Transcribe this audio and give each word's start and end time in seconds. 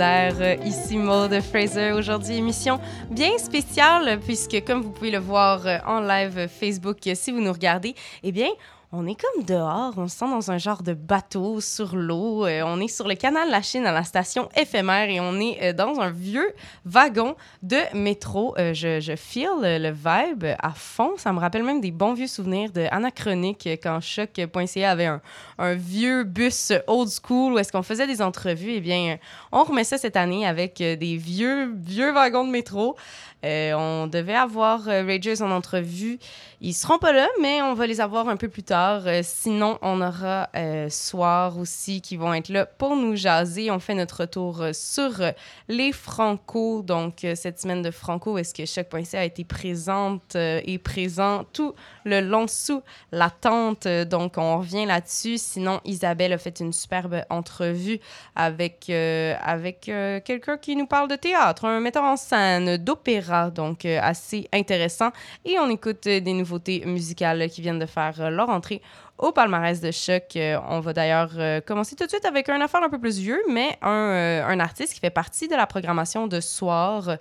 euh, 0.00 0.56
ici 0.64 0.96
Maud 0.96 1.38
Fraser. 1.40 1.92
Aujourd'hui, 1.92 2.36
émission 2.36 2.80
bien 3.10 3.36
spéciale, 3.38 4.18
puisque 4.20 4.64
comme 4.64 4.80
vous 4.80 4.90
pouvez 4.90 5.10
le 5.10 5.18
voir 5.18 5.66
euh, 5.66 5.78
en 5.86 6.00
live 6.00 6.48
Facebook, 6.48 6.98
euh, 7.06 7.12
si 7.14 7.30
vous 7.30 7.40
nous 7.40 7.52
regardez, 7.52 7.94
eh 8.22 8.32
bien, 8.32 8.48
on 8.94 9.06
est 9.06 9.14
comme 9.18 9.44
dehors, 9.44 9.94
on 9.96 10.06
se 10.06 10.18
sent 10.18 10.28
dans 10.28 10.50
un 10.50 10.58
genre 10.58 10.82
de 10.82 10.92
bateau 10.92 11.62
sur 11.62 11.96
l'eau. 11.96 12.44
Euh, 12.44 12.62
on 12.66 12.78
est 12.78 12.88
sur 12.88 13.08
le 13.08 13.14
canal 13.14 13.48
La 13.48 13.62
Chine 13.62 13.86
à 13.86 13.92
la 13.92 14.04
station 14.04 14.50
éphémère 14.54 15.08
et 15.08 15.18
on 15.18 15.40
est 15.40 15.58
euh, 15.62 15.72
dans 15.72 15.98
un 15.98 16.10
vieux 16.10 16.52
wagon 16.84 17.34
de 17.62 17.78
métro. 17.94 18.54
Euh, 18.58 18.74
je, 18.74 19.00
je 19.00 19.16
feel 19.16 19.48
le, 19.62 19.90
vibe 19.90 20.44
à 20.58 20.72
fond. 20.72 21.12
Ça 21.16 21.32
me 21.32 21.38
rappelle 21.38 21.62
même 21.62 21.80
des 21.80 21.90
bons 21.90 22.12
vieux 22.12 22.26
souvenirs 22.26 22.70
de 22.70 22.86
Anachronique 22.90 23.66
quand 23.82 24.02
Choc.ca 24.02 24.90
avait 24.90 25.06
un, 25.06 25.22
un 25.56 25.74
vieux 25.74 26.24
bus 26.24 26.74
old 26.86 27.08
school 27.08 27.54
où 27.54 27.58
est-ce 27.58 27.72
qu'on 27.72 27.82
faisait 27.82 28.06
des 28.06 28.20
entrevues. 28.20 28.74
Eh 28.74 28.80
bien, 28.80 29.16
on 29.52 29.64
remet 29.64 29.84
ça 29.84 29.96
cette 29.96 30.16
année 30.16 30.46
avec 30.46 30.76
des 30.76 31.16
vieux, 31.16 31.72
vieux 31.82 32.12
wagons 32.12 32.44
de 32.44 32.50
métro. 32.50 32.96
Euh, 33.44 33.72
on 33.74 34.06
devait 34.06 34.34
avoir 34.34 34.88
euh, 34.88 35.04
Ragers 35.04 35.42
en 35.42 35.50
entrevue. 35.50 36.18
Ils 36.60 36.74
seront 36.74 36.98
pas 36.98 37.12
là, 37.12 37.28
mais 37.40 37.60
on 37.60 37.74
va 37.74 37.88
les 37.88 38.00
avoir 38.00 38.28
un 38.28 38.36
peu 38.36 38.48
plus 38.48 38.62
tard. 38.62 39.02
Euh, 39.06 39.20
sinon, 39.24 39.78
on 39.82 40.00
aura 40.00 40.48
euh, 40.54 40.88
Soir 40.88 41.58
aussi 41.58 42.00
qui 42.00 42.16
vont 42.16 42.32
être 42.34 42.50
là 42.50 42.66
pour 42.66 42.94
nous 42.94 43.16
jaser. 43.16 43.70
On 43.70 43.80
fait 43.80 43.94
notre 43.94 44.20
retour 44.20 44.62
sur 44.72 45.20
les 45.68 45.92
Franco. 45.92 46.82
Donc, 46.82 47.26
cette 47.34 47.60
semaine 47.60 47.82
de 47.82 47.90
Franco, 47.90 48.38
est-ce 48.38 48.54
que 48.54 48.64
Choc.ca 48.64 49.20
a 49.20 49.24
été 49.24 49.44
présente 49.44 50.36
et 50.36 50.78
présent 50.78 51.44
tout 51.52 51.74
le 52.04 52.20
long 52.20 52.46
sous 52.46 52.82
la 53.10 53.30
tente? 53.30 53.88
Donc, 53.88 54.38
on 54.38 54.58
revient 54.58 54.86
là-dessus. 54.86 55.38
Sinon, 55.38 55.80
Isabelle 55.84 56.32
a 56.32 56.38
fait 56.38 56.60
une 56.60 56.72
superbe 56.72 57.22
entrevue 57.30 57.98
avec, 58.36 58.90
avec 58.90 59.80
quelqu'un 60.24 60.58
qui 60.58 60.76
nous 60.76 60.86
parle 60.86 61.08
de 61.08 61.16
théâtre, 61.16 61.64
un 61.64 61.80
metteur 61.80 62.04
en 62.04 62.16
scène, 62.16 62.76
d'opéra, 62.76 63.31
donc 63.52 63.84
euh, 63.84 63.98
assez 64.02 64.48
intéressant. 64.52 65.10
Et 65.44 65.58
on 65.58 65.68
écoute 65.70 66.06
euh, 66.06 66.20
des 66.20 66.32
nouveautés 66.32 66.84
musicales 66.86 67.48
qui 67.48 67.60
viennent 67.60 67.78
de 67.78 67.86
faire 67.86 68.14
euh, 68.20 68.30
leur 68.30 68.48
entrée 68.48 68.82
au 69.18 69.32
palmarès 69.32 69.80
de 69.80 69.90
choc. 69.90 70.36
On 70.68 70.80
va 70.80 70.92
d'ailleurs 70.92 71.30
commencer 71.64 71.94
tout 71.94 72.04
de 72.04 72.10
suite 72.10 72.24
avec 72.24 72.48
un 72.48 72.60
affaire 72.60 72.82
un 72.82 72.88
peu 72.88 72.98
plus 72.98 73.18
vieux, 73.18 73.40
mais 73.48 73.78
un, 73.80 74.42
un 74.48 74.58
artiste 74.58 74.94
qui 74.94 75.00
fait 75.00 75.10
partie 75.10 75.46
de 75.46 75.54
la 75.54 75.66
programmation 75.66 76.26
de 76.26 76.40
soir. 76.40 77.18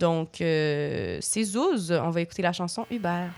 Donc, 0.00 0.40
euh, 0.40 1.18
c'est 1.20 1.44
Zouz. 1.44 1.92
On 1.92 2.10
va 2.10 2.22
écouter 2.22 2.42
la 2.42 2.52
chanson 2.52 2.86
Hubert. 2.90 3.30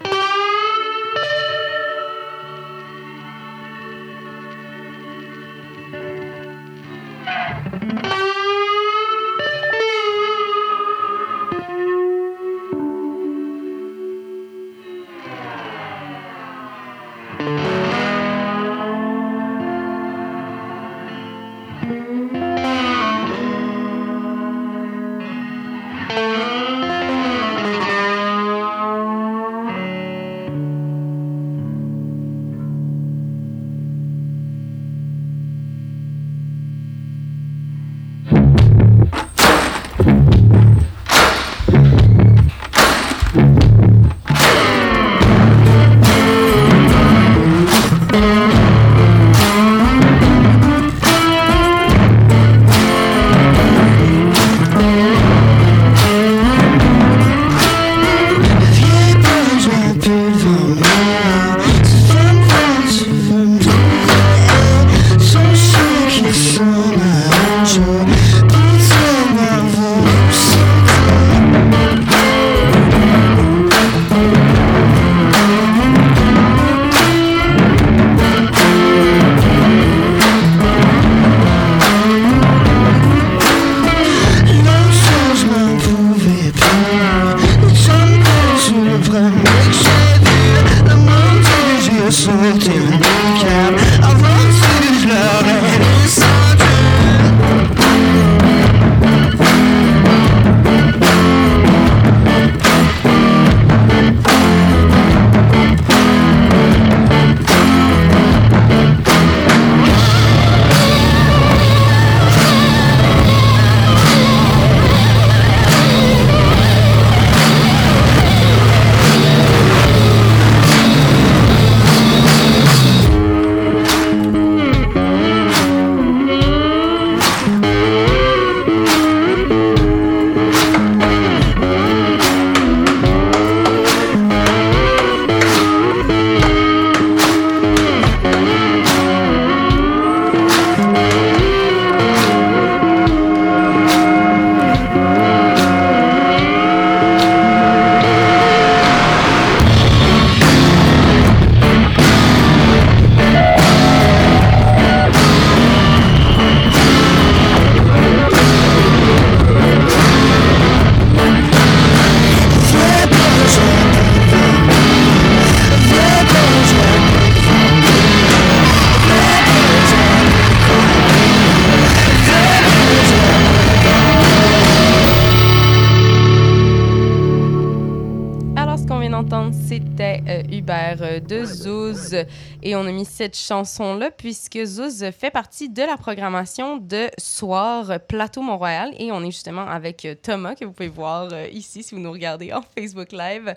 Cette 183.33 183.47
chanson-là 183.47 184.11
puisque 184.11 184.63
Zouz 184.65 185.11
fait 185.19 185.31
partie 185.31 185.69
de 185.69 185.83
la 185.83 185.97
programmation 185.97 186.77
de 186.77 187.09
Soir 187.19 187.99
Plateau 188.07 188.43
Mont-Royal. 188.43 188.93
Et 188.99 189.11
on 189.13 189.23
est 189.23 189.31
justement 189.31 189.67
avec 189.67 190.07
Thomas, 190.23 190.55
que 190.55 190.65
vous 190.65 190.73
pouvez 190.73 190.89
voir 190.89 191.29
euh, 191.33 191.49
ici 191.53 191.83
si 191.83 191.95
vous 191.95 192.01
nous 192.01 192.13
regardez 192.13 192.53
en 192.53 192.63
Facebook 192.79 193.13
Live. 193.13 193.55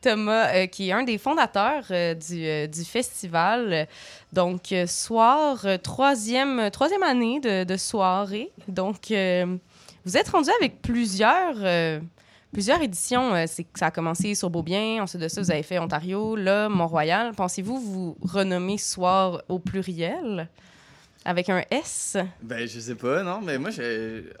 Thomas, 0.00 0.54
euh, 0.54 0.66
qui 0.66 0.88
est 0.88 0.92
un 0.92 1.02
des 1.02 1.18
fondateurs 1.18 1.84
euh, 1.90 2.14
du, 2.14 2.68
du, 2.68 2.84
festival. 2.84 3.86
Donc, 4.32 4.74
Soir, 4.86 5.66
troisième, 5.82 6.70
troisième 6.70 7.02
année 7.02 7.40
de, 7.40 7.64
de 7.64 7.76
soirée. 7.76 8.50
Donc, 8.66 9.10
vous 9.10 10.16
êtes 10.16 10.28
rendu 10.28 10.50
avec 10.58 10.80
plusieurs 10.82 11.56
plusieurs 12.52 12.80
éditions. 12.82 13.34
Euh, 13.34 13.44
c'est 13.46 13.66
ça 13.74 13.86
a 13.86 13.90
commencé 13.90 14.34
sur 14.34 14.50
Beaubien, 14.50 15.02
ensuite 15.02 15.22
de 15.22 15.28
ça, 15.28 15.40
vous 15.40 15.50
avez 15.50 15.62
fait 15.62 15.78
Ontario, 15.78 16.36
là, 16.36 16.68
Mont-Royal. 16.68 17.32
Pensez-vous 17.34 17.80
vous 17.80 18.16
renommer 18.22 18.78
Soir 18.78 19.42
au 19.48 19.58
pluriel? 19.58 20.48
Avec 21.24 21.50
un 21.50 21.62
S? 21.70 22.16
Ben, 22.40 22.66
je 22.66 22.78
sais 22.80 22.94
pas, 22.94 23.22
non, 23.22 23.40
mais 23.42 23.58
moi, 23.58 23.70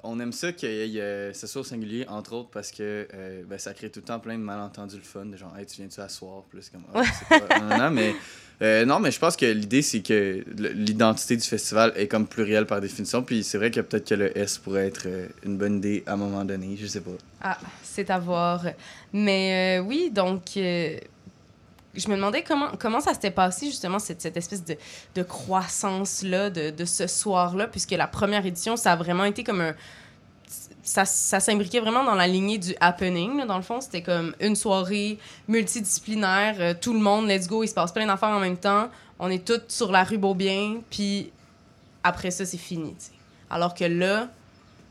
on 0.04 0.18
aime 0.20 0.32
ça 0.32 0.52
que 0.52 1.32
ce 1.34 1.46
soit 1.46 1.60
au 1.60 1.64
singulier, 1.64 2.06
entre 2.08 2.32
autres, 2.34 2.48
parce 2.50 2.70
que 2.70 3.06
euh, 3.12 3.42
ben, 3.46 3.58
ça 3.58 3.74
crée 3.74 3.90
tout 3.90 4.00
le 4.00 4.06
temps 4.06 4.20
plein 4.20 4.38
de 4.38 4.42
malentendus 4.42 4.96
le 4.96 5.02
fun, 5.02 5.26
de 5.26 5.36
genre, 5.36 5.54
hey, 5.58 5.66
tu 5.66 5.82
viens-tu 5.82 6.00
à 6.00 6.08
soir? 6.08 6.44
Plus 6.48 6.70
comme, 6.70 6.84
pas... 6.84 7.60
non, 7.60 7.76
non, 7.76 7.90
mais 7.90 8.14
euh, 8.62 8.84
non, 8.84 9.00
mais 9.00 9.10
je 9.10 9.18
pense 9.18 9.36
que 9.36 9.44
l'idée, 9.46 9.82
c'est 9.82 10.00
que 10.00 10.42
l'identité 10.56 11.36
du 11.36 11.46
festival 11.46 11.92
est 11.94 12.08
comme 12.08 12.26
plurielle 12.26 12.64
par 12.64 12.80
définition. 12.80 13.22
Puis 13.22 13.44
c'est 13.44 13.58
vrai 13.58 13.70
que 13.70 13.80
peut-être 13.80 14.08
que 14.08 14.14
le 14.14 14.38
S 14.38 14.58
pourrait 14.58 14.86
être 14.86 15.06
euh, 15.06 15.28
une 15.44 15.58
bonne 15.58 15.76
idée 15.76 16.02
à 16.06 16.14
un 16.14 16.16
moment 16.16 16.44
donné. 16.44 16.76
Je 16.80 16.86
sais 16.86 17.00
pas. 17.00 17.10
Ah, 17.40 17.58
c'est 17.98 18.10
à 18.10 18.18
voir. 18.18 18.64
Mais 19.12 19.78
euh, 19.80 19.82
oui, 19.82 20.10
donc. 20.12 20.42
je 20.54 22.08
me 22.08 22.14
demandais 22.14 22.42
comment, 22.42 22.68
comment 22.78 23.00
ça 23.00 23.12
s'était 23.12 23.32
passé, 23.32 23.66
justement, 23.66 23.98
cette, 23.98 24.22
cette 24.22 24.36
espèce 24.36 24.64
de, 24.64 24.76
de 25.16 25.22
croissance-là, 25.24 26.48
de, 26.50 26.70
de 26.70 26.84
ce 26.84 27.08
soir-là, 27.08 27.66
puisque 27.66 27.90
la 27.90 28.06
première 28.06 28.46
édition, 28.46 28.76
ça 28.76 28.92
a 28.92 28.96
vraiment 28.96 29.24
été 29.24 29.42
comme 29.42 29.60
un, 29.60 29.74
ça, 30.88 31.04
ça 31.04 31.40
s'imbriquait 31.40 31.80
vraiment 31.80 32.04
dans 32.04 32.14
la 32.14 32.26
lignée 32.26 32.58
du 32.58 32.74
happening. 32.80 33.44
dans 33.46 33.56
le 33.56 33.62
fond, 33.62 33.80
c'était 33.80 34.02
comme 34.02 34.34
une 34.40 34.56
soirée 34.56 35.18
multidisciplinaire, 35.48 36.56
euh, 36.60 36.74
tout 36.80 36.92
le 36.92 37.00
monde, 37.00 37.28
let's 37.28 37.48
go, 37.48 37.62
il 37.62 37.68
se 37.68 37.74
passe 37.74 37.92
plein 37.92 38.06
d'affaires 38.06 38.30
en 38.30 38.40
même 38.40 38.56
temps. 38.56 38.88
On 39.18 39.28
est 39.28 39.44
tous 39.44 39.60
sur 39.68 39.90
la 39.90 40.04
rue 40.04 40.18
Beaubien, 40.18 40.80
puis 40.88 41.30
après 42.04 42.30
ça, 42.30 42.46
c'est 42.46 42.56
fini. 42.58 42.94
Alors 43.50 43.74
que 43.74 43.84
là, 43.84 44.28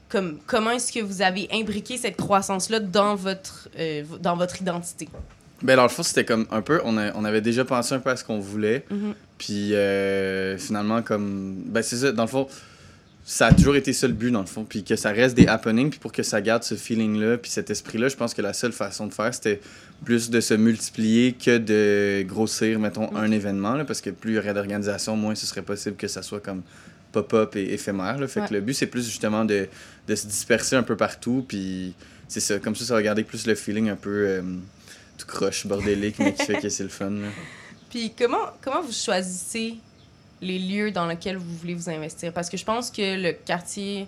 comme, 0.09 0.37
comment 0.45 0.71
est-ce 0.71 0.91
que 0.91 0.99
vous 0.99 1.21
avez 1.21 1.47
imbriqué 1.51 1.97
cette 1.97 2.17
croissance-là 2.17 2.79
dans 2.79 3.15
votre, 3.15 3.69
euh, 3.77 4.03
dans 4.21 4.35
votre 4.35 4.61
identité? 4.61 5.09
Ben, 5.61 5.75
dans 5.75 5.83
le 5.83 5.89
fond, 5.89 6.03
c'était 6.03 6.25
comme 6.25 6.45
un 6.51 6.61
peu, 6.61 6.81
on, 6.83 6.97
on 6.97 7.25
avait 7.25 7.41
déjà 7.41 7.65
pensé 7.65 7.95
un 7.95 7.99
peu 7.99 8.09
à 8.11 8.15
ce 8.15 8.23
qu'on 8.23 8.39
voulait. 8.39 8.85
Mm-hmm. 8.91 9.13
Puis 9.37 9.73
euh, 9.73 10.57
finalement, 10.57 11.01
comme, 11.01 11.55
ben 11.65 11.81
c'est 11.81 11.97
ça, 11.97 12.11
dans 12.11 12.23
le 12.23 12.29
fond, 12.29 12.47
ça 13.25 13.47
a 13.47 13.53
toujours 13.53 13.75
été 13.75 13.91
ça 13.91 14.07
le 14.07 14.13
but, 14.13 14.31
dans 14.31 14.39
le 14.39 14.47
fond. 14.47 14.65
Puis 14.67 14.83
que 14.83 14.95
ça 14.95 15.11
reste 15.11 15.35
des 15.35 15.47
happenings, 15.47 15.89
puis 15.89 15.99
pour 15.99 16.11
que 16.11 16.23
ça 16.23 16.41
garde 16.41 16.63
ce 16.63 16.75
feeling-là, 16.75 17.37
puis 17.37 17.51
cet 17.51 17.69
esprit-là, 17.69 18.07
je 18.07 18.15
pense 18.15 18.33
que 18.33 18.41
la 18.41 18.53
seule 18.53 18.71
façon 18.71 19.07
de 19.07 19.13
faire, 19.13 19.33
c'était 19.33 19.59
plus 20.05 20.29
de 20.29 20.39
se 20.39 20.53
multiplier 20.53 21.33
que 21.33 21.57
de 21.57 22.23
grossir, 22.23 22.79
mettons, 22.79 23.13
un 23.15 23.29
événement. 23.31 23.73
Là, 23.73 23.83
parce 23.83 23.99
que 23.99 24.11
plus 24.11 24.31
il 24.31 24.35
y 24.35 24.39
aurait 24.39 24.53
d'organisation, 24.53 25.17
moins 25.17 25.35
ce 25.35 25.45
serait 25.45 25.61
possible 25.61 25.97
que 25.97 26.07
ça 26.07 26.21
soit 26.21 26.39
comme 26.39 26.61
pop-up 27.23 27.55
et 27.55 27.73
éphémère. 27.73 28.17
Là. 28.17 28.27
Fait 28.27 28.47
que 28.47 28.53
le 28.53 28.61
but, 28.61 28.73
c'est 28.73 28.87
plus 28.87 29.05
justement 29.05 29.45
de, 29.45 29.67
de, 30.07 30.15
se 30.15 30.27
disperser 30.27 30.75
un 30.75 30.83
peu 30.83 30.95
partout, 30.95 31.45
puis 31.47 31.93
c'est 32.27 32.39
ça. 32.39 32.59
Comme 32.59 32.75
ça, 32.75 32.85
ça 32.85 32.93
va 32.93 33.01
garder 33.01 33.23
plus 33.23 33.47
le 33.47 33.55
feeling 33.55 33.89
un 33.89 33.95
peu 33.95 34.27
euh, 34.27 34.41
tout 35.17 35.27
croche, 35.27 35.65
bordélique, 35.65 36.19
mais 36.19 36.33
qui 36.33 36.45
fait 36.45 36.59
que 36.61 36.69
c'est 36.69 36.83
le 36.83 36.89
fun. 36.89 37.09
Là. 37.09 37.27
Puis 37.89 38.11
comment, 38.17 38.51
comment 38.61 38.81
vous 38.81 38.91
choisissez 38.91 39.75
les 40.41 40.59
lieux 40.59 40.91
dans 40.91 41.07
lesquels 41.07 41.37
vous 41.37 41.55
voulez 41.55 41.73
vous 41.73 41.89
investir? 41.89 42.33
Parce 42.33 42.49
que 42.49 42.57
je 42.57 42.65
pense 42.65 42.91
que 42.91 43.21
le 43.21 43.31
quartier, 43.31 44.07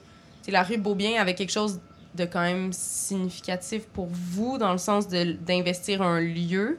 la 0.50 0.64
rue 0.64 0.78
Beaubien 0.78 1.20
avait 1.20 1.34
quelque 1.34 1.52
chose 1.52 1.80
de 2.16 2.26
quand 2.26 2.42
même 2.42 2.74
significatif 2.74 3.84
pour 3.94 4.10
vous, 4.12 4.58
dans 4.58 4.74
le 4.74 4.78
sens 4.78 5.08
d'investir 5.08 6.02
un 6.02 6.20
lieu. 6.20 6.78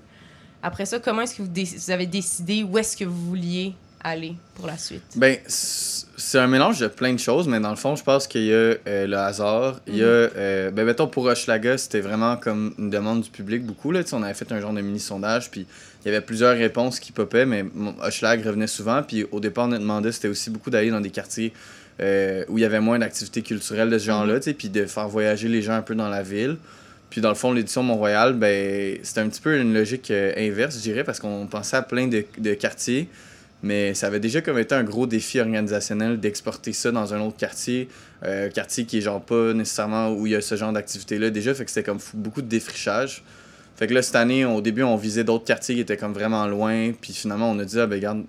Après 0.63 0.85
ça, 0.85 0.99
comment 0.99 1.23
est-ce 1.23 1.37
que 1.37 1.43
vous, 1.43 1.51
vous, 1.51 1.91
avez 1.91 2.07
décidé 2.07 2.63
où 2.63 2.77
est-ce 2.77 2.97
que 2.97 3.05
vous 3.05 3.29
vouliez 3.29 3.75
aller 4.03 4.35
pour 4.55 4.67
la 4.67 4.79
suite? 4.79 5.03
Ben, 5.17 5.37
c'est 5.47 6.39
un 6.39 6.47
mélange 6.47 6.79
de 6.79 6.87
plein 6.87 7.13
de 7.13 7.19
choses, 7.19 7.49
mais 7.49 7.61
dans 7.61 7.71
le 7.71 7.77
fond, 7.77 7.97
je 7.97 8.03
pense 8.03 8.27
qu'il 8.27 8.45
y 8.45 8.53
a 8.53 8.55
euh, 8.55 8.77
le 8.87 9.17
hasard. 9.17 9.81
Il 9.87 9.97
y 9.97 10.03
a, 10.03 10.07
mhm. 10.07 10.31
euh, 10.37 10.71
ben, 10.71 10.85
mettons, 10.85 11.07
pour 11.07 11.25
Hochelaga, 11.25 11.79
c'était 11.79 12.01
vraiment 12.01 12.37
comme 12.37 12.75
une 12.79 12.91
demande 12.91 13.23
du 13.23 13.31
public 13.31 13.65
beaucoup. 13.65 13.93
Là. 13.93 14.01
on 14.13 14.23
avait 14.23 14.35
fait 14.35 14.51
un 14.53 14.61
genre 14.61 14.73
de 14.73 14.81
mini-sondage, 14.81 15.51
puis 15.51 15.67
il 16.05 16.07
y 16.07 16.15
avait 16.15 16.25
plusieurs 16.25 16.57
réponses 16.57 17.01
qui 17.01 17.13
popaient, 17.13 17.47
mais 17.47 17.65
Hochelag 18.03 18.45
revenait 18.45 18.67
souvent. 18.67 19.03
Puis 19.03 19.27
au 19.31 19.41
départ, 19.41 19.67
on 19.69 19.73
a 19.73 19.79
demandé, 19.79 20.13
c'était 20.13 20.29
aussi 20.29 20.51
beaucoup 20.51 20.71
d'aller 20.71 20.91
dans 20.91 21.01
des 21.01 21.11
quartiers 21.11 21.53
euh, 22.01 22.45
où 22.49 22.59
il 22.59 22.63
y 22.63 22.65
avait 22.65 22.81
moins 22.81 22.99
d'activités 22.99 23.43
culturelles 23.43 23.91
de 23.91 23.99
ce 23.99 24.07
genre-là, 24.07 24.35
mhm. 24.35 24.55
puis 24.55 24.69
de 24.69 24.87
faire 24.87 25.09
voyager 25.09 25.49
les 25.49 25.63
gens 25.63 25.75
un 25.75 25.83
peu 25.83 25.95
dans 25.95 26.09
la 26.09 26.23
ville. 26.23 26.57
Puis 27.11 27.21
dans 27.21 27.31
le 27.31 27.35
fond, 27.35 27.53
l'édition 27.53 27.83
Mont-Royal, 27.83 28.35
ben, 28.35 28.99
c'était 29.03 29.21
un 29.21 29.29
petit 29.29 29.41
peu 29.41 29.59
une 29.59 29.75
logique 29.75 30.13
inverse, 30.13 30.77
je 30.77 30.83
dirais, 30.83 31.03
parce 31.03 31.19
qu'on 31.19 31.49
pensait 31.49 31.77
à 31.77 31.83
plein 31.83 32.07
de, 32.07 32.25
de 32.39 32.55
quartiers 32.55 33.09
mais 33.63 33.95
ça 33.95 34.07
avait 34.07 34.21
déjà 34.21 34.41
comme 34.41 34.59
été 34.59 34.75
un 34.75 34.85
gros 34.85 35.07
défi 35.07 35.39
organisationnel 35.39 36.19
d'exporter 36.19 36.73
ça 36.73 36.91
dans 36.91 37.13
un 37.13 37.21
autre 37.21 37.37
quartier. 37.37 37.89
Euh, 38.25 38.49
quartier 38.51 38.85
qui 38.85 38.99
est 38.99 39.01
genre 39.03 39.21
pas 39.21 39.53
nécessairement 39.53 40.13
où 40.13 40.27
il 40.27 40.33
y 40.33 40.37
a 40.37 40.41
ce 40.41 40.55
genre 40.55 40.73
d'activité-là 40.73 41.31
déjà. 41.31 41.55
Fait 41.55 41.65
que 41.65 41.71
c'était 41.71 41.85
comme 41.85 42.01
beaucoup 42.15 42.43
de 42.43 42.49
défrichage. 42.49 43.23
Fait 43.77 43.87
que 43.87 43.95
là, 43.95 44.03
cette 44.03 44.17
année, 44.17 44.45
au 44.45 44.61
début, 44.61 44.83
on 44.83 44.97
visait 44.97 45.25
d'autres 45.25 45.45
quartiers 45.45 45.75
qui 45.75 45.81
étaient 45.83 45.97
comme 45.97 46.13
vraiment 46.13 46.47
loin. 46.47 46.93
Puis 46.99 47.13
finalement, 47.13 47.51
on 47.51 47.59
a 47.59 47.65
dit, 47.65 47.79
ah 47.79 47.87
ben 47.87 47.97
regarde, 47.97 48.25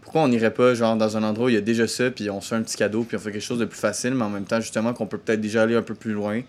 pourquoi 0.00 0.22
on 0.22 0.28
n'irait 0.28 0.54
pas 0.54 0.74
genre 0.74 0.96
dans 0.96 1.16
un 1.16 1.22
endroit 1.22 1.46
où 1.46 1.48
il 1.48 1.54
y 1.54 1.58
a 1.58 1.60
déjà 1.60 1.86
ça, 1.86 2.10
puis 2.10 2.30
on 2.30 2.40
se 2.40 2.48
fait 2.48 2.54
un 2.56 2.62
petit 2.62 2.76
cadeau, 2.76 3.04
puis 3.04 3.16
on 3.16 3.20
fait 3.20 3.32
quelque 3.32 3.42
chose 3.42 3.58
de 3.58 3.64
plus 3.64 3.78
facile, 3.78 4.14
mais 4.14 4.24
en 4.24 4.30
même 4.30 4.44
temps, 4.44 4.60
justement, 4.60 4.92
qu'on 4.92 5.06
peut 5.06 5.18
peut-être 5.18 5.40
déjà 5.40 5.62
aller 5.62 5.76
un 5.76 5.82
peu 5.82 5.94
plus 5.94 6.12
loin. 6.12 6.42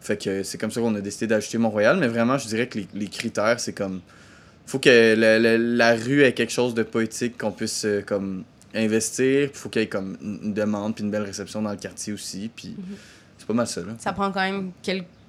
Fait 0.00 0.16
que 0.16 0.42
c'est 0.42 0.58
comme 0.58 0.70
ça 0.70 0.80
qu'on 0.80 0.94
a 0.94 1.00
décidé 1.00 1.26
d'ajouter 1.28 1.58
Mont-Royal. 1.58 1.96
Mais 1.98 2.08
vraiment, 2.08 2.38
je 2.38 2.46
dirais 2.46 2.68
que 2.68 2.78
les 2.94 3.06
critères, 3.08 3.58
c'est 3.58 3.72
comme 3.72 4.00
faut 4.66 4.80
que 4.80 5.14
la, 5.16 5.94
rue 5.94 6.24
ait 6.24 6.32
quelque 6.32 6.52
chose 6.52 6.74
de 6.74 6.82
poétique 6.82 7.38
qu'on 7.38 7.52
puisse 7.52 7.84
euh, 7.84 8.02
comme 8.04 8.44
investir. 8.74 9.48
Il 9.52 9.56
faut 9.56 9.68
qu'il 9.68 9.82
y 9.82 9.84
ait 9.84 9.88
comme 9.88 10.18
une 10.20 10.52
demande 10.52 10.94
puis 10.94 11.04
une 11.04 11.10
belle 11.10 11.22
réception 11.22 11.62
dans 11.62 11.70
le 11.70 11.76
quartier 11.76 12.12
aussi. 12.12 12.50
Puis 12.54 12.74
mhm. 12.76 12.96
c'est 13.38 13.46
pas 13.46 13.54
mal 13.54 13.66
ça. 13.66 13.80
Là. 13.82 13.92
Ça 13.98 14.12
prend 14.12 14.32
quand 14.32 14.40
même 14.40 14.72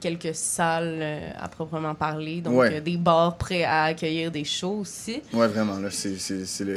quelques 0.01 0.34
salles 0.34 1.00
euh, 1.01 1.30
à 1.39 1.48
proprement 1.50 1.94
parler. 1.94 2.42
Donc 2.42 2.63
euh, 2.63 2.81
des 2.81 2.98
bars 2.98 3.38
prêts 3.38 3.63
à 3.63 3.84
accueillir 3.84 4.31
des 4.31 4.44
shows 4.44 4.80
aussi. 4.80 5.22
Ouais, 5.31 5.48
vraiment. 5.48 5.78
Là, 5.78 5.89
c'est, 5.92 6.18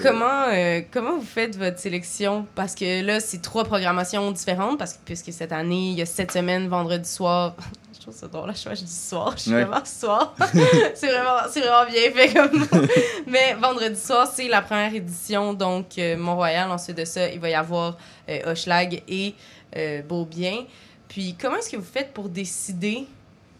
comment, 0.02 0.44
comment 0.92 1.16
vous 1.16 1.24
faites 1.24 1.56
votre 1.56 1.78
sélection? 1.78 2.46
Parce 2.54 2.74
que 2.74 3.02
là, 3.02 3.20
c'est 3.20 3.40
trois 3.40 3.64
programmations 3.64 4.30
différentes. 4.32 4.78
Parce 4.78 4.92
que 4.92 4.98
puisque 5.06 5.32
cette 5.32 5.52
année, 5.52 5.92
il 5.92 5.98
y 5.98 6.02
a 6.02 6.06
sept 6.06 6.30
semaines, 6.30 6.68
vendredi 6.68 7.08
soir, 7.08 7.56
je 8.00 8.06
trouve 8.06 8.14
ça 8.14 8.28
drôle, 8.28 8.48
là, 8.48 8.54
je, 8.54 8.74
je 8.74 8.84
dis 8.84 8.90
soir, 8.90 9.34
je 9.36 9.42
suis 9.42 9.50
vraiment 9.50 9.84
soir. 9.84 10.34
c'est 10.94 11.10
vraiment, 11.10 11.46
vraiment 11.54 11.90
bien 11.90 12.10
fait 12.10 12.32
comme 12.32 12.66
Mais 13.26 13.54
vendredi 13.60 14.00
soir, 14.00 14.26
c'est 14.26 14.48
la 14.48 14.62
première 14.62 14.94
édition, 14.94 15.52
donc 15.52 15.98
euh, 15.98 16.16
Mont-Royal. 16.16 16.70
Ensuite 16.70 16.96
de 16.96 17.04
ça, 17.04 17.28
il 17.28 17.38
va 17.38 17.50
y 17.50 17.54
avoir 17.54 17.98
euh, 18.30 18.52
Hochelag 18.52 19.02
et 19.06 19.34
euh, 19.76 20.00
Beaubien. 20.00 20.64
Puis, 21.08 21.36
comment 21.38 21.56
est-ce 21.56 21.68
que 21.68 21.76
vous 21.76 21.84
faites 21.84 22.14
pour 22.14 22.30
décider 22.30 23.06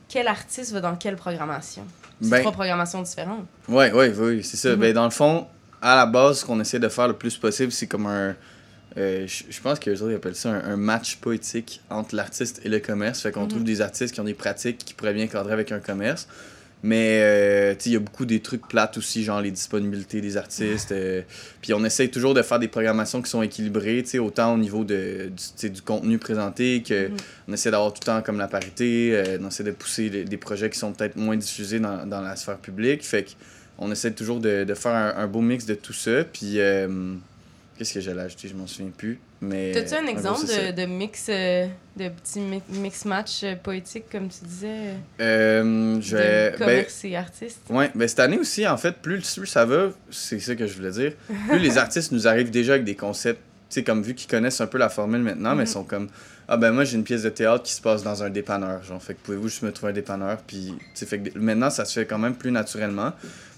quel 0.09 0.27
artiste 0.27 0.73
va 0.73 0.81
dans 0.81 0.97
quelle 0.97 1.17
programmation? 1.17 1.85
C'est 2.23 2.31
ben, 2.31 2.41
trois 2.41 2.53
programmations 2.53 3.03
différentes. 3.03 3.45
Oui, 3.69 3.87
oui, 3.93 4.09
oui, 4.17 4.43
c'est 4.43 4.57
ça. 4.57 4.71
Mm-hmm. 4.71 4.77
ben, 4.77 4.95
dans 4.95 5.05
le 5.05 5.11
fond, 5.11 5.49
à 5.83 5.97
la 5.97 6.07
base, 6.07 6.41
ce 6.41 6.45
qu'on 6.47 6.59
essaie 6.61 6.79
de 6.79 6.89
faire 6.89 7.09
le 7.09 7.15
plus 7.15 7.37
possible, 7.37 7.73
c'est 7.73 7.87
comme 7.87 8.07
un 8.07 8.35
euh, 8.97 9.27
je 9.27 9.61
pense 9.61 9.79
autres 9.79 10.15
appellent 10.15 10.35
ça 10.35 10.51
un, 10.51 10.77
match 10.77 11.17
poétique 11.17 11.81
entre 11.91 12.15
l'artiste 12.15 12.61
et 12.65 12.69
le 12.69 12.81
commerce. 12.81 13.21
Fait 13.21 13.31
qu'on 13.31 13.43
mhm. 13.43 13.49
trouve 13.49 13.65
des 13.65 13.81
artistes 13.81 14.15
qui 14.15 14.21
ont 14.21 14.25
des 14.25 14.35
pratiques 14.35 14.79
qui 14.79 14.95
pourraient 14.95 15.15
bien 15.15 15.27
cadrer 15.27 15.53
avec 15.53 15.73
un 15.73 15.81
commerce. 15.81 16.27
Mais 16.83 17.21
euh, 17.21 17.75
il 17.85 17.93
y 17.93 17.97
a 17.97 17.99
beaucoup 17.99 18.25
des 18.25 18.41
trucs 18.41 18.67
plates 18.67 18.97
aussi, 18.97 19.23
genre 19.23 19.43
les 19.43 19.51
disponibilités 19.51 20.23
des 20.23 20.39
artistes. 20.39 20.93
Euh, 20.93 21.21
puis 21.61 21.75
on 21.75 21.85
essaye 21.85 22.11
toujours 22.11 22.33
de 22.33 22.41
faire 22.41 22.59
des 22.59 22.69
programmations 22.69 23.21
qui 23.21 23.29
sont 23.29 23.43
équilibrées, 23.43 24.03
autant 24.19 24.55
au 24.55 24.59
niveau 24.59 24.83
de, 24.83 25.31
du, 25.59 25.71
du 25.71 25.83
contenu 25.83 26.17
présenté 26.17 26.83
que 26.83 27.09
mhm. 27.09 27.17
on 27.49 27.53
essaie 27.53 27.71
d'avoir 27.71 27.93
tout 27.93 28.01
le 28.03 28.07
temps 28.07 28.23
comme 28.23 28.39
la 28.39 28.49
parité. 28.49 29.23
on 29.41 29.47
essaie 29.47 29.63
de 29.63 29.73
pousser 29.73 30.09
des 30.09 30.37
projets 30.39 30.71
qui 30.71 30.79
sont 30.79 30.93
peut-être 30.93 31.17
moins 31.17 31.37
diffusés 31.37 31.81
dans, 31.81 32.07
dans, 32.07 32.23
la 32.23 32.35
sphère 32.35 32.59
publique. 32.59 33.05
Fait 33.05 33.27
qu'on 33.79 33.93
essaie 33.93 34.13
toujours 34.13 34.41
de, 34.41 34.65
de 34.65 34.75
faire 34.75 34.95
un, 34.95 35.15
un, 35.17 35.27
beau 35.27 35.43
mix 35.43 35.67
de 35.67 35.75
tout 35.75 35.93
ça. 35.93 36.25
Puis 36.25 36.59
Qu'est-ce 37.81 37.95
que 37.95 38.01
j'allais 38.01 38.21
ajouter 38.21 38.47
Je 38.47 38.55
m'en 38.55 38.67
souviens 38.67 38.93
plus. 38.95 39.19
Mais. 39.41 39.73
T'as-tu 39.73 39.95
un 39.95 40.07
exemple 40.07 40.45
de, 40.45 40.83
de, 40.83 40.85
mix, 40.85 41.29
euh, 41.31 41.67
de 41.97 42.11
petit 42.11 42.39
mix 42.69 43.07
match 43.07 43.41
euh, 43.43 43.57
poétique, 43.57 44.05
comme 44.13 44.29
tu 44.29 44.45
disais? 44.45 44.97
Euh, 45.19 45.99
je 45.99 46.15
vais. 46.15 46.55
commerce 46.59 47.01
ben, 47.03 47.11
et 47.11 47.17
artistes? 47.17 47.63
ben, 47.71 48.07
cette 48.07 48.21
année 48.21 48.39
aussi, 48.39 48.69
en 48.69 48.77
fait, 48.77 48.97
plus 48.97 49.23
ça 49.47 49.65
va, 49.65 49.93
c'est 50.11 50.39
ça 50.41 50.55
que 50.55 50.67
je 50.67 50.75
voulais 50.75 50.91
dire, 50.91 51.15
plus 51.49 51.59
les 51.59 51.79
artistes 51.79 52.13
nous 52.13 52.29
arrivent 52.29 52.51
déjà 52.51 52.75
avec 52.75 52.85
des 52.85 52.97
concepts 52.97 53.41
sais, 53.71 53.85
comme 53.85 54.03
vu 54.03 54.15
qu'ils 54.15 54.29
connaissent 54.29 54.61
un 54.61 54.67
peu 54.67 54.79
la 54.79 54.89
formule 54.89 55.23
maintenant, 55.23 55.55
mais 55.55 55.65
ils 55.65 55.69
sont 55.69 55.85
comme 55.85 56.09
ah 56.49 56.57
ben 56.57 56.73
moi 56.73 56.83
j'ai 56.83 56.97
une 56.97 57.05
pièce 57.05 57.23
de 57.23 57.29
théâtre 57.29 57.63
qui 57.63 57.73
se 57.73 57.81
passe 57.81 58.03
dans 58.03 58.23
un 58.25 58.31
dépanneur, 58.31 58.83
genre 58.83 59.01
fait 59.01 59.15
que 59.15 59.21
pouvez-vous 59.23 59.49
juste 59.49 59.63
me 59.63 59.73
trouver 59.73 59.91
un 59.91 59.95
dépanneur 59.95 60.39
puis 60.47 60.75
tu 60.95 61.07
fait 61.07 61.21
que 61.21 61.39
maintenant 61.39 61.71
ça 61.71 61.85
se 61.85 62.01
fait 62.01 62.07
quand 62.07 62.19
même 62.19 62.35
plus 62.35 62.51
naturellement. 62.51 63.13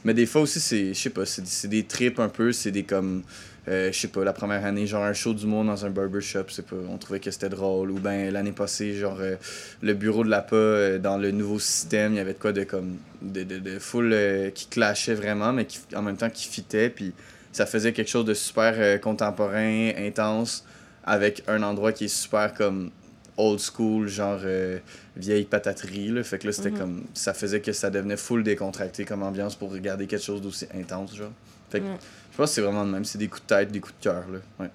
Mais 0.05 0.15
des 0.15 0.27
fois 0.27 0.43
aussi 0.43 0.61
c'est 0.61 0.93
je 0.93 1.01
sais 1.01 1.11
pas, 1.11 1.25
c'est 1.25 1.69
des 1.69 1.85
trips 1.85 2.21
un 2.21 2.29
peu, 2.29 2.53
c'est 2.53 2.71
des 2.71 2.83
comme 2.83 3.19
euh, 3.19 3.21
je 3.67 3.91
sais 3.93 4.09
pas, 4.09 4.25
la 4.25 4.33
première 4.33 4.65
année, 4.65 4.87
genre 4.87 5.05
un 5.05 5.13
show 5.13 5.35
du 5.35 5.47
monde 5.47 5.69
dans 5.69 5.85
un 5.87 5.91
barbershop, 5.91 6.47
c'est 6.49 6.67
pas, 6.67 6.77
on 6.91 6.99
trouvait 6.99 7.21
que 7.21 7.31
c'était 7.31 7.49
drôle. 7.49 7.91
Ou 7.93 7.99
ben 7.99 8.33
l'année 8.33 8.53
passée, 8.53 8.95
genre 8.95 9.19
euh, 9.21 9.37
le 9.83 9.95
bureau 9.95 10.25
de 10.25 10.31
la 10.31 10.43
PA 10.43 10.57
euh, 10.57 10.99
dans 10.99 11.17
le 11.17 11.31
nouveau 11.31 11.59
système, 11.61 12.13
il 12.15 12.17
y 12.17 12.21
avait 12.21 12.33
de 12.35 12.39
quoi 12.39 12.53
de 12.53 12.65
comme 12.65 12.97
de, 13.21 13.45
de, 13.45 13.59
de 13.59 13.79
full 13.79 14.11
euh, 14.13 14.51
qui 14.51 14.67
clashait 14.67 15.15
vraiment, 15.15 15.53
mais 15.53 15.67
qui, 15.67 15.79
en 15.95 16.03
même 16.03 16.17
temps 16.17 16.31
qui 16.31 16.49
fitait. 16.49 16.91
Puis 16.91 17.13
ça 17.53 17.67
faisait 17.67 17.93
quelque 17.93 18.11
chose 18.11 18.25
de 18.25 18.35
super 18.35 18.75
euh, 18.77 18.99
contemporain, 18.99 19.91
intense, 19.97 20.65
avec 21.05 21.45
un 21.47 21.63
endroit 21.63 21.93
qui 21.93 22.07
est 22.07 22.09
super 22.09 22.55
comme 22.55 22.91
old 23.37 23.61
school, 23.61 24.09
genre 24.09 24.41
euh, 24.45 24.79
vieille 25.17 25.45
pataterie. 25.45 26.09
Là. 26.09 26.23
Fait 26.25 26.39
que 26.39 26.47
là, 26.49 26.53
c'était 26.53 26.71
Mhm. 26.71 26.79
comme. 26.79 27.03
Ça 27.15 27.33
faisait 27.33 27.61
que 27.61 27.73
ça 27.73 27.91
devenait 27.91 28.17
full 28.17 28.43
décontracté 28.43 29.05
comme 29.05 29.23
ambiance 29.23 29.55
pour 29.55 29.73
regarder 29.73 30.07
quelque 30.09 30.25
chose 30.25 30.43
d'aussi 30.43 30.67
intense, 30.75 31.15
genre. 31.17 31.31
Fait 31.73 31.81
que 31.81 31.85
Ouais. 31.87 31.97
je 32.31 32.37
pense 32.37 32.51
que 32.51 32.55
c'est 32.55 32.61
vraiment 32.61 32.85
de 32.87 32.91
même. 32.91 33.05
C'est 33.05 33.19
des 33.19 33.29
coups 33.29 33.43
de 33.43 33.47
tête, 33.49 33.73
des 33.73 33.81
coups 33.81 33.95
de 33.99 34.05
cœur, 34.05 34.25
là. 34.31 34.39
Ouais. 34.61 34.71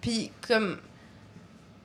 Puis 0.00 0.32
comme 0.48 0.78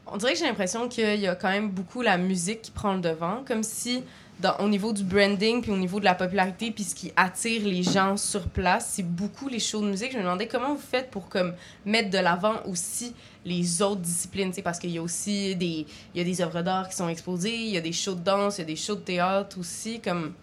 on 0.08 0.18
dirait 0.18 0.34
que 0.34 0.40
j'ai 0.40 0.46
l'impression 0.46 0.88
qu'il 0.88 1.20
y 1.20 1.28
a 1.28 1.36
quand 1.36 1.50
même 1.50 1.70
beaucoup 1.70 2.02
la 2.02 2.18
musique 2.18 2.62
qui 2.64 2.72
prend 2.72 2.94
le 2.94 3.02
devant, 3.02 3.44
comme 3.48 3.64
si 3.64 4.04
dans, 4.40 4.56
au 4.60 4.68
niveau 4.68 4.92
du 4.94 5.04
branding 5.04 5.62
puis 5.62 5.72
au 5.72 5.78
niveau 5.78 6.00
de 6.00 6.06
la 6.06 6.14
popularité 6.14 6.70
puis 6.70 6.84
ce 6.84 6.94
qui 6.94 7.12
attire 7.16 7.64
les 7.66 7.84
gens 7.84 8.18
sur 8.18 8.44
place, 8.50 8.92
c'est 8.94 9.04
beaucoup 9.08 9.48
les 9.48 9.60
shows 9.60 9.82
de 9.82 9.88
musique. 9.88 10.12
Je 10.12 10.18
me 10.18 10.24
demandais 10.24 10.48
comment 10.48 10.74
vous 10.76 10.82
faites 10.82 11.10
pour 11.10 11.30
comme 11.30 11.54
mettre 11.86 12.10
de 12.10 12.18
l'avant 12.18 12.56
aussi 12.66 13.14
les 13.46 13.82
autres 13.82 14.02
disciplines, 14.02 14.50
tu 14.50 14.56
sais, 14.56 14.62
parce 14.62 14.78
qu'il 14.80 14.90
y 14.92 14.98
a 14.98 15.02
aussi 15.02 15.56
des 15.56 15.86
il 16.14 16.18
y 16.18 16.22
a 16.22 16.24
des 16.24 16.42
œuvres 16.42 16.62
d'art 16.62 16.90
qui 16.90 16.96
sont 16.96 17.08
exposées, 17.10 17.56
il 17.56 17.70
y 17.70 17.78
a 17.78 17.82
des 17.82 17.94
shows 17.94 18.16
de 18.16 18.24
danse, 18.24 18.58
il 18.58 18.62
y 18.62 18.64
a 18.64 18.68
des 18.68 18.76
shows 18.76 18.96
de 18.96 19.02
théâtre 19.02 19.58
aussi 19.60 20.00
comme 20.02 20.34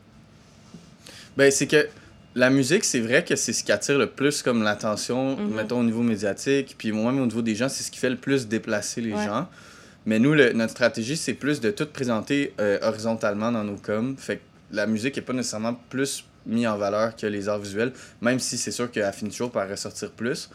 Ben, 1.36 1.50
c'est 1.50 1.66
que 1.66 1.88
la 2.34 2.50
musique, 2.50 2.84
c'est 2.84 3.00
vrai 3.00 3.24
que 3.24 3.36
c'est 3.36 3.52
ce 3.52 3.62
qui 3.62 3.72
attire 3.72 3.98
le 3.98 4.06
plus 4.08 4.42
comme 4.42 4.62
l'attention, 4.62 5.36
Mhm. 5.36 5.54
mettons 5.54 5.80
au 5.80 5.84
niveau 5.84 6.02
médiatique, 6.02 6.74
puis 6.78 6.92
moi, 6.92 7.12
au 7.12 7.26
niveau 7.26 7.42
des 7.42 7.54
gens, 7.54 7.68
c'est 7.68 7.82
ce 7.82 7.90
qui 7.90 7.98
fait 7.98 8.10
le 8.10 8.16
plus 8.16 8.48
déplacer 8.48 9.00
les 9.00 9.12
Ouais. 9.12 9.24
gens. 9.24 9.48
Mais 10.06 10.18
nous, 10.18 10.34
le- 10.34 10.52
notre 10.52 10.72
stratégie, 10.72 11.16
c'est 11.16 11.34
plus 11.34 11.60
de 11.60 11.70
tout 11.70 11.86
présenter 11.86 12.54
euh, 12.58 12.78
horizontalement 12.82 13.52
dans 13.52 13.62
nos 13.64 13.76
coms. 13.76 14.16
Fait 14.18 14.36
que 14.38 14.42
la 14.72 14.86
musique 14.86 15.16
est 15.18 15.22
pas 15.22 15.32
nécessairement 15.32 15.78
plus 15.90 16.24
mise 16.44 16.66
en 16.66 16.76
valeur 16.76 17.14
que 17.14 17.26
les 17.26 17.48
arts 17.48 17.60
visuels, 17.60 17.92
même 18.20 18.40
si 18.40 18.58
c'est 18.58 18.72
sûr 18.72 18.90
qu'elle 18.90 19.12
finit 19.12 19.30
toujours 19.30 19.52
par 19.52 19.68
ressortir 19.68 20.10
plus. 20.10 20.50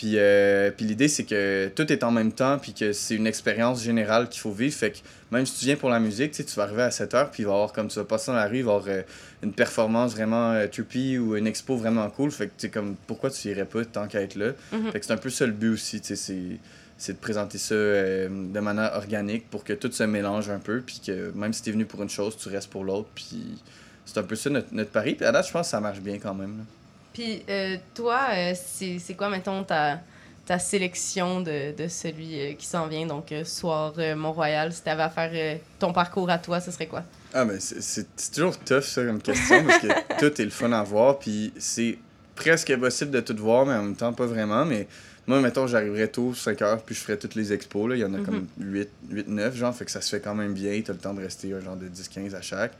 Puis, 0.00 0.14
euh, 0.16 0.70
puis 0.74 0.86
l'idée, 0.86 1.08
c'est 1.08 1.24
que 1.24 1.70
tout 1.76 1.92
est 1.92 2.04
en 2.04 2.10
même 2.10 2.32
temps, 2.32 2.58
puis 2.58 2.72
que 2.72 2.94
c'est 2.94 3.16
une 3.16 3.26
expérience 3.26 3.82
générale 3.82 4.30
qu'il 4.30 4.40
faut 4.40 4.50
vivre. 4.50 4.74
Fait 4.74 4.92
que 4.92 4.96
même 5.30 5.44
si 5.44 5.58
tu 5.58 5.66
viens 5.66 5.76
pour 5.76 5.90
la 5.90 6.00
musique, 6.00 6.32
tu 6.32 6.42
tu 6.42 6.56
vas 6.56 6.62
arriver 6.62 6.84
à 6.84 6.90
7 6.90 7.12
heures, 7.12 7.30
puis 7.30 7.42
il 7.42 7.44
va 7.44 7.52
y 7.52 7.54
avoir, 7.54 7.74
comme 7.74 7.88
tu 7.88 7.98
vas 7.98 8.06
passer 8.06 8.30
dans 8.30 8.38
la 8.38 8.46
rue, 8.48 8.60
il 8.60 8.64
va 8.64 8.72
y 8.72 8.76
avoir 8.76 8.88
euh, 8.88 9.02
une 9.42 9.52
performance 9.52 10.12
vraiment 10.12 10.52
euh, 10.52 10.66
trippy 10.68 11.18
ou 11.18 11.36
une 11.36 11.46
expo 11.46 11.76
vraiment 11.76 12.08
cool. 12.08 12.30
Fait 12.30 12.46
que, 12.46 12.52
tu 12.56 12.70
comme, 12.70 12.96
pourquoi 13.06 13.28
tu 13.28 13.46
irais 13.48 13.66
pas 13.66 13.84
tant 13.84 14.06
qu'à 14.08 14.22
être 14.22 14.36
là? 14.36 14.52
Mhm. 14.72 14.90
Fait 14.90 15.00
que 15.00 15.04
c'est 15.04 15.12
un 15.12 15.18
peu 15.18 15.28
ça 15.28 15.44
le 15.44 15.52
but 15.52 15.74
aussi, 15.74 16.00
tu 16.00 16.16
sais, 16.16 16.34
c'est, 16.96 17.12
de 17.12 17.18
présenter 17.18 17.58
ça 17.58 17.74
euh, 17.74 18.26
de 18.30 18.60
manière 18.60 18.92
organique 18.94 19.50
pour 19.50 19.64
que 19.64 19.74
tout 19.74 19.92
se 19.92 20.04
mélange 20.04 20.48
un 20.48 20.60
peu, 20.60 20.80
puis 20.80 21.02
que 21.06 21.30
même 21.34 21.52
si 21.52 21.62
t'es 21.62 21.72
venu 21.72 21.84
pour 21.84 22.00
une 22.02 22.08
chose, 22.08 22.38
tu 22.38 22.48
restes 22.48 22.70
pour 22.70 22.84
l'autre, 22.84 23.10
puis 23.14 23.58
c'est 24.06 24.16
un 24.16 24.22
peu 24.22 24.34
ça 24.34 24.48
notre, 24.48 24.72
notre 24.72 24.92
pari. 24.92 25.14
Puis 25.14 25.26
à 25.26 25.32
date, 25.32 25.46
je 25.46 25.52
pense 25.52 25.66
que 25.66 25.70
ça 25.72 25.80
marche 25.82 26.00
bien 26.00 26.18
quand 26.18 26.32
même. 26.32 26.56
là. 26.56 26.64
Puis 27.12 27.42
euh, 27.48 27.76
toi, 27.94 28.28
euh, 28.32 28.54
c'est 28.54 29.14
quoi, 29.14 29.28
mettons, 29.28 29.64
ta, 29.64 30.00
ta 30.46 30.58
sélection 30.58 31.40
de, 31.40 31.74
de 31.76 31.88
celui 31.88 32.40
euh, 32.40 32.52
qui 32.54 32.66
s'en 32.66 32.86
vient, 32.86 33.06
donc 33.06 33.32
soir 33.44 33.94
Mont-Royal, 34.16 34.72
si 34.72 34.82
t'avais 34.82 35.02
à 35.02 35.10
faire 35.10 35.58
ton 35.78 35.92
parcours 35.92 36.30
à 36.30 36.38
toi, 36.38 36.60
ce 36.60 36.70
serait 36.70 36.86
quoi? 36.86 37.02
Ah, 37.32 37.44
mais 37.44 37.60
c'est, 37.60 38.06
toujours 38.32 38.58
tough, 38.58 38.82
ça, 38.82 39.04
comme 39.04 39.22
question, 39.22 39.64
parce 39.64 39.78
que 39.78 39.86
tout 40.18 40.40
est 40.40 40.44
le 40.44 40.50
fun 40.50 40.72
à 40.72 40.82
voir, 40.82 41.18
puis 41.18 41.52
c'est 41.58 41.98
presque 42.34 42.70
impossible 42.70 43.10
de 43.10 43.20
tout 43.20 43.36
voir, 43.36 43.66
mais 43.66 43.74
en 43.74 43.82
même 43.82 43.96
temps, 43.96 44.12
pas 44.12 44.26
vraiment. 44.26 44.64
Mais 44.64 44.88
moi, 45.26 45.40
mettons, 45.40 45.66
j'arriverais 45.66 46.08
tôt, 46.08 46.34
5 46.34 46.62
heures, 46.62 46.82
puis 46.82 46.94
je 46.94 47.00
ferais 47.00 47.16
toutes 47.16 47.36
les 47.36 47.52
expos, 47.52 47.88
là. 47.88 47.94
Il 47.94 48.00
y 48.00 48.04
en 48.04 48.14
a 48.14 48.18
comme 48.18 48.46
8, 48.58 48.88
8, 49.10 49.28
9, 49.28 49.54
genre, 49.54 49.74
fait 49.74 49.84
que 49.84 49.90
ça 49.90 50.00
se 50.00 50.10
fait 50.10 50.20
quand 50.20 50.34
même 50.34 50.54
bien. 50.54 50.80
T'as 50.84 50.92
le 50.92 50.98
temps 50.98 51.14
de 51.14 51.20
rester 51.20 51.50
genre 51.60 51.76
de 51.76 51.86
10, 51.86 52.08
15 52.08 52.34
à 52.34 52.42
chaque. 52.42 52.72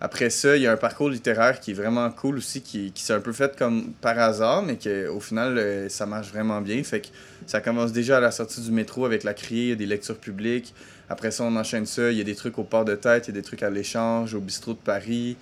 Après 0.00 0.28
ça, 0.28 0.56
il 0.56 0.62
y 0.62 0.66
a 0.66 0.72
un 0.72 0.76
parcours 0.76 1.08
littéraire 1.08 1.60
qui 1.60 1.70
est 1.70 1.74
vraiment 1.74 2.10
cool 2.10 2.36
aussi, 2.38 2.60
qui, 2.60 2.92
qui 2.92 3.02
s'est 3.02 3.12
un 3.12 3.20
peu 3.20 3.32
fait 3.32 3.56
comme 3.56 3.92
par 4.00 4.18
hasard, 4.18 4.62
mais 4.62 4.76
qu'au 4.76 5.20
final, 5.20 5.56
euh, 5.56 5.88
ça 5.88 6.04
marche 6.04 6.30
vraiment 6.30 6.60
bien. 6.60 6.82
Fait 6.82 7.00
que 7.00 7.06
ça 7.46 7.60
commence 7.60 7.92
déjà 7.92 8.18
à 8.18 8.20
la 8.20 8.30
sortie 8.30 8.60
du 8.60 8.70
métro 8.70 9.06
avec 9.06 9.24
la 9.24 9.34
criée, 9.34 9.64
il 9.64 9.68
y 9.70 9.72
a 9.72 9.76
des 9.76 9.86
lectures 9.86 10.18
publiques. 10.18 10.74
Après 11.08 11.30
ça, 11.30 11.44
on 11.44 11.54
enchaîne 11.56 11.86
ça. 11.86 12.10
Il 12.10 12.18
y 12.18 12.20
a 12.20 12.24
des 12.24 12.34
trucs 12.34 12.58
au 12.58 12.64
port 12.64 12.84
de 12.84 12.94
tête, 12.94 13.28
il 13.28 13.34
y 13.34 13.38
a 13.38 13.40
des 13.40 13.46
trucs 13.46 13.62
à 13.62 13.70
l'échange, 13.70 14.34
au 14.34 14.40
bistrot 14.40 14.72
de 14.72 14.78
Paris. 14.78 15.36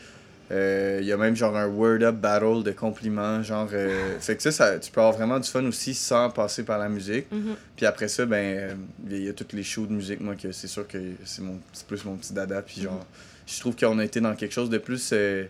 Euh, 0.51 0.99
Il 1.01 1.07
y 1.07 1.13
a 1.13 1.17
même 1.17 1.35
genre 1.35 1.57
un 1.57 1.67
word 1.67 2.03
up 2.03 2.17
battle 2.17 2.63
de 2.63 2.73
compliments. 2.73 3.43
Genre, 3.43 3.69
euh, 3.73 4.19
fait 4.21 4.37
que 4.37 4.43
ça, 4.43 4.53
ça, 4.53 4.79
tu 4.79 4.91
peux 4.91 5.01
avoir 5.01 5.17
vraiment 5.17 5.39
du 5.41 5.49
fun 5.49 5.65
aussi 5.65 5.95
sans 5.95 6.29
passer 6.31 6.63
par 6.63 6.79
la 6.79 6.89
musique. 6.89 7.31
Mhm. 7.33 7.55
Puis 7.77 7.87
après 7.87 8.09
ça, 8.09 8.27
ben, 8.27 8.77
il 9.09 9.25
y 9.25 9.29
a 9.29 9.33
toutes 9.33 9.55
les 9.55 9.63
shows 9.63 9.87
de 9.87 9.93
musique, 9.93 10.21
moi, 10.21 10.35
que 10.35 10.53
c'est 10.53 10.69
sûr 10.69 10.87
que 10.87 10.99
c'est 11.25 11.43
mon 11.43 11.59
plus 11.89 12.05
mon 12.05 12.17
petit 12.17 12.35
dada. 12.35 12.61
Puis 12.61 12.83
genre, 12.83 13.07
je 13.47 13.61
trouve 13.61 13.77
qu'on 13.77 13.99
a 13.99 14.05
été 14.05 14.21
dans 14.21 14.35
quelque 14.35 14.53
chose 14.53 14.71
de 14.71 14.79
plus. 14.79 15.11
euh, 15.13 15.45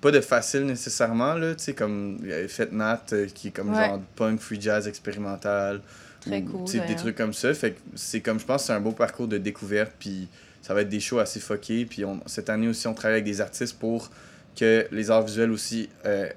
pas 0.00 0.10
de 0.10 0.20
facile 0.20 0.64
nécessairement, 0.64 1.34
là, 1.34 1.54
tu 1.54 1.62
sais, 1.64 1.74
comme 1.74 2.16
euh, 2.24 2.48
Fête 2.48 2.72
Nat, 2.72 3.02
euh, 3.12 3.26
qui 3.34 3.48
est 3.48 3.50
comme 3.50 3.70
Ouais. 3.74 3.86
genre 3.86 4.00
punk, 4.16 4.40
free 4.40 4.58
jazz 4.60 4.88
expérimental. 4.88 5.82
Très 6.22 6.40
ou, 6.42 6.64
cool, 6.64 6.86
Des 6.86 6.96
trucs 6.96 7.16
comme 7.16 7.34
ça. 7.34 7.52
Fait 7.52 7.72
que 7.72 7.80
c'est 7.96 8.20
comme, 8.20 8.40
je 8.40 8.46
pense, 8.46 8.62
que 8.62 8.66
c'est 8.68 8.72
un 8.72 8.80
beau 8.80 8.92
parcours 8.92 9.28
de 9.28 9.36
découverte. 9.38 9.92
Puis 9.98 10.26
ça 10.62 10.72
va 10.72 10.80
être 10.82 10.88
des 10.88 11.00
shows 11.00 11.18
assez 11.18 11.38
fuckés. 11.40 11.84
Puis 11.84 12.04
on, 12.06 12.18
cette 12.26 12.48
année 12.48 12.68
aussi, 12.68 12.86
on 12.88 12.94
travaille 12.94 13.16
avec 13.16 13.24
des 13.24 13.40
artistes 13.42 13.78
pour 13.78 14.10
que 14.58 14.86
les 14.90 15.10
arts 15.10 15.22
visuels 15.24 15.50
aussi 15.50 15.88
euh, 16.06 16.28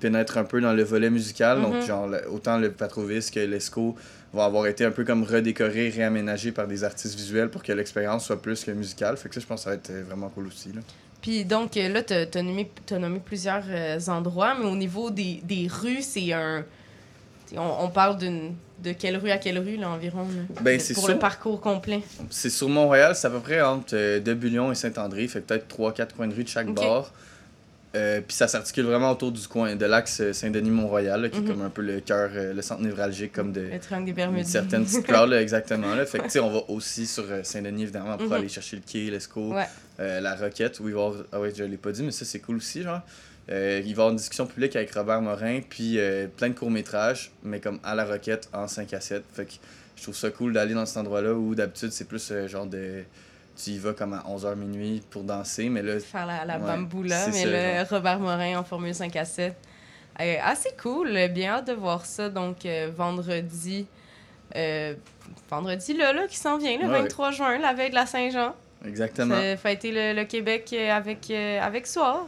pénètrent 0.00 0.38
un 0.38 0.44
peu 0.44 0.60
dans 0.60 0.72
le 0.72 0.82
volet 0.82 1.10
musical. 1.10 1.60
Donc, 1.62 1.82
genre, 1.82 2.06
le- 2.08 2.28
autant 2.30 2.58
le 2.58 2.70
Patrovis 2.70 3.30
que 3.30 3.40
l'ESCO 3.40 3.96
vont 4.36 4.42
avoir 4.42 4.66
été 4.66 4.84
un 4.84 4.90
peu 4.90 5.04
comme 5.04 5.24
redécorés, 5.24 5.88
réaménagés 5.88 6.52
par 6.52 6.66
des 6.66 6.84
artistes 6.84 7.16
visuels 7.16 7.48
pour 7.48 7.62
que 7.62 7.72
l'expérience 7.72 8.26
soit 8.26 8.40
plus 8.40 8.64
que 8.64 8.70
musicale. 8.70 9.16
Fait 9.16 9.28
que 9.28 9.34
ça, 9.34 9.40
je 9.40 9.46
pense 9.46 9.60
que 9.60 9.64
ça 9.64 9.70
va 9.70 9.76
être 9.76 9.90
euh, 9.90 10.04
vraiment 10.06 10.28
cool 10.28 10.46
aussi. 10.46 10.72
Là. 10.72 10.80
Puis 11.22 11.44
donc, 11.44 11.76
euh, 11.76 11.88
là, 11.88 12.02
t'as 12.02 12.26
as 12.34 12.42
nommé, 12.42 12.70
plusieurs 13.24 13.64
euh, 13.68 13.98
endroits, 14.08 14.54
mais 14.58 14.66
au 14.66 14.76
niveau 14.76 15.10
des, 15.10 15.40
des 15.42 15.66
rues, 15.66 16.02
c'est 16.02 16.32
un... 16.32 16.64
On, 17.56 17.84
on 17.84 17.88
parle 17.88 18.18
d'une 18.18 18.54
de 18.82 18.92
quelle 18.92 19.16
rue 19.16 19.30
à 19.30 19.38
quelle 19.38 19.58
rue, 19.58 19.76
là, 19.76 19.88
environ, 19.88 20.22
là, 20.22 20.60
Ben, 20.60 20.78
pour 20.78 21.04
sûr. 21.04 21.08
le 21.08 21.18
parcours 21.18 21.60
complet. 21.60 22.02
C'est 22.28 22.50
sur 22.50 22.68
Mont-Royal, 22.68 23.16
c'est 23.16 23.26
à 23.26 23.30
peu 23.30 23.40
près 23.40 23.62
entre 23.62 24.18
Debulion 24.18 24.70
et 24.70 24.74
Saint-André, 24.74 25.26
fait 25.28 25.40
peut-être 25.40 25.66
3-4 25.74 26.12
coins 26.14 26.28
de 26.28 26.34
rue 26.34 26.44
de 26.44 26.48
chaque 26.48 26.68
bord. 26.68 27.10
Euh, 27.96 28.20
Puis 28.20 28.36
ça 28.36 28.46
s'articule 28.46 28.84
vraiment 28.84 29.10
autour 29.10 29.32
du 29.32 29.46
coin 29.48 29.74
de 29.74 29.86
l'axe 29.86 30.20
euh, 30.20 30.32
Saint-Denis-Mont-Royal, 30.32 31.30
qui 31.30 31.38
Mhm. 31.40 31.44
est 31.44 31.48
comme 31.50 31.62
un 31.62 31.70
peu 31.70 31.82
le 31.82 32.00
cœur, 32.00 32.30
euh, 32.34 32.52
le 32.52 32.60
centre 32.62 32.82
névralgique 32.82 33.32
comme 33.32 33.52
de 33.52 33.62
Le 33.62 33.78
triangle 33.78 34.04
des 34.04 34.10
une 34.10 34.16
Bermudes. 34.16 34.44
certaine 34.46 34.84
petite 34.84 35.06
crowd, 35.06 35.30
là, 35.30 35.40
exactement. 35.40 35.94
Là. 35.94 36.04
Fait 36.04 36.18
que, 36.18 36.24
tu 36.24 36.30
sais, 36.30 36.40
on 36.40 36.50
va 36.50 36.60
aussi 36.68 37.06
sur 37.06 37.24
Saint-Denis, 37.42 37.84
évidemment, 37.84 38.16
pour 38.18 38.26
Mhm. 38.26 38.32
aller 38.34 38.48
chercher 38.48 38.76
le 38.76 38.82
quai, 38.86 39.10
l'ESCO, 39.10 39.54
Ouais. 39.54 39.64
euh, 40.00 40.20
la 40.20 40.34
Roquette, 40.36 40.78
où 40.80 40.88
il 40.88 40.94
va 40.94 41.00
y 41.00 41.04
avoir... 41.04 41.24
Ah 41.32 41.40
ouais, 41.40 41.52
je 41.56 41.64
l'ai 41.64 41.76
pas 41.78 41.92
dit, 41.92 42.02
mais 42.02 42.10
ça, 42.10 42.24
c'est 42.24 42.40
cool 42.40 42.56
aussi, 42.56 42.82
genre. 42.82 43.00
Euh, 43.50 43.78
il 43.78 43.82
va 43.84 43.88
y 43.88 43.92
avoir 43.92 44.10
une 44.10 44.16
discussion 44.16 44.46
publique 44.46 44.74
avec 44.76 44.92
Robert 44.92 45.22
Morin, 45.22 45.60
puis 45.68 45.98
plein 46.36 46.48
de 46.50 46.54
courts-métrages, 46.54 47.30
mais 47.44 47.60
comme 47.60 47.78
à 47.84 47.94
la 47.94 48.04
Roquette, 48.04 48.48
en 48.52 48.66
5 48.68 48.92
à 48.92 49.00
7. 49.00 49.22
Fait 49.32 49.44
que 49.46 49.52
je 49.96 50.02
trouve 50.02 50.16
ça 50.16 50.30
cool 50.30 50.52
d'aller 50.52 50.74
dans 50.74 50.84
cet 50.84 50.98
endroit-là 50.98 51.32
où 51.32 51.54
d'habitude, 51.54 51.92
c'est 51.92 52.06
plus 52.08 52.32
genre 52.48 52.66
de... 52.66 53.04
Tu 53.56 53.70
y 53.70 53.78
vas 53.78 53.92
comme 53.94 54.12
à 54.12 54.22
11h 54.28 54.54
minuit 54.54 55.02
pour 55.10 55.22
danser, 55.22 55.68
mais 55.70 55.82
là, 55.82 55.98
Faire 56.00 56.26
la, 56.26 56.44
la 56.44 56.58
Ouais, 56.58 56.66
bamboula, 56.66 57.30
c'est 57.30 57.44
mais 57.46 57.46
le 57.46 57.78
genre. 57.80 57.88
Robert 57.98 58.20
Morin 58.20 58.58
en 58.58 58.64
Formule 58.64 58.94
5 58.94 59.16
à 59.16 59.24
7. 59.24 59.54
Euh, 60.20 60.36
assez 60.42 60.70
cool, 60.80 61.10
bien 61.28 61.52
hâte 61.54 61.66
de 61.68 61.72
voir 61.72 62.04
ça. 62.06 62.28
Donc, 62.28 62.64
euh, 62.66 62.90
vendredi, 62.94 63.86
euh, 64.54 64.94
vendredi 65.50 65.94
là, 65.94 66.12
là, 66.12 66.26
qui 66.26 66.36
s'en 66.36 66.58
vient, 66.58 66.76
le 66.78 66.86
Ouais, 66.86 67.02
23 67.02 67.30
juin, 67.32 67.58
la 67.58 67.72
veille 67.74 67.90
de 67.90 67.94
la 67.94 68.06
Saint-Jean. 68.06 68.54
exactement. 68.84 69.34
Fêter 69.56 69.90
le, 69.92 70.12
le 70.18 70.24
Québec 70.26 70.70
euh, 70.72 70.90
avec, 70.92 71.30
avec 71.30 71.86
Soir. 71.86 72.26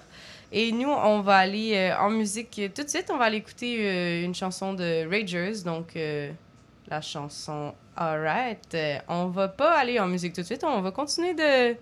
Et 0.50 0.72
nous, 0.72 0.88
on 0.90 1.20
va 1.20 1.36
aller 1.36 1.94
en 2.00 2.08
musique 2.08 2.58
tout 2.74 2.82
de 2.82 2.88
suite. 2.88 3.10
On 3.12 3.18
va 3.18 3.26
aller 3.26 3.36
écouter 3.36 4.22
une 4.24 4.34
chanson 4.34 4.72
de 4.72 5.06
Ragers, 5.06 5.62
donc 5.62 5.88
la 6.90 7.00
chanson 7.00 7.74
Alright. 7.96 8.74
Euh, 8.74 8.98
on 9.08 9.26
va 9.26 9.48
pas 9.48 9.76
aller 9.76 9.98
en 9.98 10.06
musique 10.06 10.32
tout 10.32 10.42
de 10.42 10.46
suite. 10.46 10.62
On 10.62 10.80
va 10.80 10.90
continuer 10.92 11.34
de. 11.34 11.76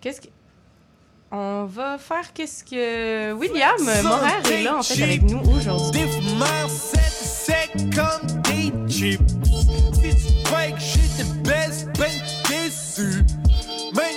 Qu'est-ce 0.00 0.20
que. 0.20 0.28
On 1.30 1.64
va 1.64 1.96
faire 1.96 2.32
qu'est-ce 2.34 2.62
que. 2.64 3.32
William 3.32 3.76
Morer 3.80 4.52
est 4.52 4.62
là, 4.62 4.76
en 4.76 4.82
fait, 4.82 5.02
avec 5.02 5.22
nous 5.22 5.40
aujourd'hui. 5.56 6.02
Même 6.02 6.68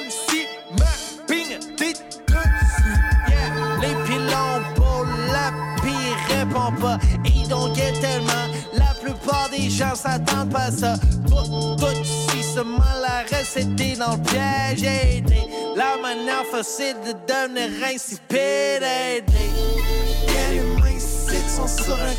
si 0.09 0.45
ma 0.73 1.25
dessus. 1.27 3.07
Les 3.81 3.95
pour 4.75 5.05
la 5.31 5.51
pire 5.81 6.17
répond 6.29 6.71
pas. 6.81 6.97
Ils 7.23 7.47
don't 7.47 7.73
get 7.73 7.93
tellement. 8.01 8.34
Plupart 9.05 9.49
des 9.51 9.69
gens 9.69 9.93
s'attendent 9.93 10.49
pas 10.49 10.63
à 10.63 10.71
ça. 10.71 10.95
Tout, 11.27 11.75
tout 11.77 12.03
si 12.03 12.41
seulement 12.41 12.79
la 13.03 13.21
recette 13.21 13.79
est 13.79 13.99
dans 13.99 14.13
le 14.13 14.21
piège. 14.23 14.81
La 15.75 15.95
manière 16.01 16.43
facile 16.51 16.95
de 17.05 17.11
devenir 17.11 17.69
insipide. 17.85 18.81
Aider. 18.81 19.51
Yeah, 20.27 20.49
les 20.53 20.61
mains 20.81 20.99
sont 21.55 21.67
sur 21.67 21.93
un 21.93 22.15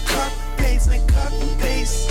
un 0.89 1.01
copy-paste. 1.13 2.11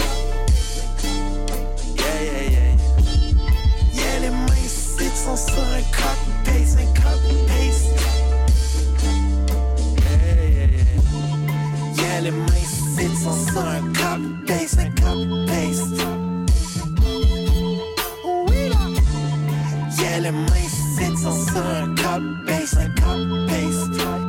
Yeah, 3.94 4.20
les 4.20 4.30
mains 4.30 4.70
sont 5.16 5.38
sur 5.38 5.64
un 5.64 5.84
copy-paste, 5.96 6.80
un 6.82 6.88
copy-paste. 7.02 7.96
Yeah, 10.02 10.20
yeah, 10.50 10.68
yeah. 10.68 10.94
Yeah, 11.96 12.20
les 12.24 12.32
mains 12.32 12.85
sont 13.16 13.52
sur 13.52 13.62
un 13.62 13.82
copy-paste, 13.82 14.80
un 14.80 14.90
copy-paste. 15.02 16.02
Oui, 18.48 18.70
là. 18.70 18.78
Yeah, 19.98 20.20
les 20.20 20.32
mains 20.32 21.18
sont 21.18 21.46
sur 21.46 21.66
un 21.66 21.96
copy-paste, 21.96 22.78
un 22.78 22.90
copy-paste. 23.02 23.98
Yeah. 23.98 24.25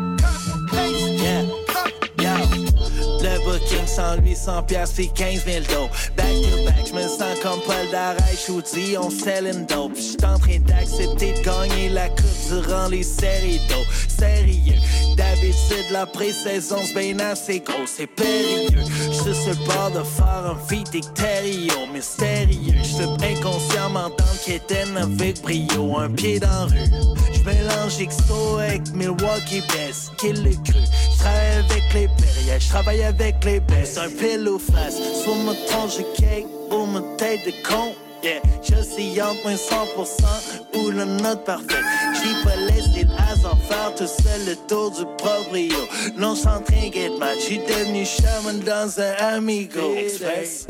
Le 3.67 3.79
booking 3.79 3.87
100, 3.87 4.23
800 4.25 4.63
piastres 4.65 4.97
puis 4.97 5.11
15 5.15 5.45
000 5.45 5.65
dos. 5.69 5.89
Back 6.17 6.27
to 6.29 6.65
back, 6.65 6.87
j'me 6.87 7.09
sens 7.09 7.39
comme 7.43 7.61
Paul 7.61 7.91
Darèche 7.91 8.47
Shoudi, 8.47 8.97
on 8.99 9.11
selling 9.11 9.67
dope. 9.67 9.97
J'suis 9.97 10.17
en 10.25 10.39
train 10.39 10.59
d'accepter 10.61 11.33
de 11.33 11.43
gagner 11.43 11.89
la 11.89 12.09
coupe 12.09 12.63
durant 12.63 12.89
les 12.89 13.03
séries 13.03 13.61
d'eau. 13.69 13.85
Sérieux, 14.09 14.81
d'habitude 15.17 15.91
la 15.91 16.07
pré-saison 16.07 16.79
c'est 16.85 16.95
bien 16.95 17.19
assez 17.21 17.61
gros, 17.61 17.87
c'est 17.87 18.07
périlleux. 18.07 18.85
J'suis 19.11 19.35
sur 19.35 19.51
le 19.51 19.67
bord 19.67 19.91
de 19.91 20.03
faire 20.05 20.55
un 20.55 20.69
feat 20.69 20.95
extérieur, 20.95 21.87
mystérieux. 21.93 22.75
J'suis 22.83 23.05
inconscient 23.05 23.91
m'entendre 23.91 24.39
qu'Étienne 24.45 24.97
avec 24.97 25.43
brio, 25.43 25.99
un 25.99 26.11
pied 26.11 26.39
dans 26.39 26.67
rue. 26.67 27.26
J'mélange 27.47 28.01
expo 28.01 28.59
avec 28.59 28.93
Milwaukee 28.93 29.63
Best, 29.69 30.17
kill 30.17 30.43
le 30.43 30.51
cru. 30.65 30.81
J'travaille 31.15 31.53
avec 31.53 31.95
les 31.95 32.09
périodes, 32.09 32.61
j'travaille 32.61 33.03
avec 33.05 33.45
les 33.45 33.61
baisses. 33.61 33.97
Un 33.99 34.09
pile 34.09 34.49
ou 34.49 34.59
face, 34.59 34.97
soit 35.23 35.37
me 35.37 35.55
tronche 35.69 35.99
de 35.99 36.03
cake 36.17 36.47
ou 36.73 36.87
ma 36.87 37.01
tête 37.17 37.47
de 37.47 37.53
con. 37.63 37.95
Yeah, 38.25 38.41
je 38.63 38.83
suis 38.83 39.23
entre 39.23 39.41
moins 39.45 39.55
100% 39.55 40.79
ou 40.79 40.91
le 40.91 41.05
note 41.05 41.45
parfait. 41.45 41.85
J'ai 42.15 42.43
pas 42.43 42.57
laissé 42.57 43.07
hasard 43.17 43.59
faire 43.69 43.95
tout 43.95 44.09
seul 44.09 44.45
le 44.45 44.57
tour 44.67 44.91
du 44.91 45.05
proprio. 45.17 45.79
Non, 46.17 46.35
sans 46.35 46.61
trinquer 46.63 47.11
de 47.11 47.17
match, 47.19 47.39
j'suis 47.43 47.59
devenu 47.59 48.05
chaman 48.05 48.59
dans 48.59 49.01
un 49.01 49.37
Amigo 49.37 49.95
Express. 49.97 50.67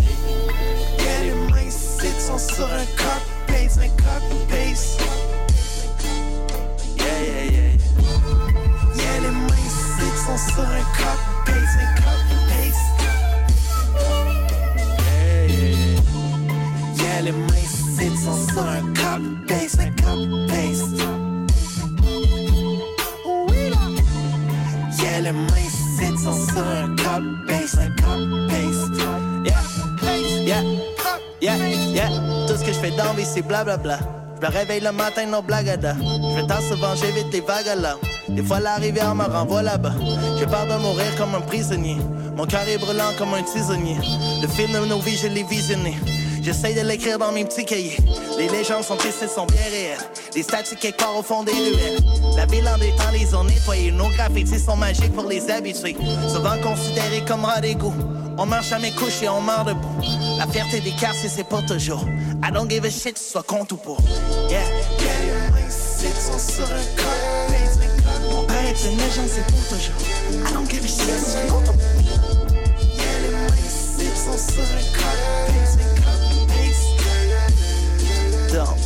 Yeah, 0.99 1.21
les 1.25 1.55
mains 1.55 1.71
sont 1.71 2.39
sur 2.39 2.67
un 2.67 2.85
copy-paste, 2.99 3.79
un. 3.79 3.97
Yeah, 4.55 5.16
copy-paste, 10.27 11.79
un 11.81 11.91
copy-paste. 12.03 13.01
Yeah, 16.99 17.21
les 17.23 17.33
mains. 17.33 17.67
Oui, 23.49 23.71
là. 23.71 23.83
Yeah, 24.99 25.21
les 25.21 25.33
mains 25.33 25.67
un 27.79 27.91
copy-paste. 28.01 29.01
Yeah, 29.45 30.63
yeah, 31.41 31.57
yeah, 31.57 31.57
yeah. 31.95 32.11
Tout 32.47 32.57
ce 32.57 32.65
que 32.65 32.73
je 32.73 32.79
fais 32.79 32.91
dans 32.91 33.15
vie, 33.15 33.25
c'est 33.25 33.43
blablabla. 33.43 33.99
Je 34.41 34.47
me 34.47 34.53
réveille 34.53 34.81
le 34.81 34.93
matin, 34.93 35.27
non 35.27 35.43
blagada. 35.43 35.97
Je 35.99 36.41
vais 36.41 36.47
t'en 36.47 36.61
souvent, 36.61 36.95
j'évite 36.95 37.33
les 37.33 37.41
vagues 37.41 37.81
là. 37.81 37.97
Des 38.29 38.43
fois, 38.43 38.61
la 38.61 38.75
rivière 38.75 39.15
me 39.15 39.25
renvoie 39.25 39.63
là-bas. 39.63 39.95
J'ai 40.39 40.47
peur 40.47 40.67
de 40.67 40.75
mourir 40.83 41.17
comme 41.17 41.35
un 41.35 41.41
prisonnier. 41.41 41.97
Mon 42.37 42.45
cœur 42.45 42.69
est 42.69 42.77
brûlant 42.77 43.13
comme 43.19 43.33
un 43.33 43.43
tisonnier. 43.43 43.97
Le 44.43 44.49
film 44.49 44.73
de 44.73 44.87
nos 44.87 44.99
vies, 44.99 45.17
je 45.17 45.29
l'ai 45.29 45.43
visionné. 45.43 45.97
J'essaye 46.43 46.75
de 46.75 46.83
l'écrire 46.83 47.19
dans 47.19 47.33
mes 47.33 47.45
petits 47.45 47.65
cahiers. 47.65 47.97
Les 48.39 48.49
légendes 48.49 48.85
sont 48.85 48.99
ici, 48.99 49.27
sont 49.27 49.47
bien 49.47 49.63
réelles. 49.71 49.99
Les 50.35 50.43
statues 50.43 50.77
quelque 50.77 50.99
part 50.99 51.17
au 51.17 51.23
fond 51.23 51.43
des 51.43 51.53
ruelles. 51.53 51.99
La 52.37 52.47
ville 52.47 52.69
en 52.69 52.79
détend, 52.79 53.11
les 53.13 53.35
ont 53.35 53.45
nettoyées. 53.45 53.91
Nos 53.91 54.11
graffitis 54.11 54.61
sont 54.61 54.77
magiques 54.77 55.15
pour 55.15 55.29
les 55.29 55.51
habitués. 55.51 55.97
Souvent 56.29 56.57
considérés 56.63 57.25
comme 57.27 57.45
rats 57.45 57.61
d'égout. 57.61 57.95
On 58.39 58.47
marche 58.47 58.73
à 58.73 58.79
mes 58.79 58.93
couches 58.93 59.23
et 59.23 59.29
on 59.29 59.41
meurt 59.41 59.67
debout. 59.67 59.89
La 60.39 60.47
fierté 60.47 60.81
des 60.81 60.93
quartiers, 60.93 61.29
c'est 61.29 61.45
pour 61.45 61.65
toujours. 61.65 62.05
I 62.45 62.51
don't 62.53 62.69
give 62.69 62.85
a 62.85 62.91
shit, 62.91 63.15
tu 63.15 63.23
sois 63.23 63.43
contre 63.43 63.75
ou 63.75 63.79
pour. 63.79 63.99
Yeah. 64.51 64.61
Mon 68.31 68.45
père 68.45 68.67
est 68.67 68.85
une 68.85 68.99
légende, 68.99 69.29
c'est 69.29 69.47
pour 69.47 69.69
toujours. 69.69 69.95
I 70.49 70.53
don't 70.53 70.69
give 70.69 70.85
a 70.85 70.87
shit, 70.87 71.07
tu 71.07 71.31
sois 71.31 71.41
contre 71.49 71.73
ou 71.73 71.77
pour. 71.77 71.87
Yeah, 72.97 73.05
les 73.99 74.07
sont 74.17 74.39
sur 74.53 74.63
un. 74.63 74.87
Dumb. 78.53 78.86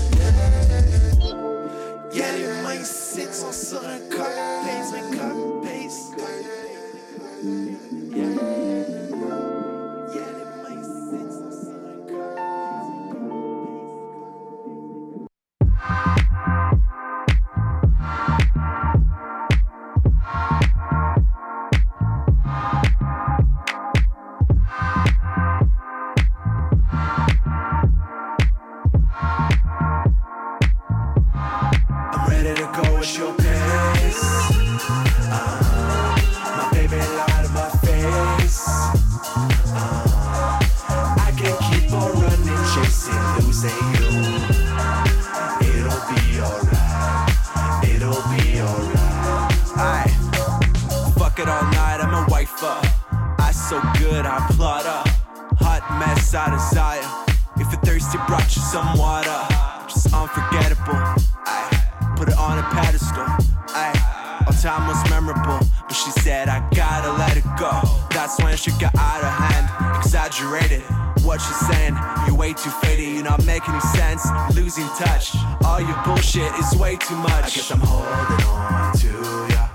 That's 68.31 68.45
when 68.45 68.57
she 68.57 68.71
got 68.81 68.95
out 68.95 69.25
of 69.25 69.29
hand. 69.29 69.97
Exaggerated. 69.97 70.83
What 71.25 71.41
she's 71.41 71.57
saying, 71.67 71.97
you're 72.29 72.37
way 72.37 72.53
too 72.53 72.71
faded, 72.71 73.13
you're 73.13 73.25
not 73.25 73.45
making 73.45 73.75
any 73.75 73.81
sense. 73.81 74.25
Losing 74.55 74.87
touch. 74.97 75.35
All 75.65 75.81
your 75.81 76.01
bullshit 76.05 76.53
is 76.55 76.77
way 76.77 76.95
too 76.95 77.17
much. 77.17 77.33
I 77.33 77.41
guess 77.41 77.71
I'm 77.73 77.81
holding 77.81 78.47
on 78.47 78.93
to 78.99 79.09
ya. 79.53 79.67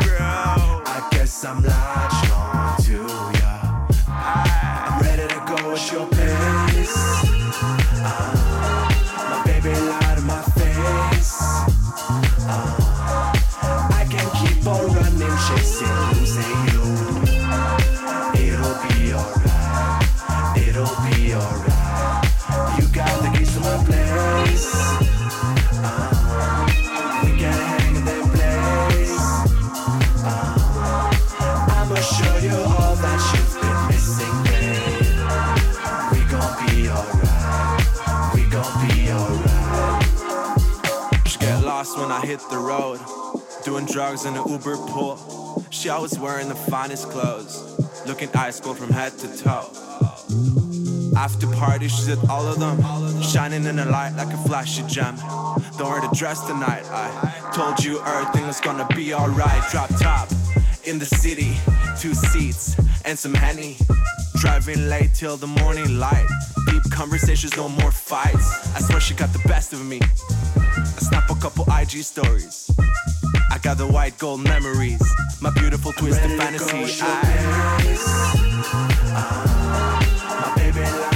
True. 0.00 0.16
I 0.18 1.08
guess 1.12 1.44
I'm 1.44 1.62
latching 1.62 2.32
on 2.32 2.76
to 2.86 3.06
ya. 3.38 3.54
I'm 4.08 5.00
ready 5.02 5.28
to 5.32 5.40
go 5.46 5.70
at 5.70 5.92
your 5.92 6.08
pace. 6.08 6.39
Doing 43.80 43.92
drugs 43.92 44.26
in 44.26 44.36
an 44.36 44.46
Uber 44.46 44.76
pool. 44.76 45.64
She 45.70 45.88
always 45.88 46.18
wearing 46.18 46.48
the 46.48 46.54
finest 46.54 47.08
clothes. 47.08 47.78
Looking 48.06 48.28
ice 48.34 48.60
cold 48.60 48.76
from 48.76 48.90
head 48.90 49.16
to 49.20 49.38
toe. 49.38 49.70
After 51.16 51.46
party, 51.46 51.88
she's 51.88 52.10
at 52.10 52.18
all 52.28 52.46
of 52.46 52.58
them. 52.60 52.76
Shining 53.22 53.64
in 53.64 53.76
the 53.76 53.86
light 53.86 54.12
like 54.18 54.34
a 54.34 54.36
flashy 54.36 54.82
gem. 54.86 55.16
Don't 55.78 55.90
wear 55.90 56.02
the 56.02 56.14
dress 56.14 56.46
tonight. 56.46 56.84
I 56.90 57.52
told 57.54 57.82
you 57.82 58.02
everything 58.02 58.46
was 58.46 58.60
gonna 58.60 58.86
be 58.94 59.14
alright. 59.14 59.62
Drop 59.70 59.88
top 59.96 60.28
in 60.84 60.98
the 60.98 61.06
city, 61.06 61.56
two 61.98 62.12
seats 62.12 62.76
and 63.06 63.18
some 63.18 63.32
henny. 63.32 63.78
Driving 64.40 64.90
late 64.90 65.14
till 65.14 65.38
the 65.38 65.46
morning 65.46 65.98
light. 65.98 66.28
Deep 66.66 66.82
conversations, 66.90 67.56
no 67.56 67.70
more 67.70 67.90
fights. 67.90 68.76
I 68.76 68.80
swear 68.80 69.00
she 69.00 69.14
got 69.14 69.32
the 69.32 69.48
best 69.48 69.72
of 69.72 69.82
me. 69.82 70.00
I 70.02 70.84
snap 70.98 71.30
a 71.30 71.34
couple 71.36 71.64
IG 71.72 72.04
stories. 72.04 72.70
I 73.60 73.62
got 73.62 73.76
the 73.76 73.86
white 73.86 74.16
gold 74.16 74.42
memories. 74.42 75.02
My 75.42 75.50
beautiful 75.50 75.92
twisted 75.92 76.30
fantasy. 76.38 77.02
I, 77.02 77.82
ah, 79.12 80.54
my 80.56 80.62
baby 80.62 81.09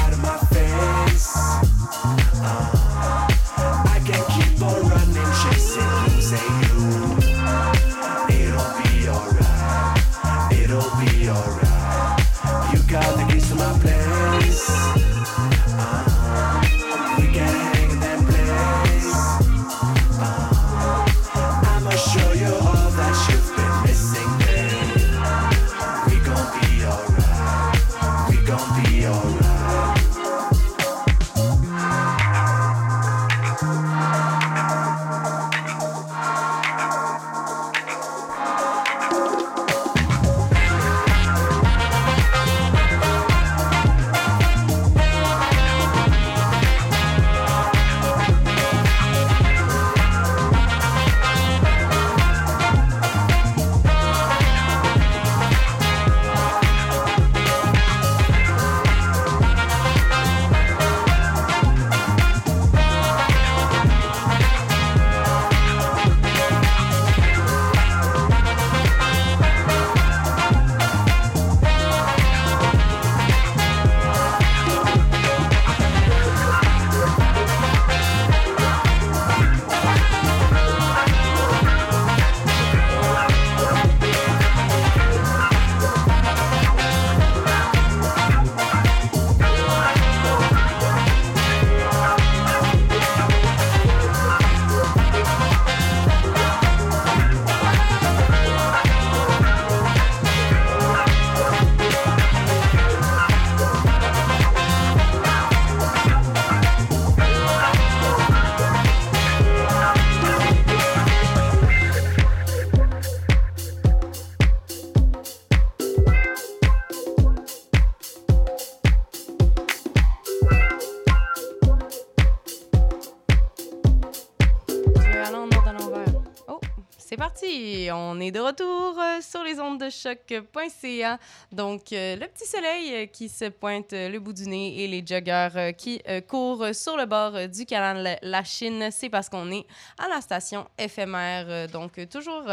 parti! 127.84 127.90
On 127.92 128.20
est 128.20 128.30
de 128.30 128.40
retour 128.40 128.98
euh, 128.98 129.20
sur 129.20 129.42
les 129.42 129.60
ondes 129.60 129.80
de 129.80 129.90
choc.ca. 129.90 131.18
Donc, 131.52 131.92
euh, 131.92 132.16
le 132.16 132.26
petit 132.26 132.46
soleil 132.46 132.94
euh, 132.94 133.06
qui 133.06 133.28
se 133.28 133.46
pointe 133.46 133.92
le 133.92 134.18
bout 134.18 134.32
du 134.32 134.46
nez 134.46 134.82
et 134.82 134.88
les 134.88 135.04
joggeurs 135.06 135.74
qui 135.76 136.02
courent 136.28 136.74
sur 136.74 136.96
le 136.96 137.06
bord 137.06 137.48
du 137.48 137.66
canal 137.66 138.18
La 138.22 138.44
Chine, 138.44 138.88
c'est 138.90 139.08
parce 139.08 139.28
qu'on 139.28 139.50
est 139.50 139.66
à 139.98 140.08
la 140.08 140.20
station 140.20 140.66
éphémère. 140.78 141.68
donc, 141.68 142.08
toujours 142.08 142.44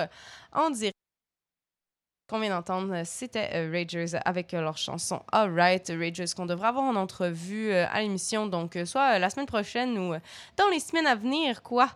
en 0.54 0.70
direct. 0.70 0.96
Qu'on 2.32 2.40
vient 2.40 2.50
d'entendre, 2.50 3.02
c'était 3.04 3.50
euh, 3.54 3.70
Ragers 3.72 4.18
avec 4.24 4.54
euh, 4.54 4.62
leur 4.62 4.78
chanson 4.78 5.22
Alright. 5.32 5.92
Ragers 5.96 6.34
qu'on 6.36 6.46
devrait 6.46 6.70
avoir 6.70 6.86
en 6.86 6.96
entrevue 6.96 7.72
euh, 7.72 7.86
à 7.92 8.02
l'émission, 8.02 8.48
donc 8.48 8.78
soit 8.86 9.20
la 9.20 9.30
semaine 9.30 9.46
prochaine 9.46 9.98
ou 9.98 10.16
dans 10.58 10.70
les 10.72 10.80
semaines 10.80 11.08
à 11.08 11.16
venir, 11.16 11.62
quoi. 11.62 11.90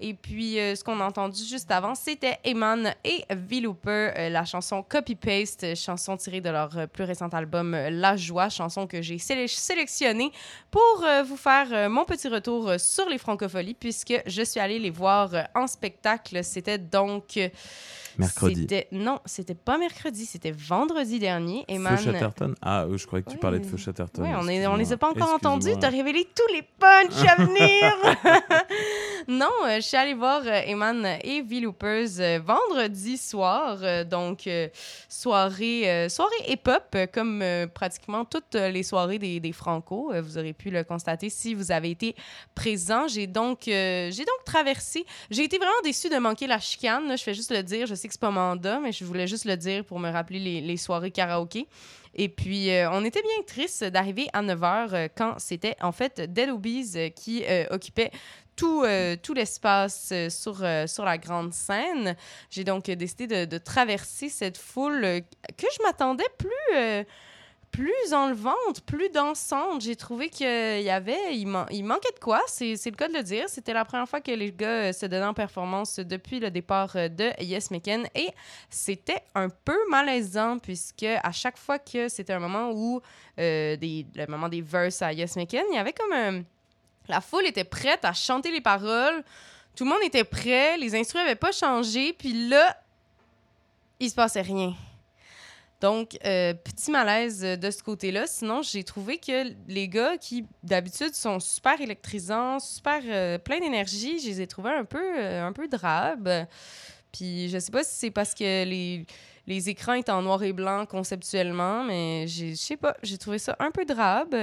Et 0.00 0.14
puis, 0.14 0.54
ce 0.54 0.82
qu'on 0.82 0.98
a 1.00 1.04
entendu 1.04 1.44
juste 1.44 1.70
avant, 1.70 1.94
c'était 1.94 2.38
Eman 2.44 2.94
et 3.04 3.24
V-Looper, 3.30 4.30
la 4.30 4.44
chanson 4.46 4.82
Copy 4.82 5.14
Paste, 5.14 5.64
euh, 5.64 5.74
chanson 5.74 6.16
tirée 6.16 6.40
de 6.40 6.48
leur 6.50 6.88
plus 6.88 7.04
récent 7.04 7.28
album 7.28 7.72
La 7.72 8.16
Joie, 8.16 8.48
chanson 8.48 8.86
que 8.86 9.02
j'ai 9.02 9.18
sélec- 9.18 9.50
sélectionnée 9.50 10.32
pour 10.70 11.04
vous 11.26 11.36
faire 11.36 11.90
mon 11.90 12.04
petit 12.06 12.28
retour 12.28 12.72
sur 12.78 13.08
les 13.08 13.18
francopholies, 13.18 13.74
puisque 13.74 14.14
je 14.26 14.42
suis 14.42 14.58
allée 14.58 14.78
les 14.78 14.90
voir 14.90 15.30
en 15.54 15.66
spectacle. 15.66 16.42
C'était 16.42 16.78
donc. 16.78 17.38
Mercredi. 18.18 18.66
Non, 18.92 19.20
c'était 19.24 19.54
pas 19.54 19.78
mercredi, 19.78 20.26
c'était 20.26 20.50
vendredi 20.52 21.18
dernier. 21.18 21.64
Feu 21.68 21.74
Eman. 21.74 21.98
Chatterton? 21.98 22.54
Ah, 22.62 22.82
euh, 22.82 22.96
je 22.96 23.06
croyais 23.06 23.22
que 23.22 23.30
tu 23.30 23.36
Oui. 23.36 23.40
parlais 23.40 23.58
de 23.58 23.66
Feu 23.66 23.76
Chatterton. 23.76 24.22
Oui, 24.22 24.30
on, 24.34 24.48
est, 24.48 24.66
on 24.66 24.76
les 24.76 24.92
a 24.92 24.96
pas 24.96 25.08
encore 25.10 25.30
entendus. 25.32 25.72
T'as 25.80 25.88
révélé 25.90 26.28
tous 26.34 26.52
les 26.52 26.62
punchs 26.62 27.28
à 27.28 27.36
venir. 27.36 27.92
non, 29.28 29.50
euh, 29.66 29.76
je 29.76 29.80
suis 29.80 29.96
allée 29.96 30.14
voir 30.14 30.42
euh, 30.44 30.60
Eman 30.66 31.06
et 31.22 31.42
V-Loopers 31.42 32.20
euh, 32.20 32.40
vendredi 32.44 33.16
soir. 33.16 33.78
donc, 34.04 34.48
soirée, 35.08 36.08
soirée 36.08 36.30
hip-hop, 36.48 36.96
comme 37.12 37.44
pratiquement 37.74 38.24
toutes 38.24 38.54
les 38.54 38.82
soirées 38.82 39.18
des, 39.18 39.40
des 39.40 39.52
Franco. 39.52 40.12
Vous 40.20 40.38
aurez 40.38 40.52
pu 40.52 40.70
le 40.70 40.84
constater 40.84 41.30
si 41.30 41.54
vous 41.54 41.72
avez 41.72 41.90
été 41.90 42.14
présent. 42.54 43.06
J'ai 43.08 43.26
donc, 43.26 43.60
j'ai 43.64 44.10
donc 44.10 44.44
traversé. 44.44 45.04
J'ai 45.30 45.44
été 45.44 45.58
vraiment 45.58 45.72
déçue 45.84 46.08
de 46.08 46.18
manquer 46.18 46.46
la 46.46 46.58
chicane. 46.58 47.16
Je 47.16 47.22
fais 47.22 47.34
juste 47.34 47.52
le 47.52 47.62
dire. 47.62 47.86
Je 47.86 47.94
sais 48.02 48.08
que 48.08 48.26
mandat, 48.26 48.80
mais 48.80 48.92
je 48.92 49.04
voulais 49.04 49.26
juste 49.26 49.44
le 49.44 49.56
dire 49.56 49.84
pour 49.84 49.98
me 49.98 50.10
rappeler 50.10 50.60
les, 50.60 50.76
soirées 50.76 51.10
karaoké. 51.10 51.66
Et 52.14 52.28
puis, 52.28 52.70
euh, 52.70 52.90
on 52.90 53.04
était 53.04 53.22
bien 53.22 53.42
triste 53.46 53.84
d'arriver 53.84 54.28
à 54.34 54.42
9 54.42 54.60
h 54.60 55.08
quand 55.16 55.36
c'était 55.38 55.76
en 55.80 55.92
fait 55.92 56.20
Dead 56.20 56.50
Obies 56.50 56.92
euh, 56.96 57.08
qui 57.08 57.42
euh, 57.48 57.64
occupait 57.70 58.10
tout, 58.56 58.82
euh, 58.84 59.16
tout 59.20 59.34
l'espace 59.34 60.10
euh, 60.12 60.28
sur, 60.30 60.62
euh, 60.62 60.86
sur 60.86 61.04
la 61.04 61.18
grande 61.18 61.52
scène. 61.52 62.16
J'ai 62.50 62.64
donc 62.64 62.88
euh, 62.88 62.96
décidé 62.96 63.26
de, 63.26 63.44
de 63.44 63.58
traverser 63.58 64.28
cette 64.28 64.58
foule 64.58 65.04
euh, 65.04 65.20
que 65.56 65.66
je 65.76 65.82
m'attendais 65.82 66.28
plus. 66.38 67.04
Euh, 67.72 67.82
plus 67.82 68.12
enlevante, 68.14 68.80
plus 68.86 69.08
dansante. 69.10 69.80
J'ai 69.80 69.96
trouvé 69.96 70.28
qu'il 70.28 70.46
y 70.82 70.90
avait, 70.90 71.34
il, 71.36 71.46
man- 71.46 71.66
il 71.70 71.84
manquait 71.84 72.12
de 72.14 72.20
quoi, 72.20 72.40
c'est 72.46 72.74
le 72.84 72.90
cas 72.96 73.08
de 73.08 73.14
le 73.14 73.22
dire. 73.22 73.48
C'était 73.48 73.72
la 73.72 73.84
première 73.84 74.08
fois 74.08 74.20
que 74.20 74.30
les 74.30 74.52
gars 74.52 74.68
euh, 74.88 74.92
se 74.92 75.06
donnaient 75.06 75.24
en 75.26 75.34
performance 75.34 75.98
depuis 75.98 76.38
le 76.40 76.50
départ 76.50 76.92
euh, 76.96 77.08
de 77.08 77.30
Yes 77.42 77.70
Meken 77.70 78.06
et 78.14 78.28
c'était 78.70 79.22
un 79.34 79.48
peu 79.48 79.76
malaisant 79.90 80.58
puisque 80.58 81.04
à 81.04 81.32
chaque 81.32 81.56
fois 81.58 81.78
que 81.78 82.08
c'était 82.08 82.32
un 82.34 82.38
moment 82.40 82.70
où 82.72 83.00
euh, 83.38 83.76
le 83.80 84.26
moment 84.26 84.48
des 84.48 84.62
verses 84.62 85.02
à 85.02 85.12
Yes 85.12 85.36
Meken, 85.36 85.64
il 85.70 85.76
y 85.76 85.78
avait 85.78 85.92
comme 85.92 86.12
un- 86.12 86.42
la 87.08 87.20
foule 87.20 87.46
était 87.46 87.64
prête 87.64 88.04
à 88.04 88.12
chanter 88.12 88.50
les 88.52 88.60
paroles, 88.60 89.24
tout 89.74 89.84
le 89.84 89.90
monde 89.90 90.02
était 90.04 90.24
prêt, 90.24 90.76
les 90.76 90.94
instruments 90.94 91.24
n'avaient 91.24 91.34
pas 91.36 91.50
changé, 91.52 92.12
puis 92.12 92.48
là, 92.48 92.76
il 93.98 94.08
se 94.10 94.14
passait 94.14 94.42
rien. 94.42 94.74
Donc, 95.82 96.16
euh, 96.24 96.54
petit 96.54 96.92
malaise 96.92 97.44
euh, 97.44 97.56
de 97.56 97.68
ce 97.72 97.82
côté-là. 97.82 98.28
Sinon, 98.28 98.62
j'ai 98.62 98.84
trouvé 98.84 99.18
que 99.18 99.52
les 99.66 99.88
gars 99.88 100.16
qui, 100.16 100.46
d'habitude, 100.62 101.12
sont 101.12 101.40
super 101.40 101.80
électrisants, 101.80 102.60
super 102.60 103.02
euh, 103.04 103.36
plein 103.36 103.58
d'énergie, 103.58 104.20
je 104.20 104.28
les 104.28 104.40
ai 104.42 104.46
trouvés 104.46 104.70
un 104.70 104.84
peu, 104.84 105.02
euh, 105.18 105.50
peu 105.50 105.66
drabes. 105.66 106.46
Puis, 107.10 107.48
je 107.48 107.58
sais 107.58 107.72
pas 107.72 107.82
si 107.82 107.96
c'est 107.96 108.10
parce 108.12 108.32
que 108.32 108.64
les, 108.64 109.04
les 109.48 109.68
écrans 109.70 109.94
étaient 109.94 110.12
en 110.12 110.22
noir 110.22 110.44
et 110.44 110.52
blanc 110.52 110.86
conceptuellement, 110.86 111.82
mais 111.82 112.28
je 112.28 112.54
sais 112.54 112.76
pas, 112.76 112.96
j'ai 113.02 113.18
trouvé 113.18 113.38
ça 113.38 113.56
un 113.58 113.72
peu 113.72 113.84
drabe. 113.84 114.36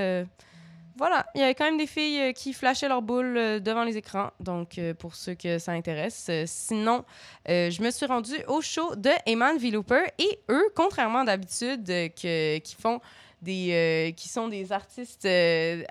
Voilà, 0.99 1.25
il 1.33 1.39
y 1.39 1.43
avait 1.45 1.55
quand 1.55 1.63
même 1.63 1.77
des 1.77 1.87
filles 1.87 2.19
euh, 2.19 2.31
qui 2.33 2.51
flashaient 2.51 2.89
leur 2.89 3.01
boule 3.01 3.37
euh, 3.37 3.59
devant 3.61 3.85
les 3.85 3.95
écrans. 3.95 4.31
Donc, 4.41 4.77
euh, 4.77 4.93
pour 4.93 5.15
ceux 5.15 5.33
que 5.33 5.57
ça 5.57 5.71
intéresse. 5.71 6.29
Sinon, 6.45 7.05
je 7.47 7.81
me 7.81 7.89
suis 7.89 8.05
rendue 8.05 8.35
au 8.49 8.59
show 8.59 8.95
de 8.97 9.09
Eman 9.25 9.57
Vilooper. 9.57 10.11
Et 10.19 10.39
eux, 10.49 10.69
contrairement 10.75 11.23
d'habitude, 11.23 11.85
que- 11.87 12.57
qui 12.57 12.75
font 12.75 12.99
des, 13.41 14.13
qui 14.17 14.27
sont 14.27 14.49
des 14.49 14.73
artistes 14.73 15.25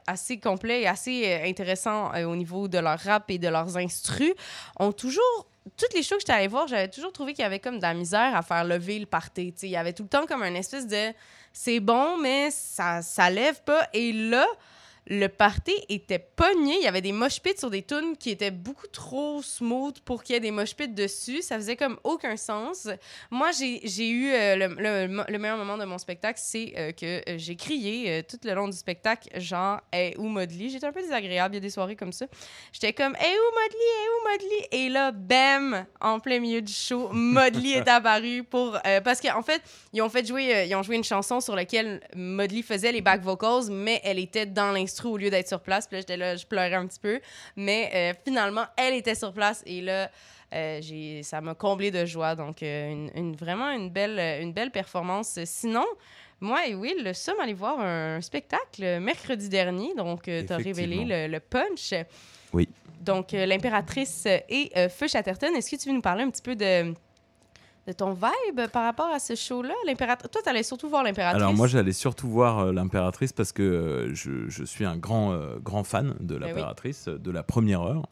assez 0.06 0.38
complets 0.38 0.82
et 0.82 0.86
assez 0.86 1.40
intéressants 1.42 2.12
au 2.26 2.36
niveau 2.36 2.68
de 2.68 2.78
leur 2.78 2.98
rap 2.98 3.30
et 3.30 3.38
de 3.38 3.48
leurs 3.48 3.78
instrus, 3.78 4.34
ont 4.78 4.92
toujours 4.92 5.46
toutes 5.78 5.94
les 5.94 6.02
shows 6.02 6.16
que 6.16 6.20
j'étais 6.20 6.32
allée 6.32 6.48
voir, 6.48 6.66
j'avais 6.68 6.88
toujours 6.88 7.12
trouvé 7.12 7.32
qu'il 7.32 7.42
y 7.42 7.46
avait 7.46 7.58
comme 7.58 7.76
de 7.78 7.82
la 7.82 7.94
misère 7.94 8.36
à 8.36 8.42
faire 8.42 8.64
lever 8.64 8.98
le 8.98 9.06
party. 9.06 9.52
Tu 9.54 9.60
sais, 9.60 9.66
Il 9.68 9.70
y 9.72 9.76
avait 9.76 9.94
tout 9.94 10.02
le 10.02 10.08
temps 10.10 10.26
comme 10.26 10.42
un 10.42 10.54
espèce 10.54 10.86
de 10.86 11.12
c'est 11.52 11.80
bon, 11.80 12.18
mais 12.18 12.50
ça, 12.50 13.00
ça 13.00 13.30
lève 13.30 13.62
pas. 13.62 13.88
Et 13.94 14.12
là, 14.12 14.46
le 15.10 15.26
party 15.28 15.72
était 15.88 16.18
pogné. 16.18 16.76
Il 16.76 16.82
y 16.82 16.86
avait 16.86 17.00
des 17.00 17.12
mosh 17.12 17.40
pits 17.40 17.56
sur 17.58 17.70
des 17.70 17.82
tunes 17.82 18.16
qui 18.18 18.30
étaient 18.30 18.50
beaucoup 18.50 18.86
trop 18.88 19.42
smooth 19.42 19.98
pour 20.00 20.22
qu'il 20.22 20.34
y 20.34 20.36
ait 20.36 20.40
des 20.40 20.50
mosh 20.50 20.74
pits 20.76 20.88
dessus. 20.88 21.40
Ça 21.40 21.56
faisait 21.56 21.76
comme 21.76 21.98
aucun 22.04 22.36
sens. 22.36 22.88
Moi, 23.30 23.50
j'ai 23.52 24.08
eu 24.08 24.30
euh, 24.32 24.56
le, 24.56 24.66
le- 25.06 25.24
le 25.26 25.38
meilleur 25.38 25.56
moment 25.56 25.78
de 25.78 25.84
mon 25.86 25.96
spectacle, 25.98 26.38
c'est 26.42 26.74
euh, 26.76 26.92
que 26.92 27.22
euh, 27.28 27.34
j'ai 27.38 27.56
crié 27.56 28.22
tout 28.28 28.38
le 28.44 28.52
long 28.54 28.68
du 28.68 28.76
spectacle, 28.76 29.28
genre, 29.40 29.80
hey, 29.92 30.14
où 30.18 30.28
Modly? 30.28 30.68
J'étais 30.70 30.86
un 30.86 30.92
peu 30.92 31.00
désagréable, 31.00 31.54
il 31.54 31.56
y 31.56 31.60
a 31.60 31.60
des 31.62 31.70
soirées 31.70 31.96
comme 31.96 32.12
ça. 32.12 32.26
J'étais 32.72 32.92
comme, 32.92 33.16
hey, 33.18 33.34
où 33.34 33.54
Modly? 33.54 33.78
Hey, 33.80 34.08
où 34.08 34.30
Modly? 34.30 34.68
Et 34.72 34.88
là, 34.90 35.10
bam, 35.12 35.86
en 36.00 36.20
plein 36.20 36.38
milieu 36.38 36.60
du 36.60 36.72
show, 36.72 37.08
Modly 37.12 37.72
est 37.72 37.88
apparu 37.88 38.44
pour. 38.44 38.78
parce 39.04 39.20
qu'en 39.20 39.42
fait, 39.42 39.62
ils 39.94 40.02
ont 40.02 40.08
fait 40.10 40.26
jouer, 40.26 40.66
ils 40.68 40.74
ont 40.74 40.82
joué 40.82 40.96
une 40.96 41.04
chanson 41.04 41.40
sur 41.40 41.56
laquelle 41.56 42.00
Modly 42.14 42.62
faisait 42.62 42.92
les 42.92 43.00
back 43.00 43.22
vocals, 43.22 43.70
mais 43.70 44.00
elle 44.04 44.18
était 44.18 44.44
dans 44.46 44.72
l'instru 44.98 45.08
au 45.08 45.16
lieu 45.16 45.30
d'être 45.30 45.48
sur 45.48 45.60
place. 45.60 45.86
Puis 45.86 45.96
là, 45.96 46.00
j'étais 46.00 46.16
là, 46.16 46.36
je 46.36 46.46
pleurais 46.46 46.74
un 46.74 46.86
petit 46.86 47.00
peu. 47.00 47.20
Mais 47.56 47.90
euh, 47.94 48.12
finalement, 48.24 48.64
elle 48.76 48.94
était 48.94 49.14
sur 49.14 49.32
place 49.32 49.62
et 49.66 49.80
là, 49.80 50.10
euh, 50.54 50.78
j'ai, 50.80 51.22
ça 51.22 51.40
m'a 51.40 51.54
comblé 51.54 51.90
de 51.90 52.04
joie. 52.04 52.34
Donc, 52.34 52.62
euh, 52.62 52.90
une, 52.90 53.10
une- 53.14 53.36
vraiment 53.36 53.70
une 53.70 53.90
belle, 53.90 54.18
une 54.42 54.52
belle 54.52 54.70
performance. 54.70 55.38
Sinon, 55.44 55.84
moi 56.40 56.66
et 56.66 56.74
Will 56.74 57.02
le 57.04 57.12
sommes 57.12 57.40
allés 57.40 57.54
voir 57.54 57.78
un 57.80 58.20
spectacle 58.20 58.98
mercredi 59.00 59.48
dernier. 59.48 59.94
Donc, 59.94 60.22
tu 60.24 60.30
as 60.52 60.56
révélé 60.56 61.04
le, 61.04 61.26
le 61.32 61.40
punch. 61.40 61.94
Oui. 62.52 62.68
Donc, 63.00 63.32
l'impératrice 63.32 64.26
et 64.26 64.70
Feu 64.88 65.06
Chatterton. 65.06 65.54
Est-ce 65.54 65.70
que 65.70 65.76
tu 65.80 65.88
veux 65.88 65.94
nous 65.94 66.00
parler 66.02 66.24
un 66.24 66.30
petit 66.30 66.42
peu 66.42 66.56
de, 66.56 66.92
de 67.88 67.92
ton 67.94 68.12
vibe 68.12 68.68
par 68.70 68.84
rapport 68.84 69.08
à 69.08 69.18
ce 69.18 69.34
show-là? 69.34 69.72
L'impératrice. 69.86 70.30
Toi, 70.30 70.42
tu 70.44 70.48
allais 70.50 70.62
surtout 70.62 70.88
voir 70.90 71.02
l'impératrice. 71.02 71.42
Alors 71.42 71.54
moi 71.54 71.66
j'allais 71.66 71.92
surtout 71.92 72.28
voir 72.28 72.58
euh, 72.58 72.72
l'impératrice 72.72 73.32
parce 73.32 73.52
que 73.52 73.62
euh, 73.62 74.14
je, 74.14 74.48
je 74.48 74.62
suis 74.64 74.84
un 74.84 74.98
grand, 74.98 75.32
euh, 75.32 75.56
grand 75.58 75.84
fan 75.84 76.14
de 76.20 76.36
Ben 76.36 76.42
oui. 76.44 76.48
l'impératrice, 76.48 77.08
de 77.08 77.30
la 77.30 77.42
première 77.42 77.82
heure. 77.82 78.06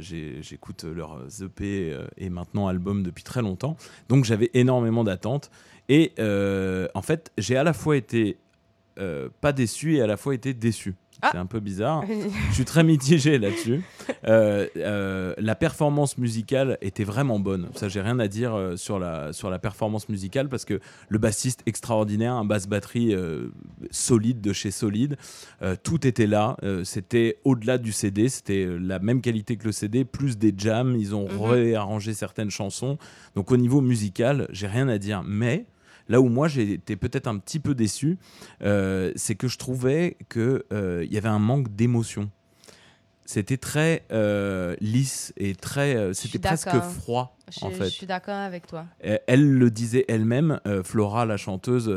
J'écoute 0.00 0.84
leurs 0.84 1.20
EP 1.42 1.92
euh, 1.92 2.06
et 2.18 2.28
maintenant 2.28 2.68
album 2.68 3.02
depuis 3.02 3.22
très 3.24 3.40
longtemps. 3.40 3.76
Donc 4.08 4.24
j'avais 4.24 4.50
énormément 4.52 5.04
d'attentes. 5.04 5.50
Et 5.88 6.12
en 6.94 7.02
fait 7.02 7.32
j'ai 7.38 7.56
à 7.56 7.64
la 7.64 7.72
fois 7.72 7.96
été 7.96 8.36
pas 9.40 9.52
déçu 9.52 9.96
et 9.96 10.02
à 10.02 10.06
la 10.06 10.16
fois 10.16 10.34
été 10.34 10.52
déçu. 10.54 10.94
Ah. 11.22 11.28
C'est 11.32 11.38
un 11.38 11.46
peu 11.46 11.60
bizarre. 11.60 12.04
Je 12.50 12.54
suis 12.54 12.64
très 12.64 12.82
mitigé 12.84 13.38
là-dessus. 13.38 13.82
Euh, 14.26 14.66
euh, 14.76 15.34
la 15.38 15.54
performance 15.54 16.18
musicale 16.18 16.78
était 16.80 17.04
vraiment 17.04 17.38
bonne. 17.38 17.68
Ça, 17.74 17.88
j'ai 17.88 18.00
rien 18.00 18.18
à 18.18 18.28
dire 18.28 18.54
euh, 18.54 18.76
sur, 18.76 18.98
la, 18.98 19.32
sur 19.32 19.50
la 19.50 19.58
performance 19.58 20.08
musicale 20.08 20.48
parce 20.48 20.64
que 20.64 20.80
le 21.08 21.18
bassiste 21.18 21.62
extraordinaire, 21.66 22.34
un 22.34 22.44
basse 22.44 22.66
batterie 22.66 23.14
euh, 23.14 23.48
solide 23.90 24.40
de 24.40 24.52
chez 24.52 24.70
Solide, 24.70 25.16
tout 25.82 26.06
était 26.06 26.26
là. 26.26 26.56
C'était 26.84 27.38
au-delà 27.44 27.78
du 27.78 27.92
CD, 27.92 28.28
c'était 28.28 28.66
la 28.80 28.98
même 28.98 29.20
qualité 29.20 29.56
que 29.56 29.64
le 29.64 29.72
CD, 29.72 30.04
plus 30.04 30.38
des 30.38 30.54
jams. 30.56 30.96
Ils 30.96 31.14
ont 31.14 31.28
Mhm. 31.28 31.40
réarrangé 31.42 32.14
certaines 32.14 32.50
chansons. 32.50 32.98
Donc 33.34 33.50
au 33.52 33.56
niveau 33.56 33.80
musical, 33.80 34.46
j'ai 34.50 34.66
rien 34.66 34.88
à 34.88 34.98
dire. 34.98 35.22
Mais 35.26 35.66
Là 36.10 36.20
où 36.20 36.28
moi 36.28 36.48
j'ai 36.48 36.72
été 36.72 36.96
peut-être 36.96 37.28
un 37.28 37.38
petit 37.38 37.60
peu 37.60 37.74
déçu, 37.74 38.18
euh, 38.62 39.12
c'est 39.14 39.36
que 39.36 39.46
je 39.46 39.56
trouvais 39.56 40.16
qu'il 40.28 40.60
y 41.08 41.16
avait 41.16 41.28
un 41.28 41.38
manque 41.38 41.74
d'émotion. 41.74 42.30
C'était 43.32 43.58
très 43.58 44.02
euh, 44.10 44.74
lisse 44.80 45.32
et 45.36 45.54
très. 45.54 45.94
euh, 45.94 46.12
C'était 46.12 46.40
presque 46.40 46.68
froid, 46.80 47.36
Je, 47.48 47.64
en 47.64 47.70
je 47.70 47.76
fait. 47.76 47.88
suis 47.88 48.06
d'accord 48.06 48.34
avec 48.34 48.66
toi. 48.66 48.86
Euh, 49.04 49.18
Elle 49.28 49.52
le 49.54 49.70
disait 49.70 50.04
elle-même, 50.08 50.58
euh, 50.66 50.82
Flora, 50.82 51.26
la 51.26 51.36
chanteuse, 51.36 51.88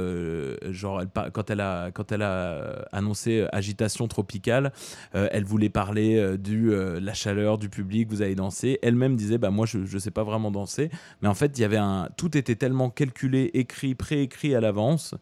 genre 0.70 1.02
elle 1.02 1.08
quand 1.32 1.50
elle 1.50 1.62
a 1.62 1.90
quand 1.92 2.12
elle 2.12 2.22
a 2.22 2.86
annoncé 2.92 3.48
agitation 3.52 4.08
tropicale, 4.08 4.72
elle 5.14 5.44
voulait 5.44 5.70
parler 5.70 6.38
du 6.38 6.72
la 6.72 7.14
chaleur 7.16 7.58
du 7.58 7.68
public, 7.68 8.10
vous 8.10 8.22
allez 8.22 8.36
danser. 8.36 8.78
Elle-même 8.84 9.16
disait 9.16 9.40
bah 9.40 9.50
moi 9.50 9.66
je 9.66 9.86
je 9.86 9.98
sais 9.98 10.12
pas 10.12 10.24
vraiment 10.24 10.52
danser, 10.52 10.92
mais 11.24 11.28
en 11.30 11.34
fait 11.34 11.58
il 11.58 11.62
y 11.62 11.66
avait 11.66 11.78
un 11.78 12.10
tout 12.16 12.38
était 12.38 12.56
tellement 12.56 12.92
calculé, 12.92 13.50
écrit, 13.56 13.96
préécrit 13.96 14.54
à 14.54 14.62
l'avance. 14.62 15.16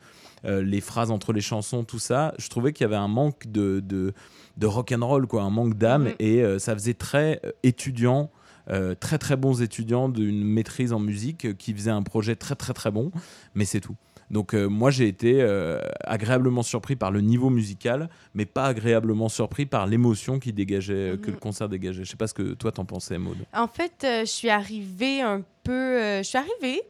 Euh, 0.46 0.62
les 0.62 0.82
phrases 0.82 1.12
entre 1.12 1.34
les 1.34 1.42
chansons, 1.42 1.84
tout 1.84 2.00
ça, 2.00 2.34
je 2.40 2.48
trouvais 2.50 2.74
qu'il 2.74 2.84
y 2.84 2.88
avait 2.88 2.96
un 2.96 3.08
manque 3.08 3.48
de, 3.48 3.80
de, 3.80 4.14
de 4.58 4.68
rock 4.68 4.92
and 4.92 5.06
roll, 5.06 5.28
quoi, 5.28 5.44
un 5.44 5.50
manque 5.50 5.76
d'âme, 5.78 6.06
Mhm. 6.06 6.14
et 6.20 6.44
euh, 6.44 6.60
ça 6.60 6.74
faisait 6.74 6.94
très 6.96 7.40
euh, 7.46 7.52
étudiant, 7.64 8.32
euh, 8.70 8.96
très 9.00 9.18
très 9.18 9.36
bons 9.38 9.62
étudiants 9.62 10.10
d'une 10.10 10.44
maîtrise 10.44 10.94
en 10.94 11.00
musique 11.00 11.58
qui 11.58 11.74
faisaient 11.74 11.92
un 11.92 12.04
projet 12.04 12.36
très 12.36 12.56
très 12.56 12.74
très 12.74 12.92
bon, 12.92 13.12
mais 13.56 13.66
c'est 13.66 13.82
tout. 13.82 13.96
Donc 14.30 14.54
euh, 14.54 14.68
moi 14.68 14.92
j'ai 14.92 15.10
été 15.10 15.42
euh, 15.42 15.82
agréablement 16.06 16.64
surpris 16.64 16.96
par 16.96 17.12
le 17.12 17.20
niveau 17.20 17.50
musical, 17.50 18.10
mais 18.34 18.46
pas 18.46 18.66
agréablement 18.66 19.28
surpris 19.28 19.66
par 19.66 19.88
l'émotion 19.88 20.40
qui 20.40 20.54
dégageait, 20.54 21.18
que 21.22 21.32
le 21.32 21.38
concert 21.38 21.68
dégageait. 21.68 22.06
Je 22.06 22.10
sais 22.12 22.16
pas 22.16 22.28
ce 22.28 22.34
que 22.34 22.54
toi 22.54 22.72
t'en 22.72 22.86
pensais, 22.86 23.18
Maud. 23.18 23.36
En 23.54 23.68
fait, 23.68 23.92
euh, 24.06 24.22
je 24.22 24.32
suis 24.32 24.50
arrivée 24.50 25.20
un 25.22 25.42
peu. 25.66 25.98
je 26.20 26.24
suis 26.24 26.38
arrivée. 26.38 26.82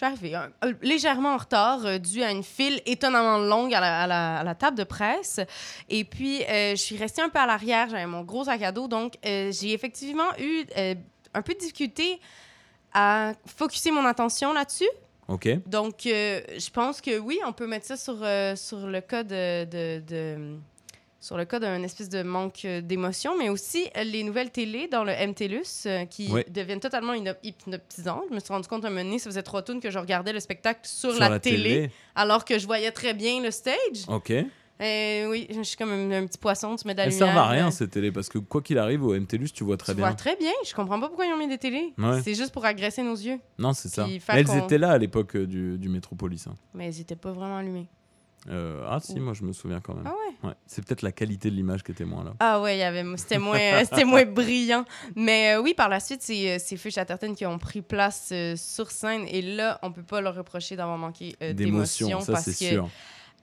Je 0.00 0.04
suis 0.04 0.12
arrivée 0.14 0.34
un- 0.36 0.52
euh, 0.64 0.74
légèrement 0.80 1.30
en 1.34 1.36
retard, 1.38 1.84
euh, 1.84 1.98
dû 1.98 2.22
à 2.22 2.30
une 2.30 2.44
file 2.44 2.80
étonnamment 2.86 3.38
longue 3.38 3.74
à 3.74 3.80
la, 3.80 4.02
à 4.02 4.06
la- 4.06 4.36
à 4.38 4.44
la 4.44 4.54
table 4.54 4.78
de 4.78 4.84
presse. 4.84 5.40
Et 5.88 6.04
puis, 6.04 6.44
euh, 6.44 6.70
je 6.76 6.80
suis 6.80 6.96
restée 6.96 7.20
un 7.20 7.28
peu 7.28 7.40
à 7.40 7.46
l'arrière. 7.46 7.88
J'avais 7.90 8.06
mon 8.06 8.22
gros 8.22 8.44
sac 8.44 8.62
à 8.62 8.70
dos. 8.70 8.86
Donc, 8.86 9.14
euh, 9.26 9.50
j'ai 9.50 9.72
effectivement 9.72 10.28
eu 10.38 10.62
un 11.34 11.42
peu 11.42 11.52
de 11.52 11.58
difficulté 11.58 12.20
à 12.94 13.32
focuser 13.44 13.90
mon 13.90 14.04
attention 14.04 14.52
là-dessus. 14.52 14.88
Ok. 15.26 15.48
Donc, 15.66 16.02
je 16.04 16.70
pense 16.70 17.00
que 17.00 17.18
oui, 17.18 17.40
on 17.44 17.52
peut 17.52 17.66
mettre 17.66 17.86
ça 17.86 17.96
sur, 17.96 18.18
sur 18.56 18.86
le 18.86 19.00
cas 19.00 19.24
de, 19.24 19.64
de- 19.64 20.00
de- 20.06 20.58
sur 21.20 21.36
le 21.36 21.44
cas 21.44 21.58
d'un 21.58 21.82
espèce 21.82 22.08
de 22.08 22.22
manque 22.22 22.64
euh, 22.64 22.80
d'émotion, 22.80 23.36
mais 23.36 23.48
aussi 23.48 23.86
euh, 23.96 24.04
les 24.04 24.22
nouvelles 24.22 24.50
télé 24.50 24.86
dans 24.86 25.02
le 25.04 25.12
MTLUS 25.12 25.86
euh, 25.86 26.04
qui 26.04 26.30
deviennent 26.48 26.78
totalement 26.80 27.12
hypnotisantes. 27.42 28.24
Je 28.30 28.34
me 28.34 28.40
suis 28.40 28.52
rendu 28.52 28.68
compte 28.68 28.84
un 28.84 28.90
moment 28.90 29.02
donné, 29.04 29.18
ça 29.18 29.28
faisait 29.30 29.42
trois 29.42 29.62
tours 29.62 29.80
que 29.80 29.90
je 29.90 29.98
regardais 29.98 30.32
le 30.32 30.40
spectacle 30.40 30.80
sur, 30.84 31.10
Sur 31.12 31.20
la, 31.20 31.40
télé, 31.40 31.90
alors 32.14 32.44
que 32.44 32.58
je 32.58 32.66
voyais 32.66 32.92
très 32.92 33.14
bien 33.14 33.42
le 33.42 33.50
stage. 33.50 33.74
Ok. 34.08 34.32
Et 34.80 35.24
oui, 35.28 35.48
je 35.50 35.60
suis 35.62 35.76
comme 35.76 35.90
un, 35.90 36.22
un 36.22 36.26
petit 36.28 36.38
poisson, 36.38 36.76
tu 36.76 36.86
mets 36.86 36.92
de 36.94 36.98
la 36.98 37.06
Elles 37.06 37.10
lumière. 37.10 37.26
servent 37.34 37.38
à 37.38 37.48
rien 37.48 37.70
ces 37.72 37.88
télés 37.88 38.12
parce 38.12 38.28
que 38.28 38.38
quoi 38.38 38.62
qu'il 38.62 38.78
arrive 38.78 39.02
au 39.02 39.12
MTLUS, 39.12 39.48
tu 39.52 39.64
vois 39.64 39.76
très 39.76 39.92
tu 39.92 39.96
bien. 39.96 40.06
vois 40.06 40.14
très 40.14 40.36
bien. 40.36 40.52
Je 40.64 40.72
comprends 40.72 41.00
pas 41.00 41.08
pourquoi 41.08 41.26
ils 41.26 41.32
ont 41.32 41.36
mis 41.36 41.48
des 41.48 41.58
télés. 41.58 41.92
Ouais. 41.98 42.22
C'est 42.22 42.36
juste 42.36 42.52
pour 42.52 42.64
agresser 42.64 43.02
nos 43.02 43.16
yeux. 43.16 43.40
Non, 43.58 43.72
c'est 43.72 43.88
ça. 43.88 44.06
Elles 44.28 44.56
étaient 44.56 44.78
là 44.78 44.92
à 44.92 44.98
l'époque 44.98 45.36
du, 45.36 45.78
du 45.78 45.88
Métropolis. 45.88 46.46
hein. 46.46 46.54
Mais 46.74 46.94
ils 46.94 47.00
étaient 47.00 47.16
pas 47.16 47.32
vraiment 47.32 47.56
allumés. 47.56 47.88
Euh, 48.48 48.86
ah 48.88 48.98
si, 49.00 49.18
moi 49.20 49.34
je 49.34 49.42
me 49.42 49.52
souviens 49.52 49.80
quand 49.80 49.94
même. 49.94 50.06
Ah 50.06 50.12
ouais? 50.12 50.48
Ouais. 50.48 50.54
C'est 50.66 50.84
peut-être 50.84 51.02
la 51.02 51.12
qualité 51.12 51.50
de 51.50 51.56
l'image 51.56 51.82
qui 51.82 51.92
était 51.92 52.04
moins 52.04 52.24
là. 52.24 52.34
Ah 52.40 52.60
ouais, 52.60 52.76
il 52.76 52.80
y 52.80 52.82
avait, 52.82 53.04
c'était 53.16 53.38
moins, 53.38 53.58
euh, 53.58 53.84
c'était 53.84 54.04
moins 54.04 54.24
brillant. 54.24 54.84
Mais 55.16 55.54
euh, 55.54 55.60
oui, 55.60 55.74
par 55.74 55.88
la 55.88 56.00
suite, 56.00 56.22
c'est, 56.22 56.58
c'est 56.58 56.76
Feu 56.76 56.90
Chatterton 56.90 57.34
qui 57.34 57.44
ont 57.46 57.58
pris 57.58 57.82
place 57.82 58.32
sur 58.56 58.90
scène. 58.90 59.24
Et 59.28 59.42
là, 59.42 59.78
on 59.82 59.92
peut 59.92 60.02
pas 60.02 60.20
leur 60.20 60.34
reprocher 60.34 60.76
d'avoir 60.76 60.98
manqué 60.98 61.36
d'émotion. 61.54 62.20
Parce 62.26 62.44
c'est 62.44 62.52
que 62.52 62.74
sûr. 62.74 62.88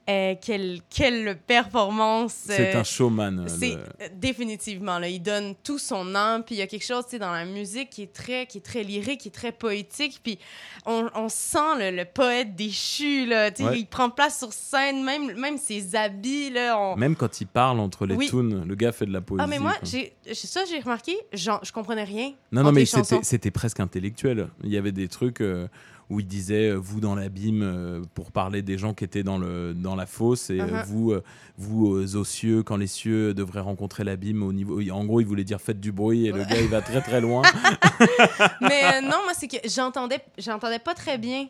Euh, 0.08 0.34
quelle, 0.40 0.80
quelle 0.88 1.36
performance! 1.46 2.32
C'est 2.46 2.74
euh, 2.74 2.80
un 2.80 2.84
showman. 2.84 3.40
euh, 3.40 3.48
c'est 3.48 3.74
le- 3.74 4.08
définitivement 4.14 4.98
là, 4.98 5.08
il 5.08 5.20
donne 5.20 5.54
tout 5.64 5.78
son 5.78 6.14
âme, 6.14 6.44
puis 6.44 6.54
il 6.54 6.58
y 6.58 6.62
a 6.62 6.66
quelque 6.66 6.84
chose, 6.84 7.04
tu 7.04 7.12
sais, 7.12 7.18
dans 7.18 7.32
la 7.32 7.44
musique 7.44 7.90
qui 7.90 8.02
est 8.02 8.12
très, 8.12 8.46
qui 8.46 8.58
est 8.58 8.60
très 8.60 8.82
lyrique, 8.84 9.20
qui 9.20 9.28
est 9.28 9.32
très 9.32 9.52
poétique, 9.52 10.20
puis 10.22 10.38
on, 10.84 11.08
on 11.14 11.28
sent 11.28 11.58
le, 11.78 11.96
le 11.96 12.04
poète 12.04 12.54
déchu 12.54 13.26
là, 13.26 13.50
tu 13.50 13.62
sais, 13.62 13.68
Ouais. 13.68 13.80
il 13.80 13.86
prend 13.86 14.10
place 14.10 14.38
sur 14.38 14.52
scène, 14.52 15.02
même, 15.02 15.32
même 15.38 15.58
ses 15.58 15.96
habits 15.96 16.50
là, 16.50 16.78
on- 16.78 16.96
Même 16.96 17.16
quand 17.16 17.40
il 17.40 17.46
parle 17.48 17.80
entre 17.80 18.06
les 18.06 18.14
Oui. 18.14 18.28
tunes, 18.28 18.64
le 18.64 18.74
gars 18.76 18.92
fait 18.92 19.06
de 19.06 19.12
la 19.12 19.20
poésie. 19.20 19.42
Ah 19.44 19.48
mais 19.48 19.58
moi, 19.58 19.74
j'ai 19.82 20.12
ça 20.32 20.64
j'ai 20.64 20.78
remarqué, 20.80 21.16
genre, 21.32 21.60
je 21.64 21.72
comprenais 21.72 22.04
rien. 22.04 22.32
Non, 22.52 22.62
non, 22.62 22.72
mais 22.72 22.84
c'était 23.22 23.50
presque 23.50 23.80
intellectuel. 23.80 24.48
Il 24.62 24.70
y 24.70 24.76
avait 24.76 24.92
des 24.92 25.08
trucs 25.08 25.40
euh, 25.40 25.66
où 26.08 26.20
il 26.20 26.26
disait 26.26 26.70
euh, 26.70 26.74
vous 26.74 27.00
dans 27.00 27.14
l'abîme 27.14 27.62
euh, 27.62 28.02
pour 28.14 28.30
parler 28.30 28.62
des 28.62 28.78
gens 28.78 28.94
qui 28.94 29.04
étaient 29.04 29.22
dans, 29.22 29.38
le, 29.38 29.74
dans 29.74 29.96
la 29.96 30.06
fosse 30.06 30.50
et 30.50 30.60
euh, 30.60 30.66
Uh-huh. 30.66 30.84
vous, 30.84 31.14
vous 31.58 32.16
aux 32.16 32.24
cieux, 32.24 32.62
quand 32.62 32.76
les 32.76 32.86
cieux 32.86 33.32
devraient 33.34 33.60
rencontrer 33.60 34.04
l'abîme 34.04 34.42
au 34.42 34.52
niveau. 34.52 34.80
En 34.90 35.04
gros, 35.04 35.20
il 35.20 35.26
voulait 35.26 35.44
dire 35.44 35.60
faites 35.60 35.80
du 35.80 35.92
bruit 35.92 36.26
et 36.26 36.32
le 36.32 36.44
gars 36.44 36.60
il 36.60 36.68
va 36.68 36.82
très 36.82 37.00
très 37.00 37.20
loin. 37.20 37.42
Mais 38.60 39.00
non, 39.00 39.22
moi 39.24 39.32
c'est 39.34 39.48
que 39.48 39.56
j'entendais 39.68 40.20
j'entendais 40.38 40.80
pas 40.80 40.94
très 40.94 41.18
bien 41.18 41.46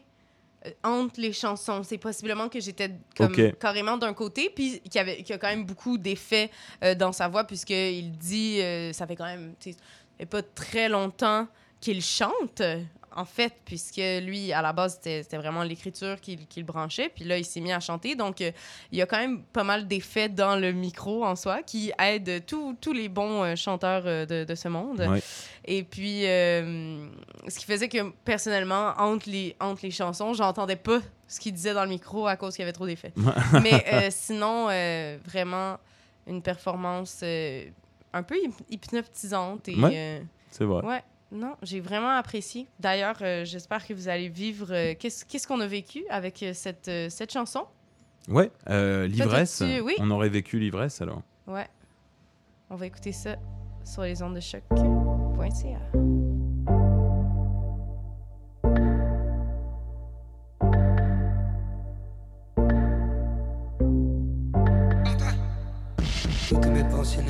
entre 0.82 1.20
les 1.20 1.32
chansons. 1.32 1.82
C'est 1.82 1.98
possiblement 1.98 2.48
que 2.48 2.60
j'étais 2.60 2.90
comme 3.16 3.34
carrément 3.58 3.96
d'un 3.96 4.14
côté, 4.14 4.50
puis 4.54 4.80
qu'il 4.80 4.94
y, 4.94 4.98
avait, 4.98 5.16
qu'il 5.18 5.30
y 5.30 5.32
a 5.32 5.38
quand 5.38 5.48
même 5.48 5.64
beaucoup 5.64 5.98
d'effets 5.98 6.50
euh, 6.82 6.94
dans 6.94 7.12
sa 7.12 7.28
voix, 7.28 7.44
puisqu'il 7.44 8.12
dit, 8.12 8.60
euh, 8.60 8.92
ça 8.92 9.06
fait 9.06 9.16
quand 9.16 9.24
même, 9.24 9.54
pas 10.30 10.42
très 10.42 10.88
longtemps 10.88 11.46
qu'il 11.80 12.02
chante, 12.02 12.62
en 13.16 13.24
fait, 13.24 13.52
puisque 13.64 13.96
lui, 14.22 14.52
à 14.52 14.62
la 14.62 14.72
base, 14.72 15.00
c'était 15.02 15.36
vraiment 15.36 15.62
l'écriture 15.62 16.20
qui, 16.20 16.36
qui 16.46 16.60
le 16.60 16.66
branchait, 16.66 17.08
puis 17.08 17.24
là, 17.24 17.38
il 17.38 17.44
s'est 17.44 17.60
mis 17.60 17.72
à 17.72 17.80
chanter. 17.80 18.14
Donc, 18.14 18.40
euh, 18.40 18.52
il 18.92 18.98
y 18.98 19.02
a 19.02 19.06
quand 19.06 19.18
même 19.18 19.42
pas 19.42 19.64
mal 19.64 19.88
d'effets 19.88 20.28
dans 20.28 20.54
le 20.56 20.72
micro 20.72 21.24
en 21.24 21.34
soi 21.34 21.62
qui 21.62 21.92
aident 21.98 22.44
tous 22.46 22.92
les 22.92 23.08
bons 23.08 23.42
euh, 23.42 23.56
chanteurs 23.56 24.02
euh, 24.06 24.26
de, 24.26 24.44
de 24.44 24.54
ce 24.54 24.68
monde. 24.68 25.00
Ouais. 25.00 25.20
Et 25.64 25.82
puis, 25.82 26.22
ce 26.22 27.58
qui 27.58 27.64
faisait 27.64 27.88
que 27.88 28.10
personnellement, 28.24 28.92
entre 28.98 29.28
les, 29.28 29.56
entre 29.60 29.80
les 29.82 29.90
chansons, 29.90 30.34
j'entendais 30.34 30.76
pas 30.76 31.00
ce 31.26 31.40
qu'il 31.40 31.52
disait 31.54 31.74
dans 31.74 31.82
le 31.84 31.88
micro 31.90 32.26
à 32.26 32.36
cause 32.36 32.54
qu'il 32.54 32.62
y 32.62 32.64
avait 32.64 32.72
trop 32.72 32.86
d'effets. 32.86 33.12
Mais 33.62 34.10
sinon, 34.10 34.66
vraiment, 35.24 35.78
une 36.26 36.42
performance 36.42 37.22
un 38.12 38.22
peu 38.22 38.36
hyp- 38.36 38.64
hypnotisante. 38.70 39.68
Et, 39.68 39.76
Ouais. 39.76 40.22
C'est 40.50 40.64
vrai. 40.64 40.82
ouais, 40.86 41.02
non, 41.32 41.56
j'ai 41.62 41.80
vraiment 41.80 42.10
apprécié. 42.10 42.66
D'ailleurs, 42.80 43.16
euh, 43.20 43.44
j'espère 43.44 43.86
que 43.86 43.92
vous 43.94 44.08
allez 44.08 44.28
vivre. 44.28 44.68
euh, 44.72 44.94
Qu'est-ce 44.98 45.24
qu'est-ce 45.24 45.46
qu'on 45.48 45.60
a 45.60 45.66
vécu 45.66 46.04
avec 46.08 46.42
euh, 46.42 46.52
cette, 46.54 46.88
euh, 46.88 47.08
cette 47.10 47.32
chanson? 47.32 47.64
Ouais, 48.28 48.50
euh, 48.68 49.06
l'ivresse. 49.06 49.62
oui. 49.82 49.94
On 49.98 50.10
aurait 50.10 50.28
vécu 50.28 50.58
l'ivresse 50.58 51.00
alors. 51.00 51.22
Ouais. 51.46 51.66
On 52.70 52.76
va 52.76 52.86
écouter 52.86 53.12
ça 53.12 53.36
sur 53.84 54.02
les 54.02 54.22
ondes 54.22 54.34
de 54.34 54.40
choc.ca. 54.40 55.78
Mes 66.72 66.84
pensées 66.90 67.22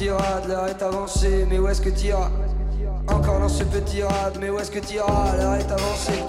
L'heure 0.00 0.66
est 0.68 0.82
avancée, 0.82 1.46
mais 1.48 1.58
où 1.58 1.68
est-ce 1.68 1.80
que 1.80 1.88
t'iras 1.88 2.28
Encore 3.08 3.38
dans 3.38 3.48
ce 3.48 3.62
petit 3.62 4.02
rad, 4.02 4.36
mais 4.40 4.50
où 4.50 4.58
est-ce 4.58 4.70
que 4.70 4.80
t'iras 4.80 5.36
L'heure 5.36 5.54
est 5.54 5.70
avancée? 5.70 6.20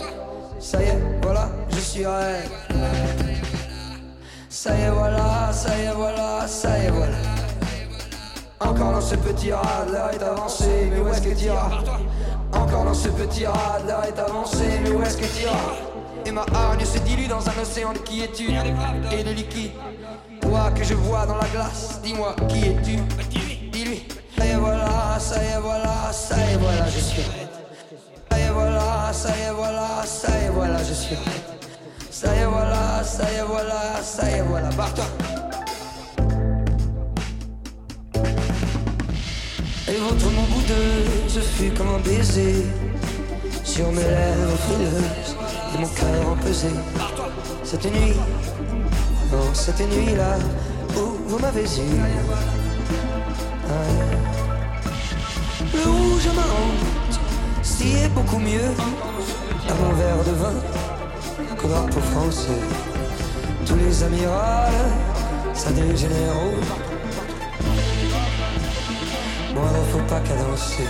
Ça 0.60 0.84
y 0.84 0.86
est, 0.86 1.00
voilà, 1.24 1.50
je 1.70 1.80
suis 1.80 2.06
raide. 2.06 2.48
Ça 4.50 4.78
y 4.78 4.82
est, 4.82 4.90
voilà, 4.92 5.52
ça 5.52 5.78
y 5.78 5.82
est, 5.82 5.94
voilà, 5.94 6.48
ça 6.48 6.78
y 6.78 6.86
est, 6.86 6.92
voilà. 6.92 7.18
Encore 8.60 8.92
dans 8.92 9.02
ce 9.02 9.16
petit 9.16 9.52
rad, 9.52 9.90
l'heure 9.92 10.12
est 10.14 10.24
avancée, 10.24 10.92
mais 10.92 11.00
où 11.00 11.08
est-ce 11.08 11.22
que 11.24 11.34
t'iras 11.34 11.70
Encore 12.54 12.86
dans 12.86 12.94
ce 12.94 13.10
petit 13.10 13.48
rad, 13.48 13.88
l'heure 13.88 14.06
est 14.06 14.20
avancée, 14.20 14.80
mais 14.84 14.92
où 14.92 15.02
est-ce 15.02 15.18
que 15.18 15.26
t'iras 15.26 15.74
Et 16.24 16.32
ma 16.32 16.46
hargne 16.54 16.86
se 16.86 17.00
dilue 17.00 17.28
dans 17.28 17.50
un 17.50 17.62
océan 17.62 17.94
de 17.94 17.98
quiétude 17.98 18.56
et 19.12 19.24
de 19.24 19.32
liquide. 19.32 19.72
Toi 20.40 20.70
que 20.76 20.84
je 20.84 20.94
vois 20.94 21.26
dans 21.26 21.38
la 21.38 21.48
glace, 21.48 22.00
dis-moi 22.04 22.36
qui 22.48 22.68
es-tu? 22.68 23.00
Voilà, 25.16 25.20
ça 25.20 25.42
y 25.42 25.48
est, 25.48 25.60
voilà, 25.62 26.12
ça 26.12 26.36
y 26.38 26.54
est, 26.54 26.58
voilà, 26.58 26.86
je 26.90 27.00
suis 27.00 27.22
raide. 27.22 27.48
Ça 28.30 28.38
y 28.38 28.42
est, 28.42 28.50
voilà, 28.52 29.14
ça 29.14 29.30
y 29.30 29.42
est, 29.42 29.54
voilà, 29.54 30.04
ça 30.06 30.28
y 30.28 30.46
est, 30.46 30.50
voilà, 30.50 30.78
je 30.84 30.94
suis 30.94 31.16
raide. 31.16 31.44
Ça 32.12 32.36
y 32.36 32.40
est, 32.40 32.46
voilà, 32.46 33.04
ça 33.04 33.24
y 33.32 33.36
est, 33.36 33.44
voilà, 33.44 34.02
ça 34.04 34.30
y 34.30 34.34
est, 34.34 34.42
voilà, 34.42 34.70
barre-toi. 34.72 35.06
Et 39.88 39.98
votre 39.98 40.32
mon 40.32 40.44
boudeux, 40.44 41.06
ce 41.30 41.40
fut 41.40 41.72
comme 41.72 41.96
un 41.96 42.00
baiser 42.00 42.66
Sur 43.64 43.92
mes 43.92 44.02
lèvres 44.02 44.58
frileuses 44.68 45.36
et 45.74 45.78
mon 45.78 45.88
cœur 45.88 46.30
empesé 46.32 46.70
Cette 47.64 47.86
nuit, 47.86 48.16
non 49.32 49.54
cette 49.54 49.80
nuit-là 49.80 50.38
Où 50.98 51.30
vous 51.30 51.40
m'avez 51.40 51.64
eu. 51.64 52.02
Le 55.76 55.90
rouge 55.90 56.28
à 56.28 56.34
ma 56.34 56.48
honte, 56.58 57.20
si 57.62 57.98
est 57.98 58.10
beaucoup 58.10 58.40
mieux. 58.40 58.72
À 59.70 59.74
mon 59.82 59.94
verre 59.94 60.24
de 60.26 60.32
vin. 60.32 60.54
Qu'au 61.58 61.68
drapeau 61.68 62.00
français. 62.14 62.62
Tous 63.66 63.76
les 63.76 64.04
amirals, 64.04 64.92
ça 65.54 65.72
des 65.72 65.96
généraux 65.96 66.60
moi, 69.56 69.70
faut 69.92 70.00
pas 70.00 70.20
cadencer. 70.20 70.84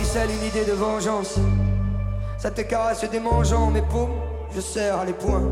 Une 0.00 0.46
idée 0.46 0.64
de 0.64 0.72
vengeance. 0.72 1.38
Ça 2.38 2.50
te 2.50 2.62
caresse 2.62 3.04
démangeant 3.10 3.70
mes 3.70 3.82
paumes, 3.82 4.14
je 4.54 4.60
serre 4.60 5.04
les 5.04 5.12
poings. 5.12 5.48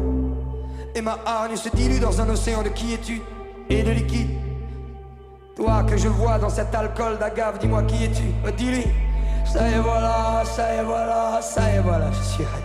Et 0.94 1.02
ma 1.02 1.18
hargne 1.26 1.56
se 1.56 1.68
dilue 1.68 2.00
dans 2.00 2.20
un 2.20 2.28
océan 2.30 2.62
de 2.62 2.70
quiétude 2.70 3.22
et 3.68 3.82
de 3.82 3.90
liquide. 3.90 4.30
Toi 5.54 5.84
que 5.84 5.96
je 5.96 6.08
vois 6.08 6.38
dans 6.38 6.48
cet 6.48 6.74
alcool 6.74 7.18
d'agave, 7.18 7.58
dis-moi 7.58 7.82
qui 7.82 8.04
es-tu? 8.04 8.24
Dis-lui. 8.56 8.87
Ça 9.44 9.68
y 9.68 9.74
est 9.74 9.78
voilà, 9.78 10.42
ça 10.44 10.74
y 10.74 10.78
est 10.78 10.82
voilà, 10.82 11.40
ça 11.42 11.70
y 11.70 11.76
est 11.76 11.80
voilà, 11.80 12.11
je 12.11 12.22
suis 12.22 12.44
raide. 12.44 12.62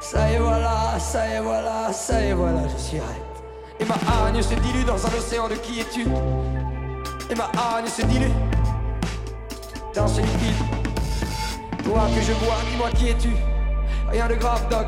Ça 0.00 0.30
y 0.30 0.34
est 0.34 0.38
voilà, 0.38 0.98
ça 0.98 1.28
y 1.28 1.32
est 1.32 1.40
voilà, 1.40 1.92
ça 1.92 2.20
y 2.20 2.28
est 2.28 2.32
voilà, 2.34 2.62
je 2.68 2.82
suis 2.82 2.98
raide. 2.98 3.80
Et 3.80 3.84
ma 3.84 3.94
hargne 3.94 4.42
se 4.42 4.54
dilue 4.54 4.84
dans 4.84 5.06
un 5.06 5.18
océan 5.18 5.48
de 5.48 5.54
qui 5.54 5.80
es-tu 5.80 6.06
Et 7.30 7.34
ma 7.34 7.50
hargne 7.58 7.86
se 7.86 8.02
dilue 8.02 8.32
dans 9.94 10.06
ce 10.06 10.20
liquide. 10.20 10.79
Toi 11.84 12.02
que 12.14 12.20
je 12.20 12.32
vois, 12.44 12.56
dis-moi 12.70 12.90
qui 12.90 13.08
es-tu 13.08 13.30
Rien 14.10 14.28
de 14.28 14.34
grave, 14.34 14.68
doc. 14.68 14.86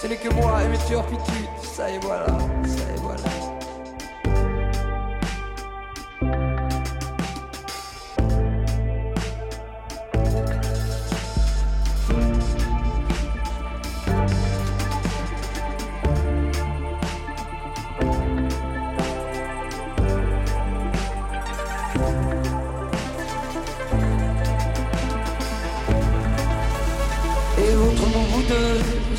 Ce 0.00 0.06
n'est 0.06 0.16
que 0.16 0.32
moi 0.34 0.62
et 0.64 0.68
mes 0.68 0.78
turpitudes. 0.78 1.48
Ça 1.62 1.90
y 1.90 1.94
est 1.94 1.98
voilà, 2.00 2.26
ça 2.26 2.90
y 2.90 2.94
est 2.94 3.00
voilà. 3.00 3.51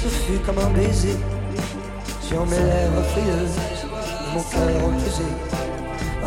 Ce 0.03 0.09
fut 0.09 0.39
comme 0.39 0.57
un 0.57 0.69
baiser 0.71 1.15
Sur 2.21 2.45
mes 2.45 2.57
lèvres 2.57 3.03
frileuses, 3.11 3.59
mon 4.33 4.41
cœur 4.41 4.85
empesé 4.85 5.23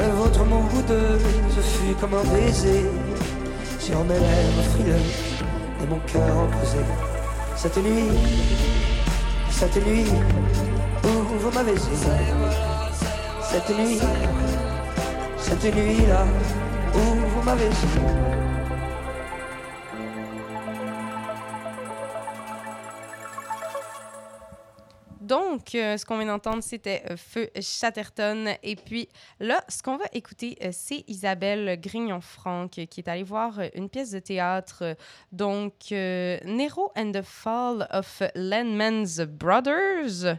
Et 0.00 0.10
votre 0.16 0.44
mon 0.44 0.62
boudeux, 0.64 1.18
ce 1.54 1.60
fut 1.60 1.94
comme 2.00 2.14
un 2.14 2.24
baiser 2.32 2.86
Sur 3.78 4.02
mes 4.04 4.14
lèvres 4.14 4.62
frileuses, 4.72 5.44
et 5.82 5.86
mon 5.88 5.98
cœur 6.10 6.36
empesé 6.38 6.78
Cette 7.56 7.76
nuit, 7.76 8.08
cette 9.50 9.86
nuit, 9.86 10.06
où 11.04 11.38
vous 11.38 11.50
m'avez 11.50 11.74
Cette 13.50 13.78
nuit, 13.78 14.00
cette 15.38 15.74
nuit-là, 15.74 16.24
où 16.94 16.98
vous 16.98 17.42
m'avez 17.44 17.68
Donc, 25.36 25.74
euh, 25.74 25.98
ce 25.98 26.06
qu'on 26.06 26.16
vient 26.16 26.28
d'entendre, 26.28 26.62
c'était 26.62 27.02
euh, 27.10 27.16
Feu 27.18 27.50
Chatterton. 27.60 28.54
Et 28.62 28.74
puis 28.74 29.06
là, 29.38 29.62
ce 29.68 29.82
qu'on 29.82 29.98
va 29.98 30.06
écouter, 30.14 30.56
euh, 30.62 30.70
c'est 30.72 31.04
Isabelle 31.08 31.78
Grignon-Franck 31.78 32.70
qui 32.70 33.00
est 33.00 33.08
allée 33.08 33.22
voir 33.22 33.60
une 33.74 33.90
pièce 33.90 34.12
de 34.12 34.18
théâtre. 34.18 34.96
donc, 35.32 35.90
Nero 35.90 36.90
and 36.96 37.12
the 37.12 37.22
Fall 37.22 37.86
of 37.90 38.22
Landman's 38.34 39.20
Brothers. 39.20 40.38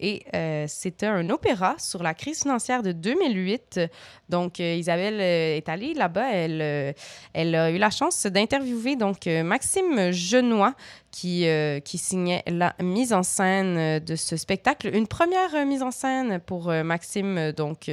Et 0.00 0.22
euh, 0.34 0.66
c'était 0.68 1.06
un 1.06 1.28
opéra 1.30 1.74
sur 1.78 2.02
la 2.02 2.14
crise 2.14 2.42
financière 2.42 2.82
de 2.82 2.92
2008. 2.92 3.80
Donc, 4.28 4.60
euh, 4.60 4.74
Isabelle 4.74 5.20
euh, 5.20 5.56
est 5.56 5.68
allée 5.68 5.94
là-bas. 5.94 6.30
Elle, 6.32 7.54
a 7.54 7.70
eu 7.70 7.78
la 7.78 7.90
chance 7.90 8.26
d'interviewer 8.26 8.96
donc 8.96 9.26
Maxime 9.26 10.12
Genois, 10.12 10.74
qui, 11.10 11.46
signait 11.84 12.44
la 12.46 12.74
mise 12.80 13.12
en 13.12 13.22
scène 13.22 13.98
de 13.98 14.16
ce 14.16 14.36
spectacle. 14.36 14.94
Une 14.94 15.06
première 15.06 15.66
mise 15.66 15.82
en 15.82 15.90
scène 15.90 16.40
pour 16.40 16.70
Maxime. 16.84 17.52
Donc, 17.52 17.90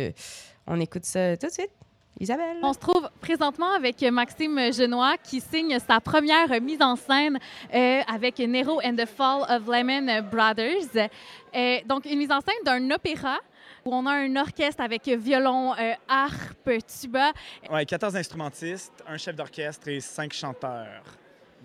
on 0.68 0.80
écoute 0.80 1.06
ça 1.06 1.38
tout 1.38 1.48
de 1.48 1.52
suite. 1.52 1.85
Isabelle? 2.20 2.58
On 2.64 2.74
se 2.74 2.80
trouve 2.80 3.10
présentement 3.20 3.74
avec 3.74 4.02
Maxime 4.04 4.72
Genois 4.72 5.18
qui 5.18 5.42
signe 5.42 5.78
sa 5.80 6.00
première 6.00 6.62
mise 6.62 6.82
en 6.82 6.96
scène 6.96 7.38
euh, 7.74 8.02
avec 8.08 8.40
Nero 8.40 8.80
and 8.84 8.96
the 8.96 9.06
Fall 9.06 9.42
of 9.50 9.68
Lemon 9.68 10.22
Brothers. 10.32 11.10
Euh, 11.56 11.78
donc, 11.86 12.06
une 12.06 12.20
mise 12.20 12.32
en 12.32 12.40
scène 12.40 12.64
d'un 12.64 12.92
opéra 12.92 13.40
où 13.84 13.94
on 13.94 14.06
a 14.06 14.14
un 14.14 14.36
orchestre 14.38 14.82
avec 14.82 15.08
violon, 15.08 15.74
euh, 15.74 15.94
harpe, 16.08 16.72
tuba. 16.88 17.32
Ouais, 17.70 17.86
14 17.86 18.16
instrumentistes, 18.16 19.04
un 19.08 19.18
chef 19.18 19.36
d'orchestre 19.36 19.90
et 19.90 20.00
5 20.00 20.34
chanteurs. 20.34 21.04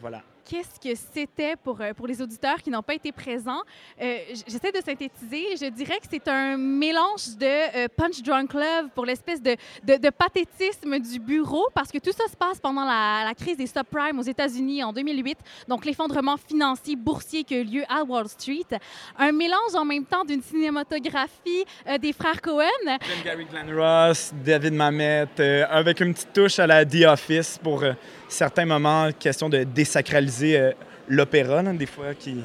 Voilà. 0.00 0.22
Qu'est-ce 0.50 0.80
que 0.80 1.00
c'était 1.14 1.54
pour, 1.54 1.80
euh, 1.80 1.94
pour 1.94 2.08
les 2.08 2.20
auditeurs 2.20 2.56
qui 2.56 2.70
n'ont 2.70 2.82
pas 2.82 2.94
été 2.94 3.12
présents? 3.12 3.60
Euh, 4.02 4.16
J'essaie 4.48 4.72
de 4.72 4.84
synthétiser. 4.84 5.56
Je 5.56 5.70
dirais 5.70 5.98
que 6.00 6.06
c'est 6.10 6.26
un 6.26 6.56
mélange 6.56 7.36
de 7.38 7.46
euh, 7.84 7.86
Punch 7.96 8.20
Drunk 8.20 8.54
Love 8.54 8.88
pour 8.92 9.06
l'espèce 9.06 9.40
de, 9.40 9.54
de, 9.84 9.94
de 9.94 10.10
pathétisme 10.10 10.98
du 10.98 11.20
bureau, 11.20 11.68
parce 11.72 11.92
que 11.92 11.98
tout 11.98 12.10
ça 12.10 12.24
se 12.28 12.36
passe 12.36 12.58
pendant 12.58 12.84
la, 12.84 13.32
crise 13.38 13.58
des 13.58 13.68
subprimes 13.68 14.18
aux 14.18 14.22
États-Unis 14.22 14.82
en 14.82 14.92
2008, 14.92 15.38
donc 15.68 15.84
l'effondrement 15.84 16.36
financier 16.36 16.96
boursier 16.96 17.44
qui 17.44 17.54
a 17.54 17.58
eu 17.58 17.64
lieu 17.64 17.82
à 17.88 18.02
Wall 18.02 18.28
Street. 18.28 18.66
Un 19.18 19.30
mélange 19.30 19.76
en 19.76 19.84
même 19.84 20.04
temps 20.04 20.24
d'une 20.24 20.42
cinématographie 20.42 21.64
des 22.00 22.12
frères 22.12 22.42
Cohen, 22.42 22.64
Gary 23.24 23.44
Glenn 23.44 23.72
Ross, 23.72 24.32
David 24.44 24.72
Mamet, 24.72 25.28
avec 25.70 26.00
une 26.00 26.12
petite 26.12 26.32
touche 26.32 26.58
à 26.58 26.66
la 26.66 26.84
The 26.84 27.04
Office 27.06 27.56
pour 27.62 27.84
certains 28.30 28.64
moments, 28.64 29.10
question 29.18 29.48
de 29.48 29.64
désacraliser 29.64 30.58
euh, 30.58 30.72
l'opéra, 31.08 31.62
des 31.62 31.86
fois 31.86 32.14
qui. 32.14 32.36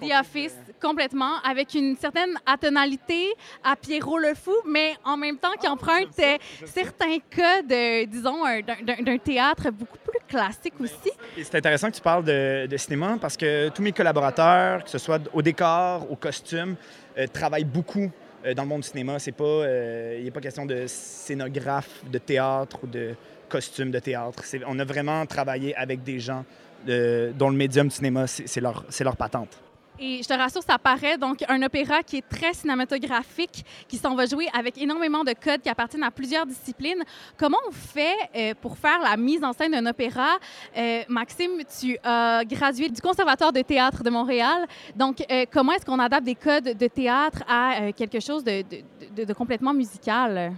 The 0.00 0.12
Office 0.18 0.54
complètement, 0.80 1.34
avec 1.44 1.74
une 1.74 1.94
certaine 1.94 2.34
atonalité 2.46 3.34
à 3.62 3.76
Pierrot 3.76 4.16
le 4.16 4.32
Fou, 4.34 4.54
mais 4.66 4.94
en 5.04 5.18
même 5.18 5.36
temps 5.36 5.52
qui 5.60 5.68
emprunte 5.68 6.18
euh, 6.18 6.38
certains 6.64 7.18
cas 7.28 7.60
de, 7.60 8.06
disons, 8.06 8.42
un- 8.46 8.60
d'un- 8.60 9.18
théâtre 9.18 9.70
beaucoup 9.70 9.98
plus 9.98 10.18
classique 10.26 10.72
aussi. 10.80 11.10
C'est 11.36 11.54
intéressant 11.56 11.90
que 11.90 11.96
tu 11.96 12.00
parles 12.00 12.24
de, 12.24 12.66
de 12.66 12.76
cinéma 12.78 13.18
parce 13.20 13.36
que 13.36 13.68
tous 13.68 13.82
mes 13.82 13.92
collaborateurs, 13.92 14.84
que 14.84 14.88
ce 14.90 14.96
soit 14.96 15.20
au 15.34 15.42
décor, 15.42 16.10
au 16.10 16.16
costume, 16.16 16.76
euh, 17.18 17.26
travaillent 17.26 17.64
beaucoup 17.64 18.10
euh, 18.46 18.54
dans 18.54 18.62
le 18.62 18.68
monde 18.70 18.80
du 18.80 18.88
cinéma. 18.88 19.18
C'est 19.18 19.32
pas, 19.32 19.44
euh, 19.44 20.16
il 20.18 20.24
n'est 20.24 20.30
pas 20.30 20.40
question 20.40 20.64
de 20.64 20.84
scénographe 20.86 22.02
de 22.10 22.16
théâtre 22.16 22.78
ou 22.82 22.86
de 22.86 23.14
costume 23.50 23.90
de 23.90 23.98
théâtre. 23.98 24.42
On 24.66 24.78
a 24.78 24.84
vraiment 24.84 25.26
travaillé 25.26 25.70
avec 25.76 26.02
des 26.02 26.18
gens 26.20 26.44
euh, 26.88 27.32
dont 27.40 27.50
le 27.50 27.56
médium 27.56 27.90
cinéma, 27.90 28.26
c'est 28.26 28.60
leur, 28.60 28.84
leur 29.00 29.16
patente. 29.16 29.54
Et 30.02 30.22
je 30.22 30.28
te 30.28 30.32
rassure, 30.32 30.62
ça 30.62 30.78
paraît 30.78 31.18
donc 31.18 31.44
un 31.46 31.60
opéra 31.62 32.02
qui 32.02 32.16
est 32.20 32.26
très 32.36 32.54
cinématographique, 32.54 33.66
qui 33.86 33.98
s'en 33.98 34.14
va 34.14 34.24
jouer 34.24 34.46
avec 34.58 34.78
énormément 34.80 35.22
de 35.24 35.34
codes 35.34 35.60
qui 35.60 35.68
appartiennent 35.68 36.04
à 36.04 36.10
plusieurs 36.10 36.46
disciplines. 36.46 37.02
Comment 37.36 37.58
on 37.68 37.70
fait 37.70 38.16
euh, 38.34 38.54
pour 38.62 38.78
faire 38.78 38.98
la 39.02 39.14
mise 39.18 39.44
en 39.44 39.52
scène 39.52 39.72
d'un 39.72 39.84
opéra? 39.84 40.38
Euh, 40.74 41.02
Maxime, 41.06 41.50
tu 41.78 41.98
as 42.02 42.42
gradué 42.46 42.88
du 42.88 42.98
Conservatoire 43.02 43.52
de 43.52 43.60
théâtre 43.60 44.02
de 44.02 44.08
Montréal. 44.08 44.60
Donc, 44.96 45.16
euh, 45.30 45.44
comment 45.52 45.72
est-ce 45.74 45.84
qu'on 45.84 45.98
adapte 45.98 46.24
des 46.24 46.34
codes 46.34 46.70
de 46.84 46.86
théâtre 46.86 47.42
à 47.46 47.92
quelque 47.92 48.20
chose 48.20 48.42
de, 48.42 48.62
de- 48.62 48.82
de- 49.16 49.24
de 49.24 49.32
complètement 49.34 49.74
musical? 49.74 50.54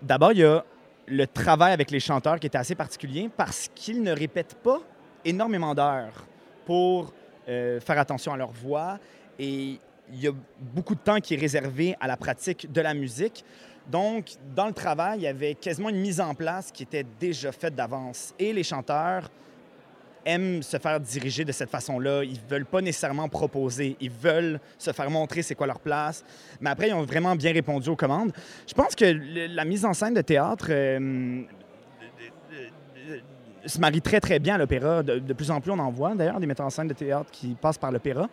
D'abord, 0.00 0.32
il 0.32 0.38
y 0.38 0.44
a 0.44 0.64
le 1.10 1.26
travail 1.26 1.72
avec 1.72 1.90
les 1.90 2.00
chanteurs 2.00 2.38
qui 2.38 2.46
était 2.46 2.58
assez 2.58 2.74
particulier 2.74 3.28
parce 3.36 3.68
qu'ils 3.74 4.02
ne 4.02 4.12
répètent 4.12 4.54
pas 4.54 4.80
énormément 5.24 5.74
d'heures 5.74 6.24
pour 6.64 7.12
euh, 7.48 7.80
faire 7.80 7.98
attention 7.98 8.32
à 8.32 8.36
leur 8.36 8.52
voix 8.52 8.98
et 9.38 9.78
il 10.12 10.20
y 10.20 10.28
a 10.28 10.32
beaucoup 10.58 10.94
de 10.94 11.00
temps 11.00 11.20
qui 11.20 11.34
est 11.34 11.38
réservé 11.38 11.96
à 12.00 12.06
la 12.06 12.16
pratique 12.16 12.70
de 12.70 12.80
la 12.80 12.94
musique. 12.94 13.44
Donc, 13.90 14.32
dans 14.54 14.66
le 14.66 14.72
travail, 14.72 15.20
il 15.20 15.22
y 15.22 15.26
avait 15.26 15.54
quasiment 15.54 15.88
une 15.88 16.00
mise 16.00 16.20
en 16.20 16.34
place 16.34 16.70
qui 16.72 16.82
était 16.82 17.06
déjà 17.18 17.52
faite 17.52 17.74
d'avance. 17.74 18.34
Et 18.38 18.52
les 18.52 18.62
chanteurs 18.62 19.30
aiment 20.24 20.62
se 20.62 20.76
faire 20.78 21.00
diriger 21.00 21.44
de 21.44 21.52
cette 21.52 21.70
façon-là. 21.70 22.22
Ils 22.24 22.40
veulent 22.48 22.66
pas 22.66 22.80
nécessairement 22.80 23.28
proposer. 23.28 23.96
Ils 24.00 24.10
veulent 24.10 24.60
se 24.78 24.92
faire 24.92 25.10
montrer 25.10 25.42
c'est 25.42 25.54
quoi 25.54 25.66
leur 25.66 25.80
place. 25.80 26.24
Mais 26.60 26.70
après, 26.70 26.88
ils 26.88 26.94
ont 26.94 27.04
vraiment 27.04 27.36
bien 27.36 27.52
répondu 27.52 27.88
aux 27.88 27.96
commandes. 27.96 28.32
Je 28.66 28.74
pense 28.74 28.94
que 28.94 29.04
la 29.54 29.64
mise 29.64 29.84
en 29.84 29.92
scène 29.92 30.14
de 30.14 30.20
théâtre 30.20 30.66
euh, 30.70 31.42
se 33.66 33.80
marie 33.80 34.00
très, 34.00 34.20
très 34.20 34.38
bien 34.38 34.54
à 34.54 34.58
l'opéra. 34.58 35.02
De, 35.02 35.32
plus 35.32 35.50
en 35.50 35.60
plus, 35.60 35.70
on 35.70 35.78
en 35.78 35.90
voit 35.90 36.14
d'ailleurs 36.14 36.40
des 36.40 36.46
metteurs 36.46 36.66
en 36.66 36.70
scène 36.70 36.88
de 36.88 36.94
théâtre 36.94 37.30
qui 37.30 37.54
passent 37.54 37.78
par 37.78 37.92
l'opéra. 37.92 38.28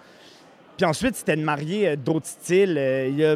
Puis 0.75 0.85
ensuite, 0.85 1.15
c'était 1.15 1.35
de 1.35 1.43
marier 1.43 1.89
euh, 1.89 1.95
d'autres 1.95 2.27
styles. 2.27 2.75
Euh, 2.77 3.35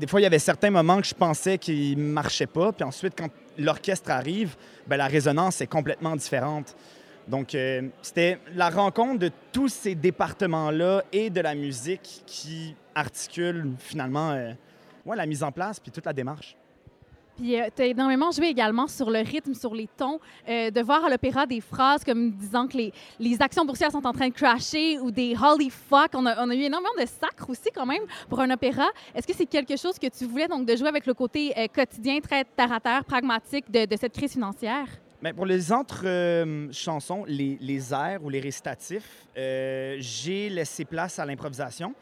des 0.00 0.06
fois, 0.06 0.20
il 0.20 0.24
y 0.24 0.26
avait 0.26 0.38
certains 0.38 0.70
moments 0.70 1.00
que 1.00 1.06
je 1.06 1.14
pensais 1.14 1.58
qu'ils 1.58 1.96
ne 1.96 2.12
marchaient 2.12 2.46
pas. 2.46 2.72
Puis 2.72 2.84
ensuite, 2.84 3.14
quand 3.16 3.28
l'orchestre 3.58 4.10
arrive, 4.10 4.56
ben, 4.86 4.96
la 4.96 5.06
résonance 5.06 5.60
est 5.60 5.66
complètement 5.66 6.16
différente. 6.16 6.74
Donc, 7.28 7.54
euh, 7.54 7.88
c'était 8.02 8.38
la 8.54 8.70
rencontre 8.70 9.18
de 9.18 9.30
tous 9.52 9.68
ces 9.68 9.94
départements-là 9.94 11.04
et 11.12 11.30
de 11.30 11.40
la 11.40 11.54
musique 11.54 12.22
qui 12.26 12.74
articule 12.94 13.72
finalement 13.78 14.32
euh, 14.32 14.52
ouais, 15.06 15.16
la 15.16 15.26
mise 15.26 15.42
en 15.42 15.52
place 15.52 15.78
puis 15.78 15.90
toute 15.90 16.04
la 16.04 16.12
démarche. 16.12 16.56
Puis 17.36 17.56
tu 17.74 17.82
as 17.82 17.86
énormément 17.86 18.30
joué 18.30 18.48
également 18.48 18.86
sur 18.86 19.10
le 19.10 19.20
rythme, 19.20 19.54
sur 19.54 19.74
les 19.74 19.88
tons, 19.96 20.20
euh, 20.48 20.70
de 20.70 20.80
voir 20.82 21.04
à 21.04 21.08
l'opéra 21.08 21.46
des 21.46 21.60
phrases 21.62 22.04
comme 22.04 22.32
disant 22.32 22.66
que 22.66 22.76
les, 22.76 22.92
les 23.18 23.40
actions 23.40 23.64
boursières 23.64 23.90
sont 23.90 24.06
en 24.06 24.12
train 24.12 24.28
de 24.28 24.34
crasher 24.34 24.98
ou 24.98 25.10
des 25.10 25.34
holy 25.42 25.70
fuck. 25.70 26.10
On 26.14 26.26
a, 26.26 26.44
on 26.44 26.50
a 26.50 26.54
eu 26.54 26.60
énormément 26.60 26.94
de 27.00 27.06
sacres 27.06 27.48
aussi 27.48 27.70
quand 27.74 27.86
même 27.86 28.02
pour 28.28 28.40
un 28.40 28.50
opéra. 28.50 28.88
Est-ce 29.14 29.26
que 29.26 29.34
c'est 29.34 29.46
quelque 29.46 29.76
chose 29.76 29.98
que 29.98 30.08
tu 30.08 30.26
voulais 30.26 30.48
donc 30.48 30.66
de 30.66 30.76
jouer 30.76 30.88
avec 30.88 31.06
le 31.06 31.14
côté 31.14 31.54
euh, 31.56 31.66
quotidien, 31.74 32.20
très 32.20 32.44
terre 32.44 32.72
à 32.72 32.80
terre, 32.80 33.04
pragmatique 33.04 33.70
de 33.70 33.96
cette 33.96 34.12
crise 34.12 34.32
financière? 34.32 34.86
Mais 35.22 35.32
pour 35.32 35.46
les 35.46 35.70
autres 35.70 36.02
euh, 36.04 36.66
chansons, 36.72 37.24
les, 37.28 37.56
les 37.60 37.94
airs 37.94 38.24
ou 38.24 38.28
les 38.28 38.40
récitatifs, 38.40 39.24
euh, 39.38 39.96
j'ai 40.00 40.48
laissé 40.48 40.84
place 40.84 41.20
à 41.20 41.24
l'improvisation. 41.24 41.94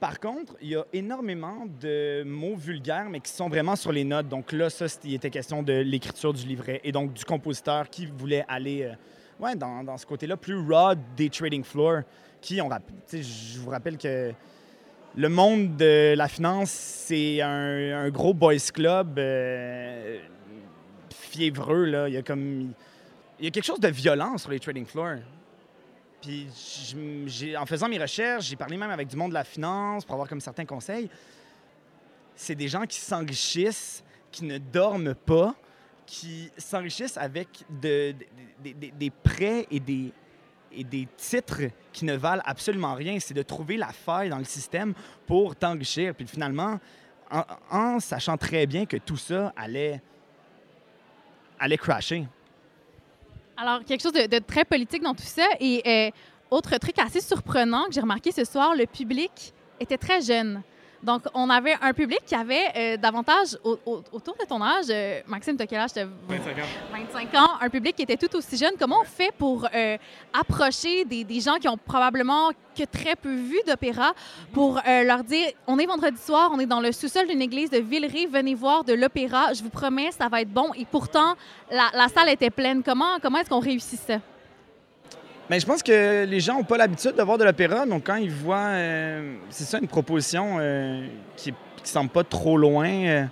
Par 0.00 0.18
contre, 0.18 0.56
il 0.62 0.70
y 0.70 0.76
a 0.76 0.84
énormément 0.94 1.66
de 1.78 2.22
mots 2.24 2.56
vulgaires, 2.56 3.10
mais 3.10 3.20
qui 3.20 3.30
sont 3.30 3.50
vraiment 3.50 3.76
sur 3.76 3.92
les 3.92 4.02
notes. 4.02 4.28
Donc 4.28 4.50
là, 4.52 4.70
ça, 4.70 4.86
il 5.04 5.12
était 5.12 5.28
question 5.28 5.62
de 5.62 5.74
l'écriture 5.74 6.32
du 6.32 6.46
livret 6.46 6.80
et 6.84 6.90
donc 6.90 7.12
du 7.12 7.26
compositeur 7.26 7.90
qui 7.90 8.06
voulait 8.06 8.46
aller 8.48 8.84
euh, 8.84 9.44
ouais, 9.44 9.54
dans, 9.54 9.98
ce 9.98 10.06
côté-là 10.06 10.38
plus 10.38 10.56
raw 10.56 10.94
des 11.18 11.28
trading 11.28 11.64
floors, 11.64 12.00
qui, 12.40 12.62
on 12.62 12.70
je 13.12 13.58
vous 13.58 13.70
rappelle 13.70 13.98
que 13.98 14.32
le 15.16 15.28
monde 15.28 15.76
de 15.76 16.14
la 16.16 16.28
finance, 16.28 16.70
c'est 16.70 17.42
un, 17.42 18.04
un 18.04 18.10
gros 18.10 18.32
boys 18.32 18.56
club 18.72 19.18
euh, 19.18 20.18
fiévreux. 21.38 21.84
Là. 21.86 22.08
Il, 22.08 22.14
y 22.14 22.16
a 22.16 22.22
comme, 22.22 22.72
il 23.38 23.44
y 23.44 23.48
a 23.48 23.50
quelque 23.50 23.64
chose 23.64 23.80
de 23.80 23.88
violent 23.88 24.38
sur 24.38 24.50
les 24.50 24.60
trading 24.60 24.86
floors. 24.86 25.18
Puis 26.22 26.48
en 27.58 27.66
faisant 27.66 27.88
mes 27.88 27.98
recherches, 27.98 28.46
j'ai 28.46 28.56
parlé 28.56 28.76
même 28.76 28.90
avec 28.90 29.08
du 29.08 29.16
monde 29.16 29.30
de 29.30 29.34
la 29.34 29.44
finance 29.44 30.04
pour 30.04 30.14
avoir 30.14 30.28
comme 30.28 30.40
certains 30.40 30.64
conseils. 30.64 31.10
C'est 32.34 32.54
des 32.54 32.68
gens 32.68 32.84
qui 32.86 32.98
s'enrichissent, 32.98 34.02
qui 34.32 34.44
ne 34.44 34.58
dorment 34.58 35.14
pas, 35.14 35.54
qui 36.06 36.50
s'enrichissent 36.56 37.16
avec 37.18 37.48
de- 37.68 38.12
de- 38.12 38.70
de- 38.72 38.86
de- 38.86 38.92
des 38.96 39.10
prêts 39.10 39.66
et 39.70 39.80
des, 39.80 40.12
et 40.72 40.82
des 40.84 41.06
titres 41.16 41.60
qui 41.92 42.04
ne 42.04 42.16
valent 42.16 42.42
absolument 42.44 42.94
rien. 42.94 43.18
C'est 43.20 43.34
de 43.34 43.42
trouver 43.42 43.76
la 43.76 43.92
faille 43.92 44.30
dans 44.30 44.38
le 44.38 44.44
système 44.44 44.94
pour 45.26 45.54
t'enrichir. 45.54 46.14
Puis 46.14 46.26
finalement, 46.26 46.80
en, 47.30 47.42
en 47.70 48.00
sachant 48.00 48.36
très 48.36 48.66
bien 48.66 48.86
que 48.86 48.96
tout 48.96 49.16
ça 49.18 49.52
allait, 49.56 50.00
allait 51.58 51.76
crasher. 51.76 52.26
Alors, 53.56 53.84
quelque 53.84 54.02
chose 54.02 54.12
de, 54.12 54.26
de 54.26 54.38
très 54.38 54.64
politique 54.64 55.02
dans 55.02 55.14
tout 55.14 55.22
ça. 55.22 55.46
Et 55.60 55.82
euh, 55.86 56.10
autre 56.50 56.76
truc 56.78 56.98
assez 56.98 57.20
surprenant 57.20 57.86
que 57.86 57.92
j'ai 57.92 58.00
remarqué 58.00 58.32
ce 58.32 58.44
soir, 58.44 58.74
le 58.74 58.86
public 58.86 59.52
était 59.80 59.98
très 59.98 60.20
jeune. 60.20 60.62
Donc, 61.04 61.22
on 61.34 61.50
avait 61.50 61.76
un 61.82 61.92
public 61.92 62.20
qui 62.26 62.34
avait 62.34 62.64
euh, 62.76 62.96
davantage 62.96 63.56
au- 63.62 63.78
au- 63.84 64.02
autour 64.10 64.34
de 64.40 64.46
ton 64.46 64.60
âge. 64.62 64.86
Euh, 64.88 65.20
Maxime, 65.26 65.56
tu 65.56 65.62
as 65.62 65.66
quel 65.66 65.78
âge? 65.80 65.92
T'as 65.92 66.06
25 66.28 66.58
ans. 66.58 66.62
25 66.92 67.34
ans. 67.34 67.50
Un 67.60 67.68
public 67.68 67.94
qui 67.94 68.02
était 68.02 68.16
tout 68.16 68.34
aussi 68.36 68.56
jeune. 68.56 68.72
Comment 68.78 69.00
on 69.02 69.04
fait 69.04 69.30
pour 69.36 69.68
euh, 69.74 69.98
approcher 70.32 71.04
des, 71.04 71.22
des 71.22 71.40
gens 71.40 71.56
qui 71.56 71.68
ont 71.68 71.76
probablement 71.76 72.50
que 72.76 72.84
très 72.84 73.14
peu 73.16 73.32
vu 73.32 73.58
d'opéra 73.66 74.14
pour 74.52 74.80
leur 74.84 75.22
dire 75.22 75.46
on 75.68 75.78
est 75.78 75.86
vendredi 75.86 76.18
soir, 76.20 76.50
on 76.52 76.58
est 76.58 76.66
dans 76.66 76.80
le 76.80 76.90
sous-sol 76.90 77.28
d'une 77.28 77.40
église 77.42 77.70
de 77.70 77.78
Villeray, 77.78 78.26
venez 78.26 78.54
voir 78.56 78.82
de 78.82 78.94
l'opéra, 78.94 79.52
je 79.52 79.62
vous 79.62 79.70
promets, 79.70 80.10
ça 80.10 80.28
va 80.28 80.40
être 80.40 80.50
bon. 80.52 80.72
Et 80.76 80.84
pourtant, 80.84 81.34
la, 81.70 81.90
la 81.94 82.08
salle 82.08 82.30
était 82.30 82.50
pleine. 82.50 82.82
Comment, 82.82 83.20
comment 83.22 83.38
est-ce 83.38 83.48
qu'on 83.50 83.60
réussit 83.60 84.00
ça? 84.00 84.16
Mais 85.50 85.60
je 85.60 85.66
pense 85.66 85.82
que 85.82 86.24
les 86.24 86.40
gens 86.40 86.54
n'ont 86.54 86.64
pas 86.64 86.78
l'habitude 86.78 87.14
de 87.16 87.22
voir 87.22 87.36
de 87.36 87.44
l'opéra, 87.44 87.84
donc 87.84 88.04
quand 88.06 88.16
ils 88.16 88.30
voient, 88.30 88.70
euh, 88.70 89.36
c'est 89.50 89.64
ça, 89.64 89.78
une 89.78 89.88
proposition 89.88 90.56
euh, 90.58 91.06
qui 91.36 91.50
ne 91.50 91.56
semble 91.86 92.08
pas 92.08 92.24
trop 92.24 92.56
loin 92.56 92.88
euh, 92.88 93.24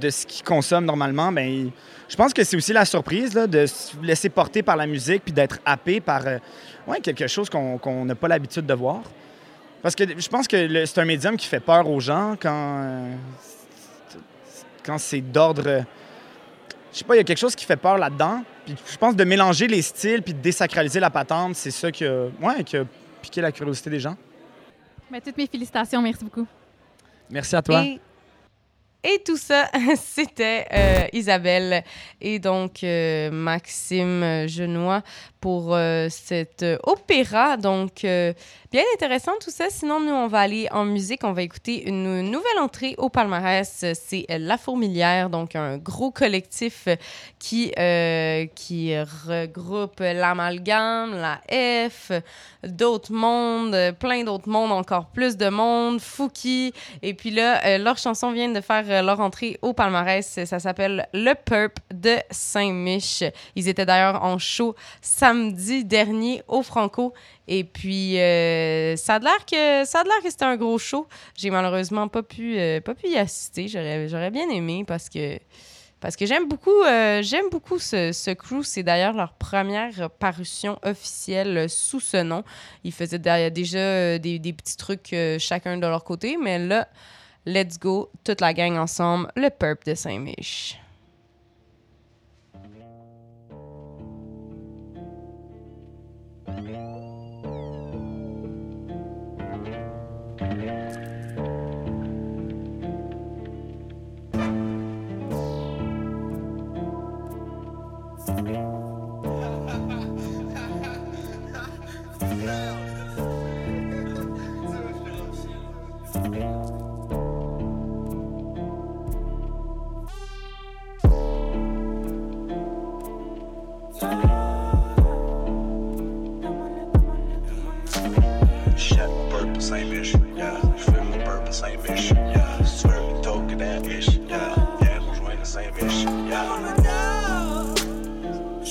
de 0.00 0.10
ce 0.10 0.26
qu'ils 0.26 0.44
consomment 0.44 0.84
normalement, 0.84 1.32
ben, 1.32 1.70
je 2.08 2.16
pense 2.16 2.34
que 2.34 2.44
c'est 2.44 2.56
aussi 2.56 2.74
la 2.74 2.84
surprise 2.84 3.32
là, 3.34 3.46
de 3.46 3.64
se 3.64 3.96
laisser 4.02 4.28
porter 4.28 4.62
par 4.62 4.76
la 4.76 4.86
musique 4.86 5.24
puis 5.24 5.32
d'être 5.32 5.58
happé 5.64 6.00
par 6.00 6.22
ouais, 6.86 7.00
quelque 7.00 7.26
chose 7.26 7.48
qu'on 7.48 7.78
qu'on 7.78 8.04
n'a 8.04 8.14
pas 8.14 8.28
l'habitude 8.28 8.66
de 8.66 8.74
voir. 8.74 9.00
Parce 9.82 9.94
que 9.94 10.04
je 10.18 10.28
pense 10.28 10.46
que 10.46 10.84
c'est 10.84 11.00
un 11.00 11.04
médium 11.04 11.36
qui 11.36 11.46
fait 11.46 11.60
peur 11.60 11.88
aux 11.88 12.00
gens 12.00 12.36
quand, 12.40 13.08
quand 14.84 14.98
c'est 14.98 15.20
d'ordre. 15.20 15.84
Je 16.96 17.00
sais 17.00 17.04
pas, 17.04 17.14
il 17.14 17.18
y 17.18 17.20
a 17.20 17.24
quelque 17.24 17.36
chose 17.36 17.54
qui 17.54 17.66
fait 17.66 17.76
peur 17.76 17.98
là-dedans. 17.98 18.42
Puis 18.64 18.74
je 18.90 18.96
pense 18.96 19.14
de 19.14 19.22
mélanger 19.22 19.68
les 19.68 19.82
styles 19.82 20.22
puis 20.22 20.32
de 20.32 20.38
désacraliser 20.38 20.98
la 20.98 21.10
patente, 21.10 21.54
c'est 21.54 21.70
ça 21.70 21.92
qui 21.92 22.06
a, 22.06 22.28
ouais, 22.40 22.64
qui 22.64 22.78
a 22.78 22.86
piqué 23.20 23.42
la 23.42 23.52
curiosité 23.52 23.90
des 23.90 24.00
gens. 24.00 24.16
Mais 25.10 25.20
toutes 25.20 25.36
mes 25.36 25.46
félicitations, 25.46 26.00
merci 26.00 26.24
beaucoup. 26.24 26.46
Merci 27.28 27.54
à 27.54 27.60
toi. 27.60 27.84
Et, 27.84 28.00
et 29.06 29.22
tout 29.24 29.36
ça, 29.36 29.70
c'était 29.96 30.66
euh, 30.72 31.06
Isabelle 31.12 31.84
et 32.20 32.40
donc 32.40 32.82
euh, 32.82 33.30
Maxime 33.30 34.46
Genois 34.48 35.02
pour 35.40 35.74
euh, 35.74 36.08
cet 36.10 36.64
opéra. 36.82 37.56
Donc, 37.56 38.04
euh, 38.04 38.32
bien 38.72 38.82
intéressant 38.94 39.32
tout 39.40 39.52
ça. 39.52 39.66
Sinon, 39.70 40.00
nous, 40.00 40.12
on 40.12 40.26
va 40.26 40.40
aller 40.40 40.66
en 40.72 40.84
musique. 40.84 41.20
On 41.22 41.32
va 41.32 41.42
écouter 41.42 41.88
une 41.88 42.22
nouvelle 42.22 42.58
entrée 42.58 42.96
au 42.98 43.08
palmarès. 43.08 43.84
C'est 43.94 44.26
La 44.28 44.58
Fourmilière, 44.58 45.30
donc 45.30 45.54
un 45.54 45.76
gros 45.76 46.10
collectif 46.10 46.88
qui, 47.38 47.72
qui 48.56 48.98
regroupe 48.98 50.00
l'Amalgame, 50.00 51.14
la 51.14 51.40
F, 51.88 52.10
d'autres 52.64 53.12
mondes, 53.12 53.94
plein 54.00 54.24
d'autres 54.24 54.48
mondes, 54.48 54.72
encore 54.72 55.06
plus 55.06 55.36
de 55.36 55.48
monde, 55.48 56.00
Fouki. 56.00 56.72
Et 57.02 57.14
puis 57.14 57.30
là, 57.30 57.78
leur 57.78 57.98
chanson 57.98 58.32
vient 58.32 58.48
de 58.48 58.60
faire 58.60 58.95
leur 59.02 59.20
entrée 59.20 59.58
au 59.62 59.72
palmarès. 59.72 60.44
Ça 60.44 60.58
s'appelle 60.58 61.08
Le 61.12 61.34
Purp 61.34 61.74
de 61.92 62.16
Saint-Mich. 62.30 63.24
Ils 63.54 63.68
étaient 63.68 63.86
d'ailleurs 63.86 64.22
en 64.22 64.38
show 64.38 64.74
samedi 65.00 65.84
dernier 65.84 66.42
au 66.48 66.62
Franco. 66.62 67.12
Et 67.48 67.64
puis, 67.64 68.18
euh, 68.18 68.96
ça 68.96 69.14
a 69.14 69.18
l'air 69.18 69.44
que 69.46 69.84
que 70.22 70.30
c'était 70.30 70.44
un 70.44 70.56
gros 70.56 70.78
show. 70.78 71.06
J'ai 71.36 71.50
malheureusement 71.50 72.08
pas 72.08 72.22
pu, 72.22 72.58
euh, 72.58 72.80
pas 72.80 72.94
pu 72.94 73.08
y 73.08 73.16
assister. 73.16 73.68
J'aurais, 73.68 74.30
bien 74.30 74.48
aimé 74.50 74.84
parce 74.86 75.08
que 75.08 75.38
parce 75.98 76.14
que 76.14 76.26
j'aime 76.26 76.46
beaucoup, 76.46 76.82
euh, 76.82 77.22
j'aime 77.22 77.48
beaucoup 77.50 77.78
ce, 77.78 78.12
ce 78.12 78.30
crew. 78.30 78.62
C'est 78.62 78.82
d'ailleurs 78.82 79.14
leur 79.14 79.32
première 79.32 80.10
parution 80.10 80.78
officielle 80.82 81.70
sous 81.70 82.00
ce 82.00 82.18
nom. 82.18 82.44
Ils 82.84 82.92
faisaient 82.92 83.18
dé- 83.18 83.50
déjà 83.50 83.78
euh, 83.78 84.18
des, 84.18 84.38
des 84.38 84.52
petits 84.52 84.76
trucs 84.76 85.12
euh, 85.14 85.38
chacun 85.38 85.78
de 85.78 85.86
leur 85.86 86.04
côté, 86.04 86.36
mais 86.40 86.58
là, 86.58 86.86
let's 87.46 87.78
go, 87.78 88.10
toute 88.24 88.40
la 88.40 88.52
gang 88.52 88.76
ensemble, 88.76 89.30
le 89.36 89.48
Purp 89.50 89.84
de 89.86 89.94
Saint-Mich. 89.94 90.78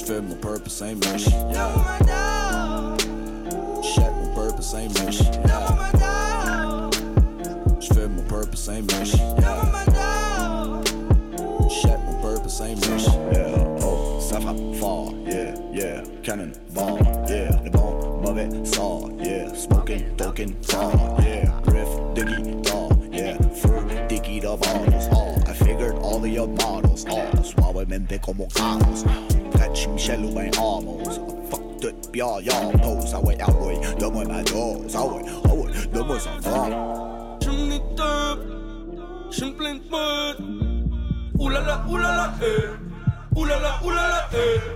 J'fais 0.05 0.21
mon 0.21 0.35
purple 0.35 0.69
Saint-Mich, 0.69 1.25
yeah. 1.49 2.95
Shut 3.81 4.11
mon 4.13 4.35
purple 4.35 4.61
Saint-Mich, 4.61 5.19
yeah. 5.19 6.89
J'fais 7.79 8.07
mon 8.07 8.21
purple 8.27 8.55
Saint-Mich, 8.55 9.15
yeah. 9.15 10.83
Shut 11.69 11.99
mon 12.05 12.21
purple 12.21 12.49
Saint-Mich, 12.49 13.07
yeah. 13.33 13.81
Oh, 13.81 14.19
ça 14.19 14.39
frappe 14.39 14.59
fort, 14.79 15.11
yeah, 15.25 15.55
yeah. 15.73 16.03
Cannon, 16.21 16.51
ball, 16.75 16.99
yeah. 17.27 17.49
Le 17.63 17.71
bon, 17.71 18.21
mauvais 18.21 18.49
sort, 18.63 19.09
yeah. 19.23 19.51
Smoking, 19.55 20.15
talking, 20.17 20.53
far, 20.61 20.91
yeah. 21.23 21.49
Riff, 21.65 21.89
de 22.13 22.23
guitar, 22.25 22.89
yeah. 23.11 23.37
Feu, 23.55 23.81
diggy 24.07 24.39
de 24.39 24.55
bottles, 24.55 25.09
oh. 25.13 25.33
I 25.47 25.53
figured 25.53 25.95
all 25.95 26.23
of 26.23 26.27
your 26.27 26.47
models, 26.47 27.05
oh. 27.09 27.25
Suavemente 27.41 28.19
como 28.21 28.47
Carlos. 29.65 29.75
Stretch 29.75 29.87
Michel 29.89 30.25
ou 30.25 30.31
ben 30.31 30.51
Amos. 30.57 31.19
Fuck 31.49 31.79
tout, 31.81 32.11
pis 32.11 32.21
ah, 32.21 32.39
y'all 32.41 32.71
pose. 32.81 33.13
Ah 33.13 33.19
ouais, 33.21 33.37
ah 33.41 33.51
ouais, 33.51 33.79
donne-moi 33.99 34.25
ma 34.25 34.43
dose. 34.43 34.95
Ah 34.95 35.05
ouais, 35.05 35.21
ah 35.43 35.53
ouais, 35.53 35.71
donne-moi 35.93 36.19
son 36.19 36.41
fort. 36.41 37.39
Je 37.41 37.49
me 37.49 37.77
tape, 37.95 38.39
je 39.31 39.45
me 39.45 39.53
plains 39.53 39.75
de 39.75 39.89
mode. 39.89 40.37
Oulala, 41.39 41.85
oulala, 41.89 42.33
eh. 42.41 43.37
Oulala, 43.37 43.79
oulala, 43.83 44.29
eh, 44.33 44.37
eh. 44.37 44.74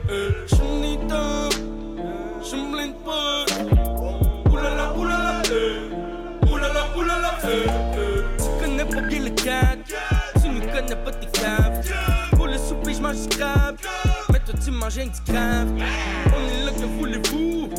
On 14.72 14.88
est 14.88 16.64
là, 16.64 16.72
que 16.72 16.86
voulez-vous? 17.00 17.70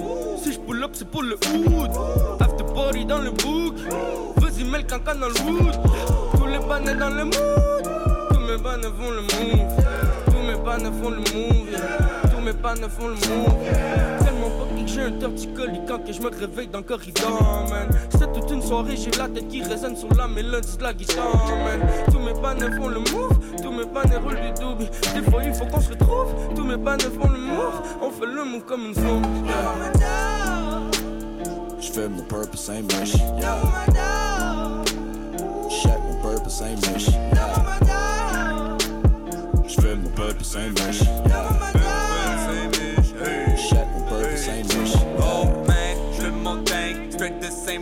Si 0.42 0.52
je 0.54 0.58
pull 0.58 0.82
up, 0.82 0.90
c'est 0.92 1.08
pour 1.08 1.22
le 1.22 1.34
hood. 1.34 1.90
After 2.40 2.64
party 2.74 3.04
dans 3.04 3.18
le 3.18 3.30
book. 3.30 3.76
Vas-y, 4.36 4.64
mets 4.64 4.78
le 4.78 4.84
cancan 4.84 5.14
dans 5.20 5.28
le 5.28 5.40
wood. 5.46 5.78
Tous 6.36 6.46
les 6.46 6.58
bannets 6.58 6.96
dans 6.96 7.10
le 7.10 7.24
mood. 7.26 7.82
Tous 8.30 8.40
mes 8.40 8.58
bannets 8.58 8.88
font 8.98 9.10
le 9.10 9.22
move. 9.22 9.84
Tous 10.26 10.42
mes 10.44 10.56
bannets 10.64 10.90
font 11.00 11.10
le 11.10 11.18
move. 11.18 12.29
Tous 12.40 12.46
mes 12.46 12.52
bannets 12.54 12.88
font 12.88 13.08
le 13.08 13.14
move. 13.16 13.54
Tellement 14.24 14.48
pas 14.48 14.64
que 14.74 14.86
j'ai 14.86 15.02
un 15.02 15.12
torticolis 15.12 15.82
quand 15.86 15.98
que 15.98 16.10
je 16.10 16.22
me 16.22 16.30
réveille 16.30 16.68
dans 16.68 16.78
le 16.78 16.84
corridor, 16.84 17.68
man. 17.68 17.86
C'est 18.18 18.32
toute 18.32 18.50
une 18.50 18.62
soirée, 18.62 18.96
j'ai 18.96 19.10
la 19.10 19.28
tête 19.28 19.46
qui 19.48 19.62
résonne 19.62 19.94
sur 19.94 20.08
la 20.14 20.26
mélodie 20.26 20.78
de 20.78 20.82
la 20.82 20.94
guitare, 20.94 21.46
man. 21.64 21.86
Tous 22.10 22.18
mes 22.18 22.32
bannets 22.32 22.74
font 22.78 22.88
le 22.88 23.00
move. 23.00 23.38
Tous 23.62 23.70
mes 23.70 23.84
bannets 23.84 24.16
roulent 24.16 24.40
du 24.40 24.58
double. 24.58 24.88
Des 25.14 25.30
fois, 25.30 25.44
il 25.44 25.52
faut 25.52 25.66
qu'on 25.66 25.80
se 25.82 25.90
retrouve. 25.90 26.34
Tous 26.56 26.64
mes 26.64 26.78
bannets 26.78 27.10
font 27.20 27.28
le 27.28 27.38
move. 27.40 27.82
On 28.00 28.10
fait 28.10 28.24
le 28.24 28.42
move 28.42 28.64
comme 28.64 28.86
une 28.86 28.94
femme. 28.94 29.22
J'fais 31.78 32.08
mon 32.08 32.22
purple 32.22 32.56
Saint-Mich, 32.56 33.16
yeah. 33.36 33.58
Shut 35.68 35.92
mon 36.08 36.22
purple 36.22 36.48
Saint-Mich, 36.48 37.08
yeah. 37.34 38.76
J'fais 39.66 39.94
mon 39.94 40.08
purple 40.10 40.42
Saint-Mich, 40.42 41.02
yeah. 41.26 41.99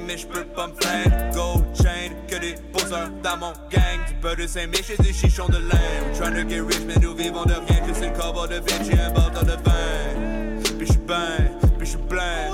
De 0.08 0.16
Saint-Mich, 0.16 0.22
j'peux 0.22 0.44
pas 0.44 0.66
me 0.68 0.72
plaindre. 0.72 1.34
Gold 1.34 1.64
chain, 1.76 2.14
que 2.28 2.36
des 2.36 2.54
poseurs 2.72 3.10
dans 3.22 3.36
mon 3.36 3.52
gang. 3.70 3.98
Du 4.06 4.14
peu 4.20 4.34
de 4.36 4.46
Saint-Mich 4.46 4.90
et 4.90 5.02
des 5.02 5.12
chichons 5.12 5.48
de. 5.48 5.58
We're 5.58 6.14
trying 6.14 6.34
to 6.34 6.48
get 6.48 6.60
rich, 6.60 6.80
mais 6.86 6.96
nous 7.00 7.14
vivons 7.14 7.44
de 7.44 7.52
rien. 7.52 7.86
Que 7.86 7.94
c'est 7.94 8.08
le 8.08 8.16
cover 8.16 8.48
de 8.48 8.60
Vinci, 8.60 8.92
un 8.92 9.10
bâton 9.10 9.44
de 9.44 9.52
vin. 9.52 10.62
Puis 10.78 10.86
j'suis 10.86 10.98
ben, 11.06 11.50
puis 11.78 11.86
j'suis 11.86 11.98
plein. 12.08 12.50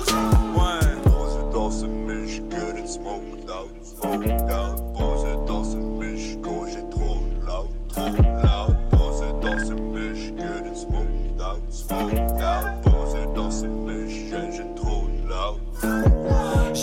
Ouais. 0.54 1.02
Pose 1.04 1.52
dans 1.52 1.70
ce 1.70 1.86
miche, 1.86 2.40
good 2.42 2.78
and 2.78 2.86
smoked 2.86 3.50
out, 3.50 3.70
smoked 3.82 4.50
out. 4.50 4.82
Pose 4.94 5.46
dans 5.46 5.64
ce 5.64 5.76
miche, 5.76 6.36
quand 6.42 6.66
j'ai 6.66 6.88
trop 6.90 7.20
loud, 7.46 7.68
trop 7.88 8.10
loud. 8.10 8.76
Pose 8.90 9.22
dans 9.40 9.58
ce 9.58 9.72
miche, 9.72 10.32
good 10.32 10.66
and 10.66 10.76
smoked 10.76 11.40
out, 11.40 11.62
smoked 11.70 12.23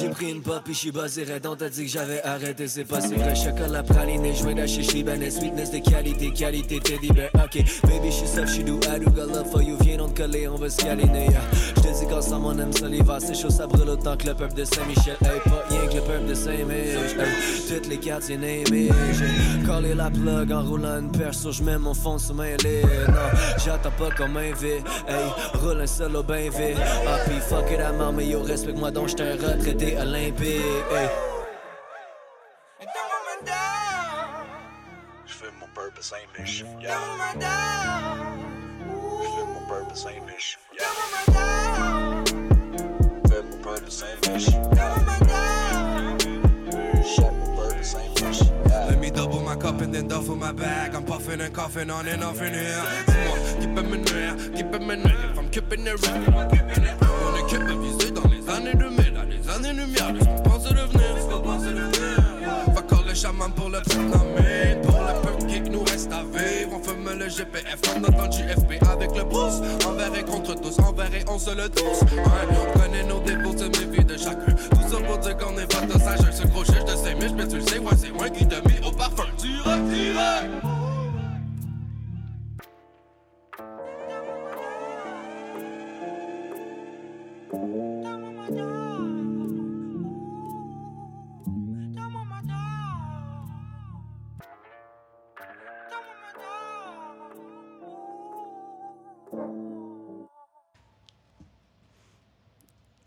J'ai 0.01 0.09
pris 0.09 0.31
une 0.31 0.41
pop 0.41 0.67
et 0.67 0.73
j'suis 0.73 0.91
basé 0.91 1.23
raide 1.23 1.45
On 1.45 1.55
t'a 1.55 1.69
dit 1.69 1.85
que 1.85 1.91
j'avais 1.91 2.23
arrêté, 2.23 2.67
c'est 2.67 2.85
pas 2.85 3.01
si 3.01 3.13
vrai 3.13 3.35
Chocolat 3.35 3.83
praliné, 3.83 4.33
j'vais 4.33 4.55
d'acheter 4.55 4.81
Libanais 4.93 5.29
Sweetness 5.29 5.69
de 5.69 5.77
qualité, 5.77 6.31
qualité 6.31 6.79
teddy 6.79 7.09
bear 7.09 7.29
Ok, 7.35 7.63
baby, 7.83 8.11
j'suis 8.11 8.27
soft, 8.27 8.47
j'suis 8.47 8.63
doux 8.63 8.79
I 8.83 8.99
do 8.99 9.11
got 9.11 9.27
love 9.27 9.51
for 9.51 9.61
you, 9.61 9.77
viens 9.81 9.97
donc 9.97 10.17
coller, 10.17 10.47
on 10.47 10.55
va 10.55 10.71
se 10.71 10.77
câliner. 10.81 11.27
yeah. 11.29 11.41
Je 11.75 11.81
te 11.81 11.99
dis 11.99 12.07
qu'ensemble 12.09 12.47
on 12.47 12.57
aime 12.57 12.73
ça 12.73 12.87
l'hiver, 12.87 13.17
c'est 13.19 13.35
chaud, 13.35 13.51
ça 13.51 13.67
brûle 13.67 13.89
autant 13.89 14.17
que 14.17 14.25
le 14.25 14.33
peuple 14.33 14.55
de 14.55 14.65
Saint-Michel. 14.65 15.17
Hey, 15.21 15.39
pas 15.45 15.63
rien 15.69 15.80
que 15.91 15.97
le 15.97 16.01
peuple 16.03 16.25
de 16.25 16.33
Saint-Mich. 16.33 17.15
Hey, 17.19 17.67
toutes 17.67 17.87
les 17.87 17.97
quartiers 17.97 18.37
namés. 18.37 18.89
J'ai 19.11 19.65
collé 19.65 19.93
la 19.93 20.09
plug 20.09 20.51
en 20.51 20.63
roulant 20.63 20.99
une 20.99 21.11
perso, 21.11 21.51
je 21.51 21.63
mets 21.63 21.77
mon 21.77 21.93
fond 21.93 22.17
sous 22.17 22.33
main. 22.33 22.55
Non, 23.07 23.29
j'attends 23.63 23.91
pas 23.91 24.09
comme 24.15 24.37
un 24.37 24.53
V. 24.53 24.81
Hey, 25.07 25.31
roule 25.55 25.81
un 25.81 25.87
solo 25.87 26.23
ben 26.23 26.49
vite. 26.49 26.77
Ah, 27.07 27.17
pis 27.27 27.39
fuck 27.41 27.69
it, 27.71 27.79
à 27.79 27.91
mort, 27.91 28.13
mais 28.13 28.27
yo, 28.27 28.41
respecte-moi 28.41 28.91
donc, 28.91 29.09
j'étais 29.09 29.23
un 29.23 29.35
retraité 29.35 29.97
olympique. 29.97 30.61
Hey. 30.91 31.09
Je 35.25 35.33
fais 35.33 35.51
mon 35.59 35.67
purpose 35.73 36.13
English. 36.13 36.63
Yeah. 36.81 36.97
Je 39.21 39.27
fais 39.27 39.45
mon 39.45 39.61
purpose 39.67 40.05
English. 40.05 40.57
Yeah. 40.73 40.85
Je 42.25 43.29
fais 43.29 43.43
mon 43.43 43.57
purpose 43.61 44.03
English. 44.03 44.47
Then 50.01 50.07
duffel 50.07 50.35
my 50.35 50.51
bag. 50.51 50.95
I'm 50.95 51.03
puffing 51.03 51.41
and 51.41 51.53
coughing 51.53 51.89
on 51.89 52.07
and 52.07 52.23
off 52.23 52.41
in 52.41 52.53
here. 52.53 52.83
Dis-moi, 53.07 53.37
qui 53.59 53.67
peut 53.67 53.83
me 53.83 53.97
nuire, 53.97 54.35
qui 54.55 54.63
peut 54.63 54.79
me 54.79 54.95
nuire? 54.95 55.97
Real. 56.01 56.49
On 57.25 57.35
est 57.35 57.49
capable 57.49 57.81
visé 57.81 58.11
dans 58.11 58.27
les 58.27 58.49
années 58.49 58.73
2000, 58.73 59.13
dans 59.13 59.23
les 59.23 59.49
années 59.49 59.73
lumière. 59.73 60.13
Chaman 63.21 63.51
pour 63.51 63.69
le 63.69 63.77
Vietnamite. 63.85 64.81
Pour 64.81 64.99
le 64.99 65.21
peu 65.21 65.45
qui 65.45 65.61
nous 65.69 65.83
reste 65.83 66.11
à 66.11 66.23
vivre. 66.23 66.71
On 66.73 66.83
fume 66.83 67.19
le 67.19 67.29
GPF 67.29 67.79
comme 67.81 68.01
notre 68.01 68.31
JFP 68.31 68.81
avec 68.89 69.15
le 69.15 69.23
pouce. 69.25 69.61
Envers 69.87 70.15
et 70.17 70.23
contre 70.23 70.55
tous, 70.59 70.79
envers 70.79 71.13
et 71.13 71.23
on 71.27 71.37
se 71.37 71.51
le 71.51 71.69
tous. 71.69 72.01
Ouais, 72.15 72.47
on 72.49 72.79
connaît 72.79 73.03
nos 73.03 73.19
défauts, 73.19 73.55
c'est 73.55 73.79
mes 73.79 73.97
vies 73.97 74.05
de 74.05 74.17
chacun. 74.17 74.53
Tout 74.71 74.89
ça 74.89 75.01
pour 75.05 75.17
dire 75.19 75.37
qu'on 75.37 75.57
est 75.57 75.71
pas 75.71 75.85
de 75.85 75.99
sage. 75.99 76.31
Ce 76.31 76.47
crochet, 76.47 76.73
je 76.79 76.93
te 76.93 76.97
sais, 76.97 77.15
mais 77.15 77.47
tu 77.47 77.57
le 77.57 77.61
sais, 77.61 77.79
ouais, 77.79 77.91
c'est 77.95 78.11
moi 78.11 78.29
qui 78.29 78.47
te 78.47 78.55
mis 78.67 78.87
au 78.87 78.91
parfum. 78.91 79.25
Direct, 79.37 79.83
direct. 79.89 80.70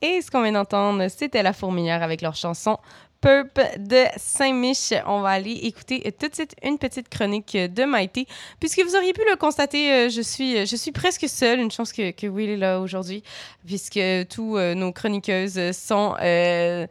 Et 0.04 0.20
ce 0.20 0.30
qu'on 0.30 0.42
vient 0.42 0.52
d'entendre, 0.52 1.08
c'était 1.08 1.42
La 1.42 1.54
Fourmilière 1.54 2.02
avec 2.02 2.20
leur 2.20 2.36
chanson 2.36 2.76
Purp 3.22 3.58
de 3.78 4.04
Saint-Mich. 4.18 4.92
On 5.06 5.22
va 5.22 5.30
aller 5.30 5.52
écouter 5.62 6.02
euh, 6.04 6.10
tout 6.10 6.28
de 6.28 6.34
suite 6.34 6.54
une 6.62 6.76
petite 6.76 7.08
chronique 7.08 7.54
euh, 7.54 7.68
de 7.68 7.84
Maïté. 7.84 8.26
Puisque 8.60 8.82
vous 8.84 8.94
auriez 8.96 9.14
pu 9.14 9.22
le 9.30 9.36
constater, 9.36 9.90
euh, 9.90 10.08
je 10.10 10.20
suis, 10.20 10.66
je 10.66 10.76
suis 10.76 10.92
presque 10.92 11.26
seule. 11.26 11.58
Une 11.58 11.70
chance 11.70 11.90
que, 11.90 12.10
que 12.10 12.26
Will 12.26 12.50
est 12.50 12.58
là 12.58 12.80
aujourd'hui, 12.80 13.22
puisque 13.64 13.98
tous 14.28 14.58
euh, 14.58 14.74
nos 14.74 14.92
chroniqueuses 14.92 15.72
sont, 15.72 16.16
euh, 16.20 16.86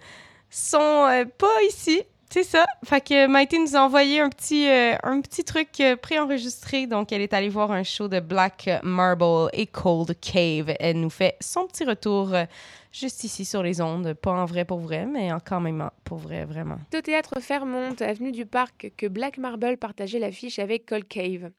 sont 0.49 0.79
euh, 0.79 1.25
pas 1.37 1.61
ici. 1.69 2.01
C'est 2.33 2.41
ça. 2.41 2.65
Fait 2.83 2.99
que 2.99 3.27
Maïté 3.27 3.59
nous 3.59 3.75
a 3.75 3.81
envoyé 3.81 4.19
un 4.19 4.29
petit, 4.29 4.67
euh, 4.67 4.95
un 5.03 5.21
petit 5.21 5.43
truc 5.43 5.69
euh, 5.79 5.95
préenregistré. 5.95 6.87
Donc, 6.87 7.11
elle 7.11 7.21
est 7.21 7.31
allée 7.31 7.47
voir 7.47 7.71
un 7.71 7.83
show 7.83 8.07
de 8.07 8.19
Black 8.19 8.71
Marble 8.81 9.51
et 9.53 9.67
Cold 9.67 10.19
Cave. 10.19 10.73
Elle 10.79 10.99
nous 10.99 11.11
fait 11.11 11.37
son 11.41 11.67
petit 11.67 11.83
retour 11.83 12.33
euh, 12.33 12.45
juste 12.91 13.23
ici 13.23 13.45
sur 13.45 13.61
les 13.61 13.81
ondes. 13.81 14.15
Pas 14.15 14.31
en 14.31 14.45
vrai 14.45 14.65
pour 14.65 14.79
vrai, 14.79 15.05
mais 15.05 15.29
quand 15.45 15.59
même 15.59 15.91
pour 16.05 16.17
vrai, 16.17 16.43
vraiment. 16.45 16.79
au 16.91 17.01
théâtre 17.01 17.39
Fairmont, 17.39 17.93
avenue 17.99 18.31
du 18.31 18.47
Parc, 18.47 18.91
que 18.97 19.05
Black 19.05 19.37
Marble 19.37 19.77
partageait 19.77 20.17
l'affiche 20.17 20.57
avec 20.57 20.87
Cold 20.87 21.07
Cave. 21.07 21.51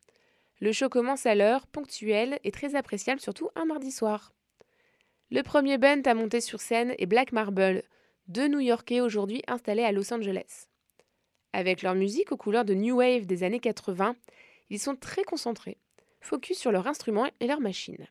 Le 0.61 0.73
show 0.73 0.89
commence 0.89 1.25
à 1.25 1.37
l'heure, 1.37 1.69
ponctuel 1.69 2.41
et 2.43 2.51
très 2.51 2.75
appréciable, 2.75 3.21
surtout 3.21 3.49
un 3.55 3.65
mardi 3.65 3.93
soir. 3.93 4.33
Le 5.31 5.45
premier 5.45 5.79
band 5.79 6.03
à 6.05 6.15
monter 6.15 6.41
sur 6.41 6.61
scène 6.61 6.97
est 6.99 7.07
Black 7.07 7.31
Marble, 7.31 7.85
deux 8.29 8.49
New-Yorkais 8.49 9.01
aujourd'hui 9.01 9.43
installés 9.47 9.85
à 9.85 9.93
Los 9.93 10.13
Angeles. 10.13 10.69
Avec 11.53 11.83
leur 11.83 11.95
musique 11.95 12.33
aux 12.33 12.37
couleurs 12.37 12.65
de 12.65 12.75
New 12.75 12.97
Wave 12.97 13.27
des 13.27 13.43
années 13.43 13.61
80, 13.61 14.17
ils 14.71 14.81
sont 14.81 14.97
très 14.97 15.25
concentrés, 15.25 15.77
focus 16.21 16.59
sur 16.59 16.73
leurs 16.73 16.87
instruments 16.87 17.29
et 17.41 17.47
leurs 17.47 17.61
machines. 17.61 18.07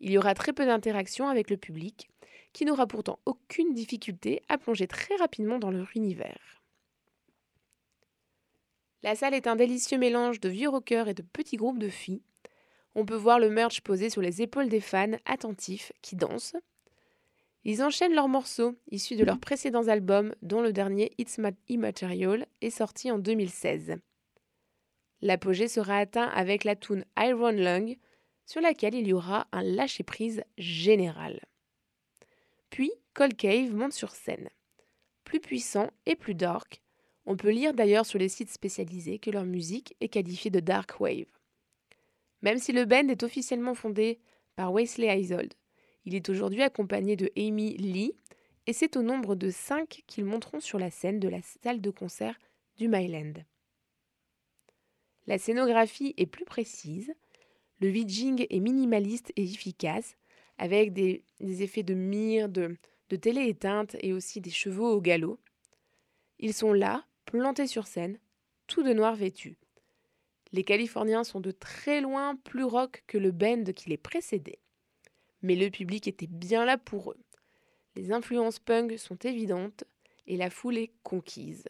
Il 0.00 0.12
y 0.12 0.18
aura 0.18 0.34
très 0.34 0.52
peu 0.52 0.64
d'interaction 0.64 1.28
avec 1.28 1.50
le 1.50 1.56
public, 1.56 2.08
qui 2.52 2.64
n'aura 2.64 2.86
pourtant 2.86 3.18
aucune 3.26 3.74
difficulté 3.74 4.42
à 4.48 4.56
plonger 4.56 4.86
très 4.86 5.16
rapidement 5.16 5.58
dans 5.58 5.70
leur 5.70 5.88
univers. 5.96 6.62
La 9.02 9.16
salle 9.16 9.34
est 9.34 9.48
un 9.48 9.56
délicieux 9.56 9.98
mélange 9.98 10.40
de 10.40 10.48
vieux 10.48 10.68
rockers 10.68 11.08
et 11.08 11.14
de 11.14 11.22
petits 11.22 11.56
groupes 11.56 11.78
de 11.78 11.88
filles. 11.88 12.22
On 12.94 13.04
peut 13.04 13.16
voir 13.16 13.40
le 13.40 13.50
merch 13.50 13.80
posé 13.80 14.08
sur 14.08 14.22
les 14.22 14.40
épaules 14.40 14.68
des 14.68 14.80
fans 14.80 15.18
attentifs 15.26 15.92
qui 16.00 16.14
dansent. 16.14 16.56
Ils 17.64 17.82
enchaînent 17.82 18.14
leurs 18.14 18.28
morceaux 18.28 18.76
issus 18.90 19.16
de 19.16 19.24
leurs 19.24 19.40
précédents 19.40 19.88
albums, 19.88 20.34
dont 20.42 20.60
le 20.60 20.72
dernier 20.72 21.12
It's 21.18 21.38
Ma- 21.38 21.50
Immaterial 21.68 22.46
est 22.60 22.70
sorti 22.70 23.10
en 23.10 23.18
2016. 23.18 23.96
L'apogée 25.22 25.68
sera 25.68 25.96
atteint 25.96 26.28
avec 26.28 26.64
la 26.64 26.76
tune 26.76 27.04
Iron 27.18 27.52
Lung, 27.52 27.96
sur 28.44 28.60
laquelle 28.60 28.94
il 28.94 29.08
y 29.08 29.14
aura 29.14 29.48
un 29.52 29.62
lâcher-prise 29.62 30.44
général. 30.58 31.40
Puis, 32.68 32.92
Cold 33.14 33.36
Cave 33.36 33.74
monte 33.74 33.94
sur 33.94 34.10
scène. 34.10 34.50
Plus 35.24 35.40
puissant 35.40 35.90
et 36.04 36.16
plus 36.16 36.34
dark, 36.34 36.82
on 37.24 37.38
peut 37.38 37.50
lire 37.50 37.72
d'ailleurs 37.72 38.04
sur 38.04 38.18
les 38.18 38.28
sites 38.28 38.50
spécialisés 38.50 39.18
que 39.18 39.30
leur 39.30 39.44
musique 39.44 39.96
est 40.02 40.08
qualifiée 40.08 40.50
de 40.50 40.60
dark 40.60 41.00
wave. 41.00 41.24
Même 42.42 42.58
si 42.58 42.72
le 42.72 42.84
band 42.84 43.08
est 43.08 43.22
officiellement 43.22 43.74
fondé 43.74 44.20
par 44.56 44.70
Wesley 44.74 45.06
Eisold, 45.08 45.54
il 46.04 46.14
est 46.14 46.28
aujourd'hui 46.28 46.62
accompagné 46.62 47.16
de 47.16 47.30
Amy 47.36 47.76
Lee 47.76 48.14
et 48.66 48.72
c'est 48.72 48.96
au 48.96 49.02
nombre 49.02 49.34
de 49.34 49.50
cinq 49.50 50.02
qu'ils 50.06 50.24
monteront 50.24 50.60
sur 50.60 50.78
la 50.78 50.90
scène 50.90 51.20
de 51.20 51.28
la 51.28 51.42
salle 51.42 51.80
de 51.80 51.90
concert 51.90 52.38
du 52.76 52.88
Myland. 52.88 53.34
La 55.26 55.38
scénographie 55.38 56.14
est 56.16 56.26
plus 56.26 56.44
précise, 56.44 57.14
le 57.80 57.88
vidging 57.88 58.46
est 58.48 58.60
minimaliste 58.60 59.32
et 59.36 59.44
efficace, 59.44 60.16
avec 60.58 60.92
des, 60.92 61.24
effets 61.40 61.82
de 61.82 61.94
mire, 61.94 62.48
de, 62.48 62.76
de 63.08 63.16
télé 63.16 63.48
éteinte 63.48 63.96
et 64.00 64.12
aussi 64.12 64.40
des 64.40 64.50
chevaux 64.50 64.90
au 64.90 65.00
galop. 65.00 65.38
Ils 66.38 66.54
sont 66.54 66.72
là, 66.72 67.04
plantés 67.24 67.66
sur 67.66 67.86
scène, 67.86 68.18
tout 68.66 68.82
de 68.82 68.92
noir 68.92 69.16
vêtus. 69.16 69.56
Les 70.52 70.62
Californiens 70.62 71.24
sont 71.24 71.40
de 71.40 71.50
très 71.50 72.00
loin 72.00 72.36
plus 72.36 72.64
rock 72.64 73.02
que 73.06 73.18
le 73.18 73.32
band 73.32 73.64
qui 73.74 73.90
les 73.90 73.96
précédait. 73.96 74.60
Mais 75.44 75.56
le 75.56 75.68
public 75.68 76.08
était 76.08 76.26
bien 76.26 76.64
là 76.64 76.78
pour 76.78 77.10
eux. 77.10 77.22
Les 77.96 78.12
influences 78.12 78.58
punk 78.58 78.98
sont 78.98 79.18
évidentes 79.18 79.84
et 80.26 80.38
la 80.38 80.48
foule 80.48 80.78
est 80.78 80.94
conquise. 81.02 81.66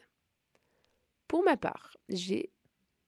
Pour 1.27 1.43
ma 1.43 1.57
part, 1.57 1.97
j'ai 2.09 2.53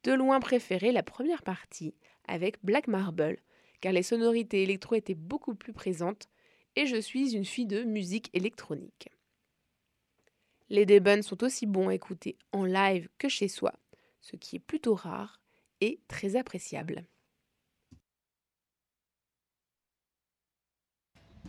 de 0.02 0.12
loin 0.12 0.40
préféré 0.40 0.90
la 0.90 1.04
première 1.04 1.44
partie 1.44 1.94
avec 2.26 2.58
Black 2.64 2.88
Marble, 2.88 3.38
car 3.80 3.92
les 3.92 4.02
sonorités 4.02 4.64
électro 4.64 4.96
étaient 4.96 5.14
beaucoup 5.14 5.54
plus 5.54 5.72
présentes 5.72 6.28
et 6.74 6.86
je 6.86 7.00
suis 7.00 7.36
une 7.36 7.44
fille 7.44 7.66
de 7.66 7.84
musique 7.84 8.28
électronique. 8.32 9.08
Les 10.68 10.84
Debuns 10.84 11.22
sont 11.22 11.44
aussi 11.44 11.66
bons 11.66 11.90
à 11.90 11.94
écouter 11.94 12.38
en 12.50 12.64
live 12.64 13.08
que 13.18 13.28
chez 13.28 13.46
soi, 13.46 13.72
ce 14.20 14.34
qui 14.34 14.56
est 14.56 14.60
plutôt 14.60 14.96
rare 14.96 15.40
et 15.80 16.00
très 16.08 16.34
appréciable. 16.34 17.06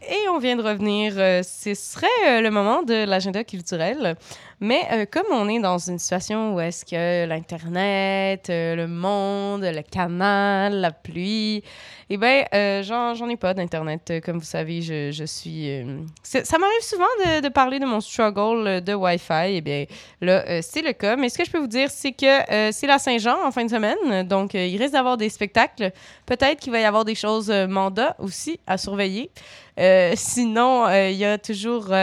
Et 0.01 0.29
on 0.29 0.39
vient 0.39 0.55
de 0.55 0.61
revenir. 0.61 1.13
euh, 1.17 1.41
ce 1.43 1.73
serait 1.73 2.07
euh, 2.27 2.41
le 2.41 2.51
moment 2.51 2.83
de 2.83 3.05
l'agenda 3.05 3.43
culturel. 3.43 4.15
Mais 4.59 4.87
euh, 4.91 5.05
comme 5.05 5.27
on 5.31 5.47
est 5.49 5.59
dans 5.59 5.77
une 5.77 5.99
situation 5.99 6.55
où 6.55 6.59
est-ce 6.59 6.83
que 6.83 7.27
l'Internet, 7.27 8.49
euh, 8.49 8.75
le 8.75 8.87
monde, 8.87 9.61
le 9.61 9.83
canal, 9.83 10.81
la 10.81 10.91
pluie, 10.91 11.63
eh 12.09 12.17
bien, 12.17 12.43
euh, 12.55 12.81
j'en 12.81 13.29
ai 13.29 13.37
pas 13.37 13.53
d'Internet. 13.53 14.09
Euh, 14.09 14.19
Comme 14.19 14.39
vous 14.39 14.45
savez, 14.45 14.81
je, 14.81 15.11
je 15.11 15.25
suis... 15.25 15.69
ça 16.23 16.57
m'arrive 16.57 16.81
souvent 16.81 17.05
de, 17.23 17.41
de 17.41 17.49
parler 17.49 17.77
de 17.77 17.85
mon 17.85 18.01
struggle 18.01 18.81
de 18.81 18.93
Wi-Fi. 18.95 19.57
Eh 19.57 19.61
bien, 19.61 19.85
là, 20.21 20.61
c'est 20.63 20.81
le 20.81 20.93
cas. 20.93 21.15
Mais 21.15 21.29
ce 21.29 21.37
que 21.37 21.45
je 21.45 21.51
peux 21.51 21.59
vous 21.59 21.67
dire, 21.67 21.91
c'est 21.91 22.13
que 22.13 22.71
c'est 22.71 22.87
la 22.87 22.97
Saint-Jean 22.97 23.45
en 23.45 23.51
fin 23.51 23.63
de 23.63 23.69
semaine. 23.69 24.27
Donc, 24.27 24.55
il 24.55 24.77
risque 24.77 24.93
d'avoir 24.93 25.17
des 25.17 25.29
spectacles. 25.29 25.91
Peut-être 26.25 26.59
qu'il 26.59 26.71
va 26.71 26.79
y 26.79 26.85
avoir 26.85 27.05
des 27.05 27.15
choses 27.15 27.51
mandat 27.51 28.15
aussi 28.17 28.59
à 28.65 28.79
surveiller. 28.79 29.29
Sinon, 30.15 30.89
il 30.89 31.15
y 31.15 31.25
a 31.25 31.37
toujours. 31.37 31.93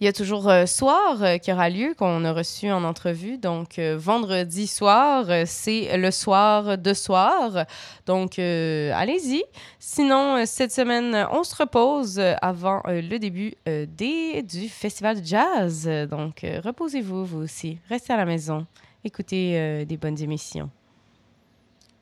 Il 0.00 0.04
y 0.04 0.08
a 0.08 0.12
toujours 0.12 0.48
euh, 0.48 0.66
Soir 0.66 1.22
euh, 1.22 1.38
qui 1.38 1.52
aura 1.52 1.70
lieu, 1.70 1.94
qu'on 1.96 2.24
a 2.24 2.32
reçu 2.32 2.70
en 2.70 2.82
entrevue. 2.82 3.38
Donc, 3.38 3.78
euh, 3.78 3.96
vendredi 3.96 4.66
soir, 4.66 5.26
c'est 5.46 5.96
le 5.96 6.10
soir 6.10 6.76
de 6.76 6.92
soir. 6.92 7.64
Donc, 8.06 8.38
allez-y. 8.38 9.44
Sinon, 9.78 10.44
cette 10.46 10.72
semaine, 10.72 11.26
on 11.30 11.44
se 11.44 11.54
repose 11.54 12.18
avant 12.42 12.82
le 12.86 13.18
début 13.18 13.54
des, 13.66 14.42
du 14.42 14.68
festival 14.68 15.20
de 15.20 15.26
jazz. 15.26 15.88
Donc, 16.10 16.44
reposez-vous, 16.64 17.24
vous 17.24 17.38
aussi. 17.38 17.78
Restez 17.88 18.12
à 18.12 18.16
la 18.16 18.24
maison. 18.24 18.66
Écoutez 19.04 19.84
des 19.86 19.96
bonnes 19.96 20.20
émissions. 20.20 20.70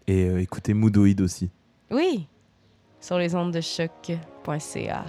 Et 0.06 0.26
écoutez 0.42 0.74
Moodoid 0.74 1.20
aussi. 1.20 1.50
Oui, 1.90 2.26
sur 3.00 3.18
les 3.18 3.34
ondes 3.34 3.52
de 3.52 3.60
choc.ca. 3.60 5.04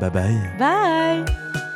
Bye 0.00 0.08
bye. 0.08 0.50
Bye! 0.58 1.69